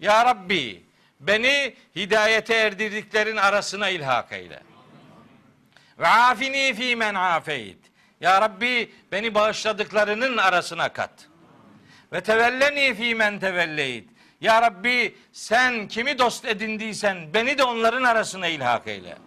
[0.00, 0.82] Ya Rabbi
[1.20, 4.62] beni hidayete erdirdiklerin arasına ilhak eyle.
[5.98, 7.78] Ve afini fi men afeyt.
[8.22, 11.10] Ya Rabbi beni bağışladıklarının arasına kat.
[12.12, 14.08] Ve tevelleni fi men tevelleyt.
[14.40, 19.18] Ya Rabbi sen kimi dost edindiysen beni de onların arasına ilhak eyle.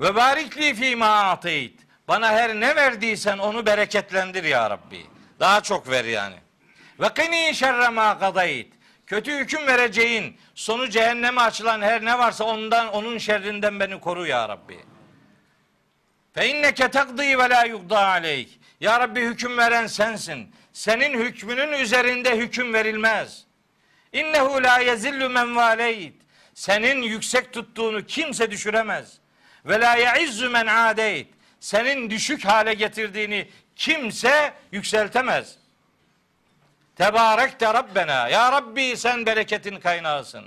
[0.00, 1.80] Ve barikli fi ma ateyt.
[2.08, 5.06] Bana her ne verdiysen onu bereketlendir ya Rabbi.
[5.40, 6.36] Daha çok ver yani.
[7.00, 8.74] Ve kini şerre ma kadayt.
[9.06, 14.48] Kötü hüküm vereceğin, sonu cehenneme açılan her ne varsa ondan onun şerrinden beni koru ya
[14.48, 14.91] Rabbi.
[16.34, 18.60] Fe inneke takdi ve la yugda aleyk.
[18.80, 20.54] Ya Rabbi hüküm veren sensin.
[20.72, 23.44] Senin hükmünün üzerinde hüküm verilmez.
[24.12, 26.14] İnnehu la yezillu men valeyt.
[26.54, 29.18] Senin yüksek tuttuğunu kimse düşüremez.
[29.66, 31.28] Ve la yeizzu men adeyt.
[31.60, 35.56] Senin düşük hale getirdiğini kimse yükseltemez.
[36.96, 38.28] Tebarek de Rabbena.
[38.28, 40.44] Ya Rabbi sen bereketin kaynağısın.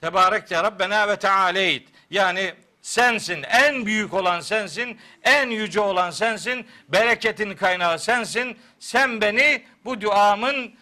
[0.00, 1.88] Tebarek de Rabbena ve Tealeyt.
[2.10, 2.54] Yani
[2.86, 3.42] sensin.
[3.42, 4.98] En büyük olan sensin.
[5.22, 6.66] En yüce olan sensin.
[6.88, 8.58] Bereketin kaynağı sensin.
[8.78, 10.74] Sen beni bu duamın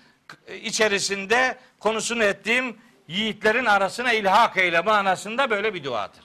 [0.62, 2.76] içerisinde konusunu ettiğim
[3.08, 6.24] yiğitlerin arasına ilhak eyle manasında böyle bir duadır.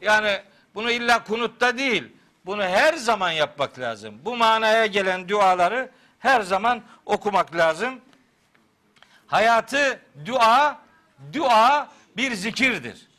[0.00, 0.40] Yani
[0.74, 2.04] bunu illa kunutta değil,
[2.46, 4.18] bunu her zaman yapmak lazım.
[4.24, 8.00] Bu manaya gelen duaları her zaman okumak lazım.
[9.26, 10.78] Hayatı dua,
[11.32, 13.09] dua bir zikirdir.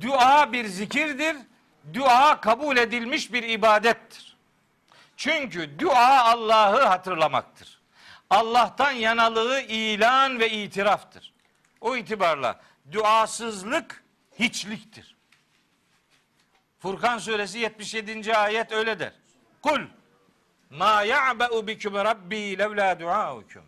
[0.00, 1.36] Dua bir zikirdir.
[1.94, 4.36] Dua kabul edilmiş bir ibadettir.
[5.16, 7.80] Çünkü dua Allah'ı hatırlamaktır.
[8.30, 11.32] Allah'tan yanalığı ilan ve itiraftır.
[11.80, 12.60] O itibarla
[12.92, 14.04] duasızlık
[14.38, 15.16] hiçliktir.
[16.78, 18.36] Furkan suresi 77.
[18.36, 19.12] ayet öyle der.
[19.62, 19.80] Kul
[20.70, 23.64] ma ya'be'u bikum rabbi levla duaukum.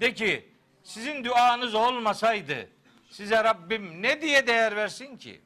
[0.00, 0.48] De ki
[0.82, 2.68] sizin duanız olmasaydı
[3.10, 5.40] size Rabbim ne diye değer versin ki?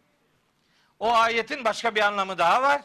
[0.98, 2.82] O ayetin başka bir anlamı daha var.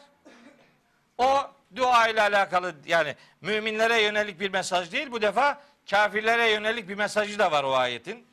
[1.18, 6.94] O dua ile alakalı yani müminlere yönelik bir mesaj değil bu defa kafirlere yönelik bir
[6.94, 8.26] mesajı da var o ayetin.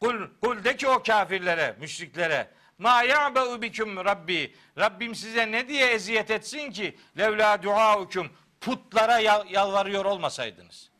[0.00, 2.48] Kul, kul de ki o kafirlere, müşriklere
[2.80, 4.54] Ma ya'be'u bikum Rabbi.
[4.78, 8.30] Rabbim size ne diye eziyet etsin ki levla duaukum
[8.60, 10.90] putlara yalvarıyor olmasaydınız.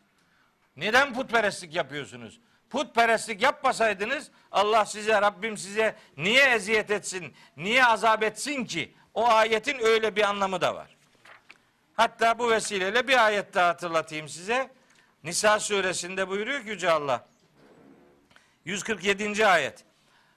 [0.76, 2.40] Neden putperestlik yapıyorsunuz?
[2.70, 8.94] Putperestlik yapmasaydınız Allah size Rabbim size niye eziyet etsin, niye azap etsin ki?
[9.14, 10.96] O ayetin öyle bir anlamı da var.
[11.94, 14.70] Hatta bu vesileyle bir ayet daha hatırlatayım size.
[15.24, 17.26] Nisa suresinde buyuruyor ki Yüce Allah.
[18.64, 19.46] 147.
[19.46, 19.84] ayet.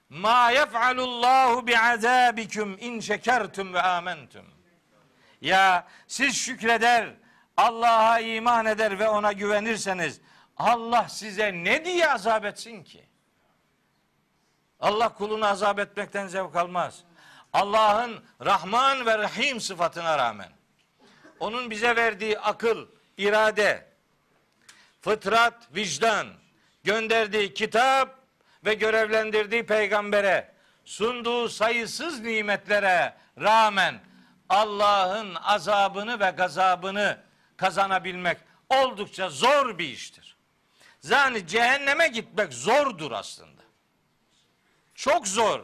[0.08, 4.46] Ma yef'alullahu bi'azabikum in şekertum ve amentum.
[5.40, 7.14] Ya siz şükreder,
[7.56, 10.20] Allah'a iman eder ve ona güvenirseniz
[10.56, 13.03] Allah size ne diye azap etsin ki?
[14.80, 17.04] Allah kulunu azap etmekten zevk almaz.
[17.52, 20.50] Allah'ın Rahman ve Rahim sıfatına rağmen
[21.40, 22.86] onun bize verdiği akıl,
[23.16, 23.86] irade,
[25.00, 26.26] fıtrat, vicdan,
[26.84, 28.18] gönderdiği kitap
[28.64, 34.00] ve görevlendirdiği peygambere, sunduğu sayısız nimetlere rağmen
[34.48, 37.18] Allah'ın azabını ve gazabını
[37.56, 38.38] kazanabilmek
[38.68, 40.36] oldukça zor bir iştir.
[41.10, 43.53] Yani cehenneme gitmek zordur aslında.
[44.94, 45.60] Çok zor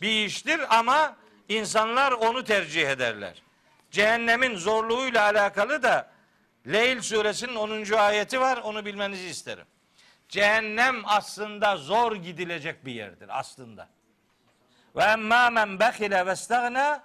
[0.00, 1.16] bir iştir ama
[1.48, 3.42] insanlar onu tercih ederler.
[3.90, 6.10] Cehennemin zorluğuyla alakalı da
[6.66, 7.92] Leyl suresinin 10.
[7.92, 8.56] ayeti var.
[8.56, 9.66] Onu bilmenizi isterim.
[10.28, 13.88] Cehennem aslında zor gidilecek bir yerdir aslında.
[14.96, 17.04] Ve emmâ men bekile ve stagna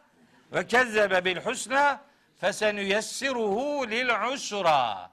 [0.53, 2.01] ve kezzebe bil husna
[2.41, 5.11] fesenüyessiruhu lil usra.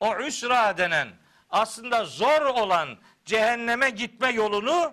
[0.00, 1.08] O usra denen
[1.50, 4.92] aslında zor olan cehenneme gitme yolunu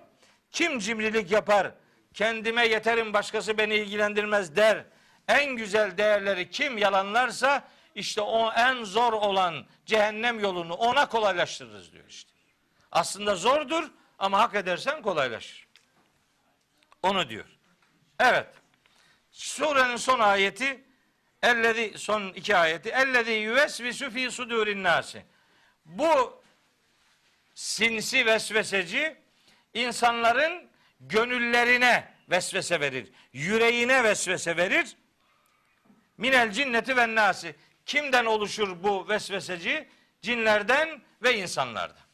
[0.55, 1.71] kim cimrilik yapar?
[2.13, 4.85] Kendime yeterim başkası beni ilgilendirmez der.
[5.27, 12.03] En güzel değerleri kim yalanlarsa işte o en zor olan cehennem yolunu ona kolaylaştırırız diyor
[12.09, 12.31] işte.
[12.91, 15.67] Aslında zordur ama hak edersen kolaylaşır.
[17.03, 17.45] Onu diyor.
[18.19, 18.47] Evet.
[19.31, 20.83] Surenin son ayeti
[21.43, 25.25] ellezi son iki ayeti ellezi yüvesvisu fi sudurin nasi.
[25.85, 26.43] Bu
[27.55, 29.24] sinsi vesveseci
[29.75, 30.69] insanların
[30.99, 33.11] gönüllerine vesvese verir.
[33.33, 34.95] Yüreğine vesvese verir.
[36.17, 37.55] Minel cinneti ve nasi.
[37.85, 39.89] Kimden oluşur bu vesveseci?
[40.21, 42.05] Cinlerden ve insanlardan.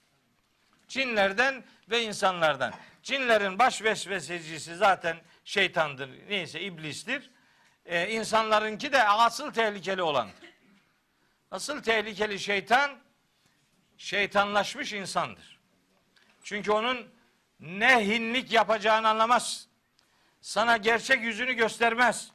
[0.88, 2.74] Cinlerden ve insanlardan.
[3.04, 7.32] Cinlerin baş vesvesecisi zaten şeytandır, neyse iblistir.
[7.86, 10.52] Ee, insanlarınki de asıl tehlikeli olandır.
[11.52, 13.00] Asıl tehlikeli şeytan,
[13.98, 15.60] şeytanlaşmış insandır.
[16.44, 17.08] Çünkü onun
[17.62, 19.68] ne hinlik yapacağını anlamaz.
[20.42, 22.32] Sana gerçek yüzünü göstermez.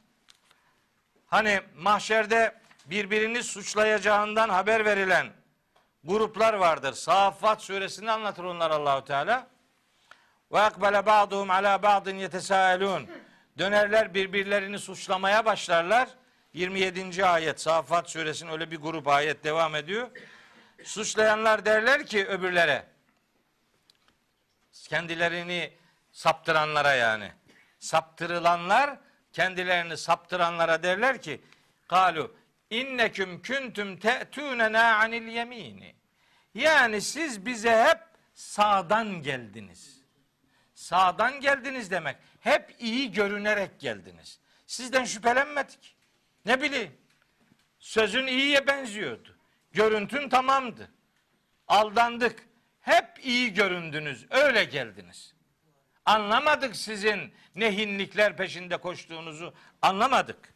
[1.27, 2.55] Hani mahşerde
[2.85, 5.27] birbirini suçlayacağından haber verilen
[6.03, 6.93] gruplar vardır.
[6.93, 9.47] Saffat suresinde anlatır onlar Allahu Teala.
[10.51, 13.07] Ve akbele ba'duhum ala ba'din yetesaelun.
[13.57, 16.09] Dönerler birbirlerini suçlamaya başlarlar.
[16.53, 17.25] 27.
[17.25, 20.07] ayet Saffat suresinin öyle bir grup ayet devam ediyor.
[20.83, 22.85] Suçlayanlar derler ki öbürlere
[24.87, 25.73] kendilerini
[26.11, 27.31] saptıranlara yani.
[27.79, 28.97] Saptırılanlar
[29.33, 31.41] kendilerini saptıranlara derler ki
[31.87, 32.35] kalu
[32.69, 35.95] inneküm küntüm te'tûnena anil yemini.
[36.53, 37.99] Yani siz bize hep
[38.33, 40.01] sağdan geldiniz.
[40.73, 42.17] Sağdan geldiniz demek.
[42.39, 44.39] Hep iyi görünerek geldiniz.
[44.67, 45.95] Sizden şüphelenmedik.
[46.45, 46.97] Ne bileyim.
[47.79, 49.37] Sözün iyiye benziyordu.
[49.71, 50.91] Görüntün tamamdı.
[51.67, 52.46] Aldandık.
[52.87, 54.25] Hep iyi göründünüz.
[54.29, 55.33] Öyle geldiniz.
[56.05, 59.53] Anlamadık sizin nehinlikler peşinde koştuğunuzu.
[59.81, 60.53] Anlamadık.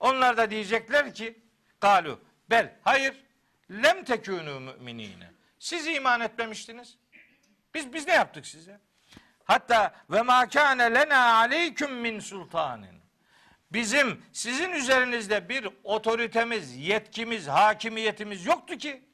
[0.00, 1.38] Onlar da diyecekler ki
[1.80, 3.24] galu bel hayır
[3.70, 5.30] lem tekunu müminine.
[5.58, 6.98] Siz iman etmemiştiniz.
[7.74, 8.80] Biz biz ne yaptık size?
[9.44, 13.02] Hatta ve ma kana lena aleyküm min sultanin.
[13.72, 19.11] Bizim sizin üzerinizde bir otoritemiz, yetkimiz, hakimiyetimiz yoktu ki.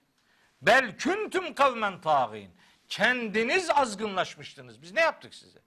[0.63, 2.51] Bel küntüm kavmen tağin.
[2.89, 4.83] Kendiniz azgınlaşmıştınız.
[4.83, 5.59] Biz ne yaptık size?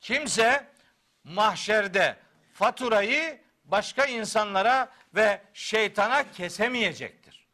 [0.00, 0.66] Kimse
[1.24, 2.16] mahşerde
[2.52, 7.46] faturayı başka insanlara ve şeytana kesemeyecektir.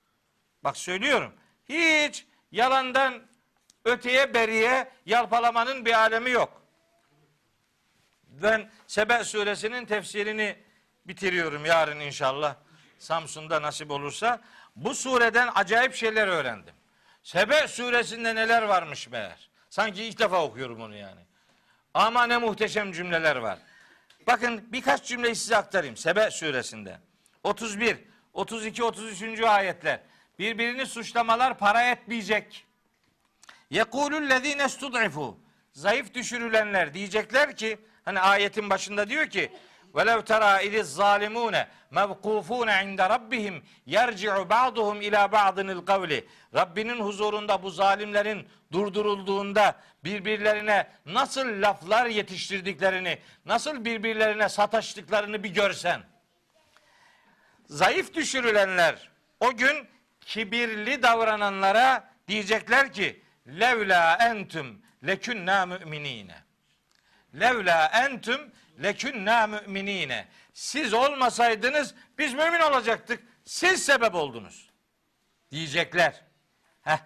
[0.64, 1.34] Bak söylüyorum.
[1.68, 3.22] Hiç yalandan
[3.84, 6.62] öteye beriye yalpalamanın bir alemi yok.
[8.22, 10.56] Ben Sebe suresinin tefsirini
[11.06, 12.56] bitiriyorum yarın inşallah.
[12.98, 14.40] Samsun'da nasip olursa.
[14.76, 16.74] Bu sureden acayip şeyler öğrendim.
[17.22, 19.50] Sebe suresinde neler varmış meğer.
[19.70, 21.20] Sanki ilk defa okuyorum onu yani.
[21.94, 23.58] Ama ne muhteşem cümleler var.
[24.26, 25.96] Bakın birkaç cümleyi size aktarayım.
[25.96, 26.98] Sebe suresinde.
[27.44, 27.98] 31,
[28.32, 29.40] 32, 33.
[29.40, 30.00] ayetler.
[30.38, 32.66] Birbirini suçlamalar para etmeyecek.
[33.70, 35.38] Yekulüllezine stud'ifu.
[35.72, 39.52] Zayıf düşürülenler diyecekler ki hani ayetin başında diyor ki
[39.96, 46.26] velev tera iliz zalimune mevkufune inde rabbihim yerci'u ba'duhum ila ba'dinil kavli.
[46.54, 56.02] Rabbinin huzurunda bu zalimlerin durdurulduğunda birbirlerine nasıl laflar yetiştirdiklerini, nasıl birbirlerine sataştıklarını bir görsen.
[57.66, 59.10] Zayıf düşürülenler
[59.40, 59.88] o gün
[60.20, 66.36] kibirli davrananlara diyecekler ki levla entüm lekünna müminine.
[67.40, 68.52] Levla entüm
[68.82, 70.28] lekünna müminine.
[70.52, 73.22] Siz olmasaydınız biz mümin olacaktık.
[73.44, 74.70] Siz sebep oldunuz.
[75.50, 76.24] Diyecekler.
[76.82, 76.98] Heh.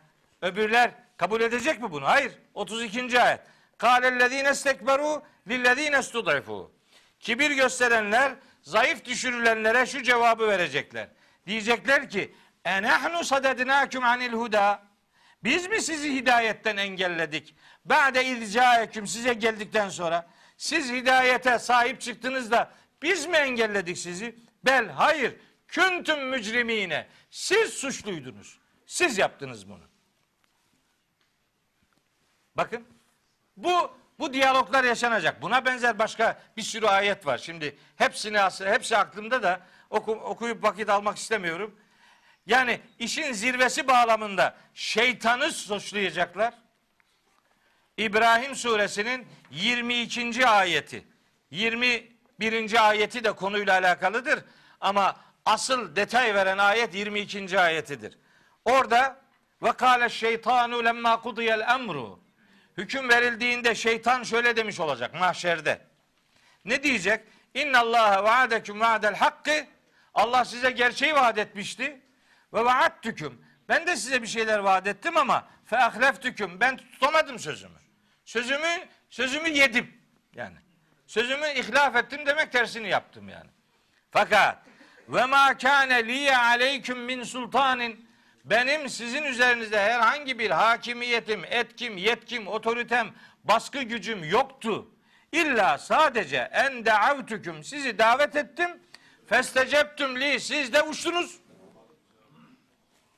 [0.43, 2.07] Öbürler kabul edecek mi bunu?
[2.07, 2.33] Hayır.
[2.55, 3.21] 32.
[3.21, 3.41] ayet.
[3.79, 6.71] Kâlellezîne estekberû lillezîne estud'ifû.
[7.21, 8.33] Kibir gösterenler
[8.63, 11.09] zayıf düşürülenlere şu cevabı verecekler.
[11.47, 12.35] Diyecekler ki
[12.65, 14.83] enehnu sadednâküm anil huda.
[15.45, 17.55] Biz mi sizi hidayetten engelledik?
[17.85, 20.29] Ba'de izcaeküm size geldikten sonra
[20.61, 22.71] siz hidayete sahip çıktınız da
[23.03, 24.37] biz mi engelledik sizi?
[24.65, 25.37] Bel hayır.
[25.69, 27.09] Küntüm mücrimine.
[27.31, 28.59] Siz suçluydunuz.
[28.87, 29.85] Siz yaptınız bunu.
[32.57, 32.87] Bakın
[33.57, 35.43] bu bu diyaloglar yaşanacak.
[35.43, 37.39] Buna benzer başka bir sürü ayet var.
[37.39, 39.61] Şimdi hepsini hepsi aklımda da
[39.91, 41.77] oku, okuyup vakit almak istemiyorum.
[42.47, 46.55] Yani işin zirvesi bağlamında şeytanı suçlayacaklar.
[48.01, 50.47] İbrahim suresinin 22.
[50.47, 51.05] ayeti.
[51.51, 52.89] 21.
[52.89, 54.45] ayeti de konuyla alakalıdır.
[54.81, 57.61] Ama asıl detay veren ayet 22.
[57.61, 58.19] ayetidir.
[58.65, 59.21] Orada
[59.63, 62.21] ve kâle şeytanu lemma kudiyel emru.
[62.77, 65.81] Hüküm verildiğinde şeytan şöyle demiş olacak mahşerde.
[66.65, 67.25] Ne diyecek?
[67.55, 69.67] İnna Allah vaadeküm vaadel hakkı.
[70.15, 72.01] Allah size gerçeği vaat etmişti.
[72.55, 73.45] Ve vaattüküm.
[73.69, 76.61] Ben de size bir şeyler vaat ettim ama fe ahleftüküm.
[76.61, 77.80] Ben tutamadım sözümü.
[78.31, 79.95] Sözümü sözümü yedim.
[80.35, 80.57] Yani
[81.07, 83.51] sözümü ihlaf ettim demek tersini yaptım yani.
[84.11, 84.59] Fakat
[85.09, 88.09] ve ma kâne liye aleyküm min sultanin
[88.45, 94.91] benim sizin üzerinizde herhangi bir hakimiyetim, etkim, yetkim, otoritem, baskı gücüm yoktu.
[95.33, 98.71] İlla sadece en daavtüküm sizi davet ettim.
[99.27, 101.41] Festeceptüm li siz de uçtunuz.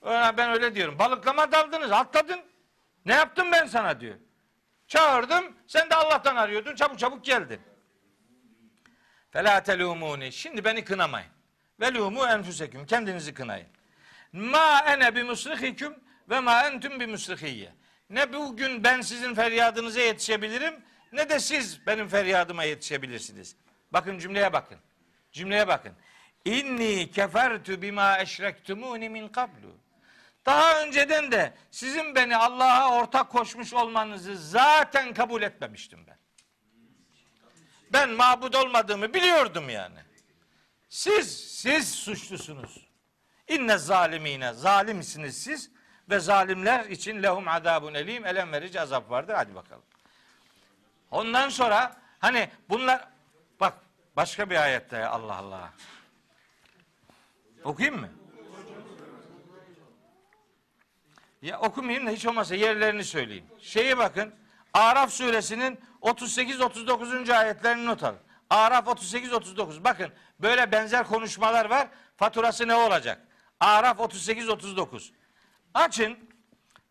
[0.06, 0.98] Ben öyle diyorum.
[0.98, 2.40] Balıklama daldınız, atladın.
[3.04, 4.16] Ne yaptım ben sana diyor.
[4.92, 7.60] Çağırdım, sen de Allah'tan arıyordun, çabuk çabuk geldin.
[9.30, 10.32] Fela telumuni.
[10.32, 11.28] Şimdi beni kınamayın.
[11.80, 12.86] Velumu enfuseküm.
[12.86, 13.66] Kendinizi kınayın.
[14.32, 15.94] Ma ene bi musrihiküm
[16.30, 17.72] ve ma entum bi musrihiyye.
[18.10, 20.74] ne bugün ben sizin feryadınıza yetişebilirim
[21.12, 23.56] ne de siz benim feryadıma yetişebilirsiniz.
[23.92, 24.78] Bakın cümleye bakın.
[25.32, 25.92] Cümleye bakın.
[26.44, 29.76] İnni kefertu bima eşrektumuni min kablu.
[30.46, 36.18] Daha önceden de sizin beni Allah'a ortak koşmuş olmanızı zaten kabul etmemiştim ben.
[37.92, 39.98] Ben mabud olmadığımı biliyordum yani.
[40.88, 42.86] Siz, siz suçlusunuz.
[43.48, 45.70] İnne zalimine, zalimsiniz siz
[46.10, 49.34] ve zalimler için lehum azabun elim, elem verici azap vardır.
[49.34, 49.84] Hadi bakalım.
[51.10, 53.08] Ondan sonra hani bunlar
[53.60, 53.74] bak
[54.16, 55.72] başka bir ayette Allah Allah.
[57.64, 58.08] Okuyayım mı?
[61.42, 63.44] Ya okumayayım da hiç olmazsa yerlerini söyleyeyim.
[63.60, 64.34] Şeye bakın.
[64.74, 67.36] Araf suresinin 38-39.
[67.36, 68.18] ayetlerini not alın.
[68.50, 69.84] Araf 38-39.
[69.84, 71.88] Bakın böyle benzer konuşmalar var.
[72.16, 73.26] Faturası ne olacak?
[73.60, 75.10] Araf 38-39.
[75.74, 76.18] Açın.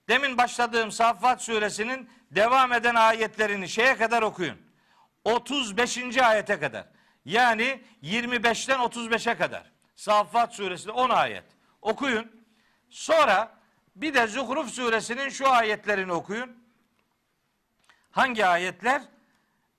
[0.09, 4.57] Demin başladığım Saffat suresinin devam eden ayetlerini şeye kadar okuyun.
[5.23, 6.17] 35.
[6.17, 6.85] ayete kadar.
[7.25, 9.71] Yani 25'ten 35'e kadar.
[9.95, 11.43] Saffat suresinde 10 ayet.
[11.81, 12.31] Okuyun.
[12.89, 13.60] Sonra
[13.95, 16.51] bir de Zuhruf suresinin şu ayetlerini okuyun.
[18.11, 19.01] Hangi ayetler?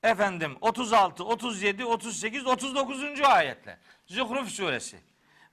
[0.03, 3.21] Efendim 36, 37, 38, 39.
[3.21, 3.77] ayetler.
[4.07, 5.01] Zuhruf suresi.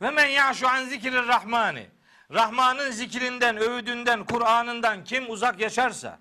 [0.02, 1.90] Ve men ya'şu an zikrir rahmani.
[2.34, 6.20] Rahman'ın zikrinden, övdünden, Kur'an'ından kim uzak yaşarsa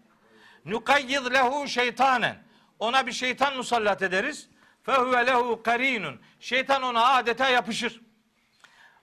[0.64, 2.42] nukayyid lehu şeytanen.
[2.78, 4.48] Ona bir şeytan musallat ederiz.
[4.82, 6.20] Fehuve lehu karinun.
[6.40, 8.00] Şeytan ona adeta yapışır.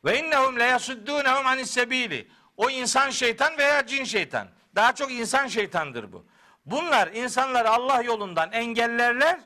[0.06, 1.78] Ve innehum le yasuddunhum anis.
[2.58, 4.48] O insan şeytan veya cin şeytan.
[4.76, 6.26] Daha çok insan şeytandır bu.
[6.66, 9.40] Bunlar insanları Allah yolundan engellerler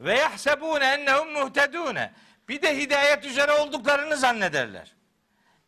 [0.00, 2.12] ve yahsebune ennehum muhtedune.
[2.48, 4.94] Bir de hidayet üzere olduklarını zannederler.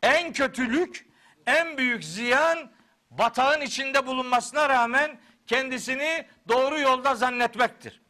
[0.03, 1.07] En kötülük,
[1.45, 2.71] en büyük ziyan
[3.11, 8.01] batağın içinde bulunmasına rağmen kendisini doğru yolda zannetmektir.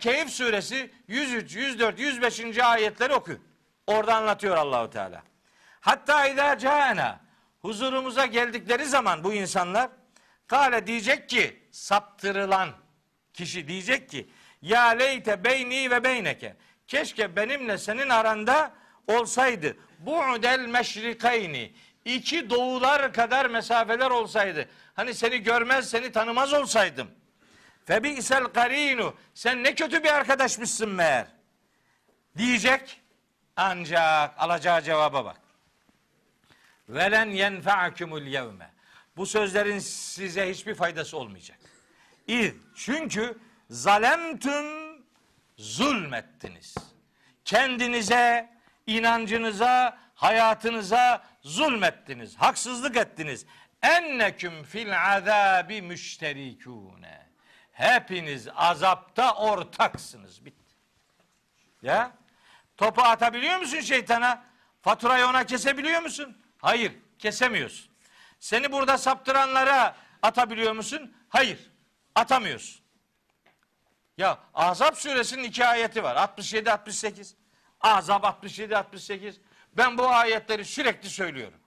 [0.00, 2.58] Keyif suresi 103, 104, 105.
[2.58, 3.40] ayetleri okuyun.
[3.86, 5.22] Orada anlatıyor Allahu Teala.
[5.80, 7.20] Hatta idâ câena
[7.62, 9.90] huzurumuza geldikleri zaman bu insanlar
[10.46, 12.70] kale diyecek ki saptırılan
[13.34, 14.28] kişi diyecek ki
[14.62, 16.56] ya leyte beyni ve beyneke
[16.86, 18.72] keşke benimle senin aranda
[19.06, 19.76] olsaydı.
[19.98, 21.72] Bu'del meşrikayni
[22.04, 24.68] iki doğular kadar mesafeler olsaydı.
[24.94, 27.10] Hani seni görmez seni tanımaz olsaydım.
[27.84, 31.26] Febi isel karinu sen ne kötü bir arkadaşmışsın meğer.
[32.36, 33.00] diyecek.
[33.56, 35.41] Ancak alacağı cevaba bak
[36.92, 38.70] Velen yenfa'kumul yevme.
[39.16, 41.58] Bu sözlerin size hiçbir faydası olmayacak.
[42.26, 43.38] İz çünkü
[43.70, 44.66] zalemtüm
[45.56, 46.74] zulmettiniz.
[47.44, 48.50] Kendinize,
[48.86, 52.36] inancınıza, hayatınıza zulmettiniz.
[52.36, 53.46] Haksızlık ettiniz.
[53.82, 57.26] Enneküm fil azabi müşterikune.
[57.72, 60.44] Hepiniz azapta ortaksınız.
[60.44, 60.74] Bitti.
[61.82, 62.12] Ya?
[62.76, 64.44] Topu atabiliyor musun şeytana?
[64.82, 66.41] Faturayı ona kesebiliyor musun?
[66.62, 67.92] Hayır, kesemiyorsun.
[68.38, 71.16] Seni burada saptıranlara atabiliyor musun?
[71.28, 71.70] Hayır,
[72.14, 72.82] atamıyorsun.
[74.18, 76.16] Ya Ahzab suresinin iki ayeti var.
[76.16, 77.34] 67-68.
[77.80, 79.34] Ahzab 67-68.
[79.72, 81.58] Ben bu ayetleri sürekli söylüyorum.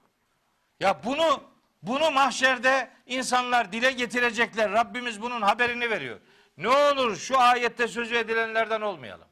[0.80, 1.43] Ya bunu
[1.81, 4.72] bunu mahşerde insanlar dile getirecekler.
[4.72, 6.19] Rabbimiz bunun haberini veriyor.
[6.57, 9.27] Ne olur şu ayette sözü edilenlerden olmayalım.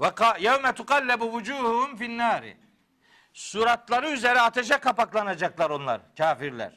[0.00, 0.10] Ve
[0.40, 2.56] yevme tukallabu vucuhum finnari.
[3.32, 6.72] Suratları üzere ateşe kapaklanacaklar onlar kafirler.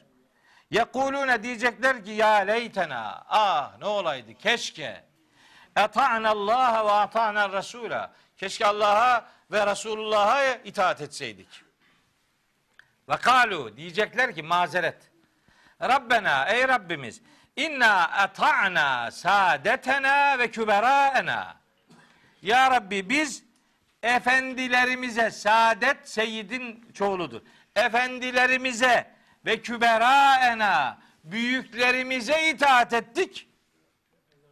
[0.70, 5.04] Yekulune diyecekler ki ya leytena ah ne olaydı keşke
[5.76, 11.48] eta'na Allah ve ata'na Resul'a keşke Allah'a ve Resulullah'a itaat etseydik.
[13.08, 15.10] Ve kalu diyecekler ki mazeret.
[15.82, 17.22] Rabbena ey Rabbimiz
[17.56, 21.56] inna eta'na saadetena ve küberaena.
[22.42, 23.44] Ya Rabbi biz
[24.02, 27.40] efendilerimize saadet seyyidin çoğuludur.
[27.76, 29.10] Efendilerimize
[29.46, 33.48] ve küberaena büyüklerimize itaat ettik.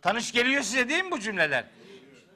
[0.03, 1.65] Tanış geliyor size değil mi bu cümleler?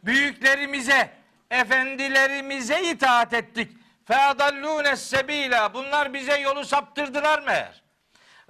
[0.03, 1.11] Büyüklerimize,
[1.51, 3.77] efendilerimize itaat ettik.
[4.05, 5.75] Feadallûne sebîlâ.
[5.75, 7.69] Bunlar bize yolu saptırdılar mı?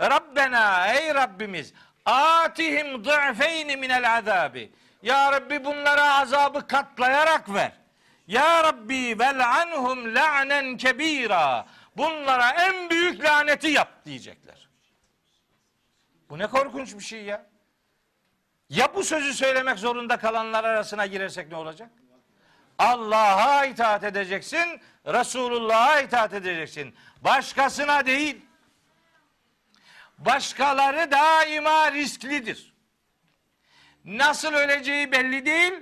[0.01, 1.73] Rabbena ey Rabbimiz
[2.05, 4.73] atihim dı'feyni minel azabi.
[5.03, 7.73] Ya Rabbi bunlara azabı katlayarak ver.
[8.27, 11.67] Ya Rabbi vel anhum la'nen kebira.
[11.97, 14.69] Bunlara en büyük laneti yap diyecekler.
[16.31, 17.47] Bu ne korkunç bir şey ya.
[18.69, 21.91] Ya bu sözü söylemek zorunda kalanlar arasına girersek ne olacak?
[22.79, 26.95] Allah'a itaat edeceksin, Resulullah'a itaat edeceksin.
[27.21, 28.47] Başkasına değil.
[30.19, 32.75] Başkaları daima risklidir.
[34.05, 35.73] Nasıl öleceği belli değil,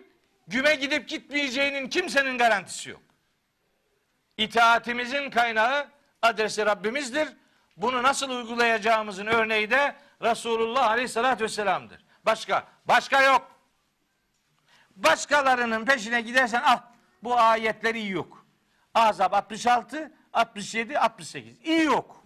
[0.48, 3.02] güme gidip gitmeyeceğinin kimsenin garantisi yok.
[4.36, 5.88] İtaatimizin kaynağı
[6.22, 7.28] adresi Rabbimizdir.
[7.76, 12.04] Bunu nasıl uygulayacağımızın örneği de Resulullah Aleyhisselatü Vesselam'dır.
[12.26, 13.52] Başka, başka yok.
[14.96, 16.82] Başkalarının peşine gidersen ah
[17.22, 18.46] bu ayetleri iyi yok.
[18.94, 21.60] Azap 66, 67, 68.
[21.60, 22.24] İyi yok.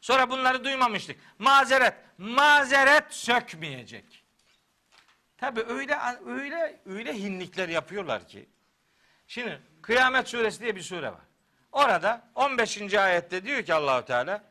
[0.00, 1.20] Sonra bunları duymamıştık.
[1.38, 4.21] Mazeret, mazeret sökmeyecek.
[5.42, 8.48] Tabi öyle öyle öyle hinlikler yapıyorlar ki.
[9.26, 11.20] Şimdi Kıyamet Suresi diye bir sure var.
[11.72, 12.94] Orada 15.
[12.94, 14.44] ayette diyor ki Allahu Teala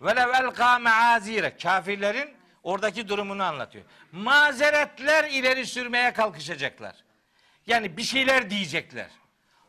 [0.00, 2.30] ve lev elqa meazire kafirlerin
[2.62, 3.84] oradaki durumunu anlatıyor.
[4.12, 6.96] Mazeretler ileri sürmeye kalkışacaklar.
[7.66, 9.10] Yani bir şeyler diyecekler.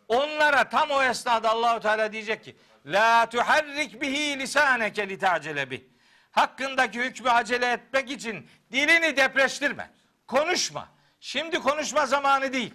[0.08, 2.56] Onlara tam o esnada Allahu Teala diyecek ki
[2.86, 5.82] la tuharrik bihi lisaneke li ta'cele bih.
[6.32, 9.90] Hakkındaki hükmü acele etmek için dilini depreştirme.
[10.32, 10.90] Konuşma.
[11.20, 12.74] Şimdi konuşma zamanı değil.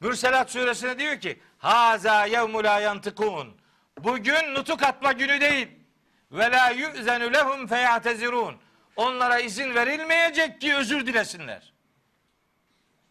[0.00, 3.60] Mürselat suresine diyor ki Haza yevmu la yantıkun.
[3.98, 5.68] Bugün nutuk atma günü değil.
[6.32, 8.56] Ve la yu'zenu lehum feyatezirun.
[8.96, 11.72] Onlara izin verilmeyecek ki özür dilesinler.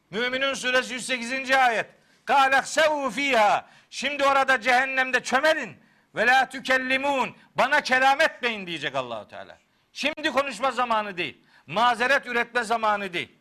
[0.10, 1.52] Müminun suresi 108.
[1.52, 1.90] ayet.
[2.26, 3.70] Kâleksevu fiha.
[3.90, 5.78] Şimdi orada cehennemde çömelin.
[6.16, 7.36] Ve la tükellimun.
[7.56, 9.58] Bana kelam etmeyin diyecek Allahu Teala.
[9.94, 11.47] Şimdi konuşma zamanı değil.
[11.68, 13.32] Mazeret üretme zamanı değil.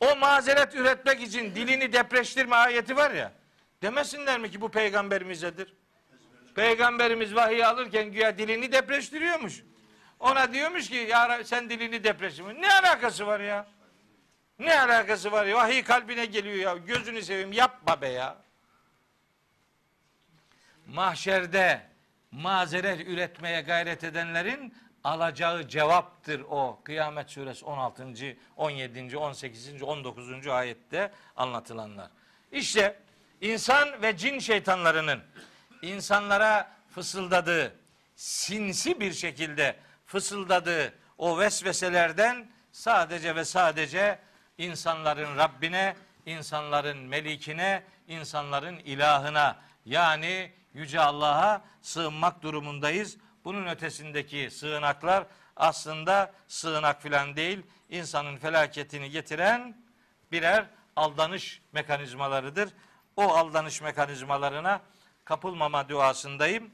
[0.00, 3.32] O mazeret üretmek için dilini depreştirme ayeti var ya.
[3.82, 5.74] Demesinler mi ki bu peygamberimizedir?
[6.54, 9.62] Peygamberimiz vahiy alırken güya dilini depreştiriyormuş.
[10.20, 12.60] Ona diyormuş ki ya sen dilini depreştirme.
[12.60, 13.66] Ne alakası var ya?
[14.58, 15.56] Ne alakası var ya?
[15.56, 16.76] Vahiy kalbine geliyor ya.
[16.76, 18.36] Gözünü seveyim yapma be ya.
[20.86, 21.82] Mahşerde
[22.30, 24.74] mazeret üretmeye gayret edenlerin
[25.04, 26.80] alacağı cevaptır o.
[26.84, 28.06] Kıyamet suresi 16.
[28.56, 29.16] 17.
[29.16, 29.82] 18.
[29.82, 30.46] 19.
[30.46, 32.10] ayette anlatılanlar.
[32.52, 33.00] İşte
[33.40, 35.20] insan ve cin şeytanlarının
[35.82, 37.74] insanlara fısıldadığı,
[38.16, 39.76] sinsi bir şekilde
[40.06, 44.18] fısıldadığı o vesveselerden sadece ve sadece
[44.58, 45.96] insanların Rabbine,
[46.26, 53.16] insanların melikine, insanların ilahına yani Yüce Allah'a sığınmak durumundayız.
[53.44, 59.76] Bunun ötesindeki sığınaklar aslında sığınak filan değil, insanın felaketini getiren
[60.32, 60.66] birer
[60.96, 62.70] aldanış mekanizmalarıdır.
[63.16, 64.80] O aldanış mekanizmalarına
[65.24, 66.70] kapılmama duasındayım.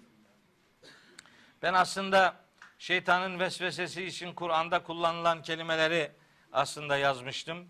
[1.62, 2.36] Ben aslında
[2.78, 6.12] şeytanın vesvesesi için Kur'an'da kullanılan kelimeleri
[6.52, 7.68] aslında yazmıştım.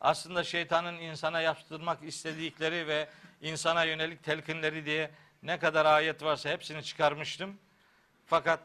[0.00, 3.08] Aslında şeytanın insana yaptırmak istedikleri ve
[3.40, 5.10] insana yönelik telkinleri diye
[5.42, 7.58] ne kadar ayet varsa hepsini çıkarmıştım.
[8.28, 8.60] Fakat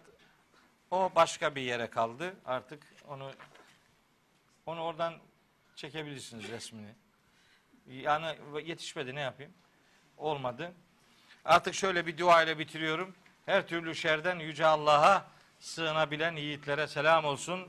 [0.91, 2.33] o başka bir yere kaldı.
[2.45, 3.31] Artık onu
[4.65, 5.13] onu oradan
[5.75, 6.95] çekebilirsiniz resmini.
[7.87, 9.53] Yani yetişmedi ne yapayım?
[10.17, 10.73] Olmadı.
[11.45, 13.15] Artık şöyle bir dua ile bitiriyorum.
[13.45, 15.27] Her türlü şerden yüce Allah'a
[15.59, 17.67] sığınabilen yiğitlere selam olsun.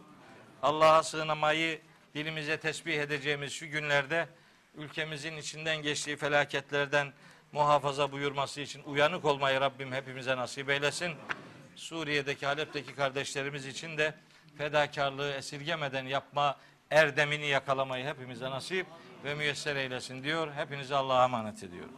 [0.62, 1.80] Allah'a sığınamayı
[2.14, 4.28] dilimize tesbih edeceğimiz şu günlerde
[4.74, 7.12] ülkemizin içinden geçtiği felaketlerden
[7.52, 11.14] muhafaza buyurması için uyanık olmayı Rabbim hepimize nasip eylesin.
[11.76, 14.14] Suriye'deki Halep'teki kardeşlerimiz için de
[14.58, 16.56] fedakarlığı esirgemeden yapma
[16.90, 18.86] erdemini yakalamayı hepimize nasip
[19.24, 20.52] ve müyesser eylesin diyor.
[20.52, 21.92] Hepinizi Allah'a emanet ediyorum.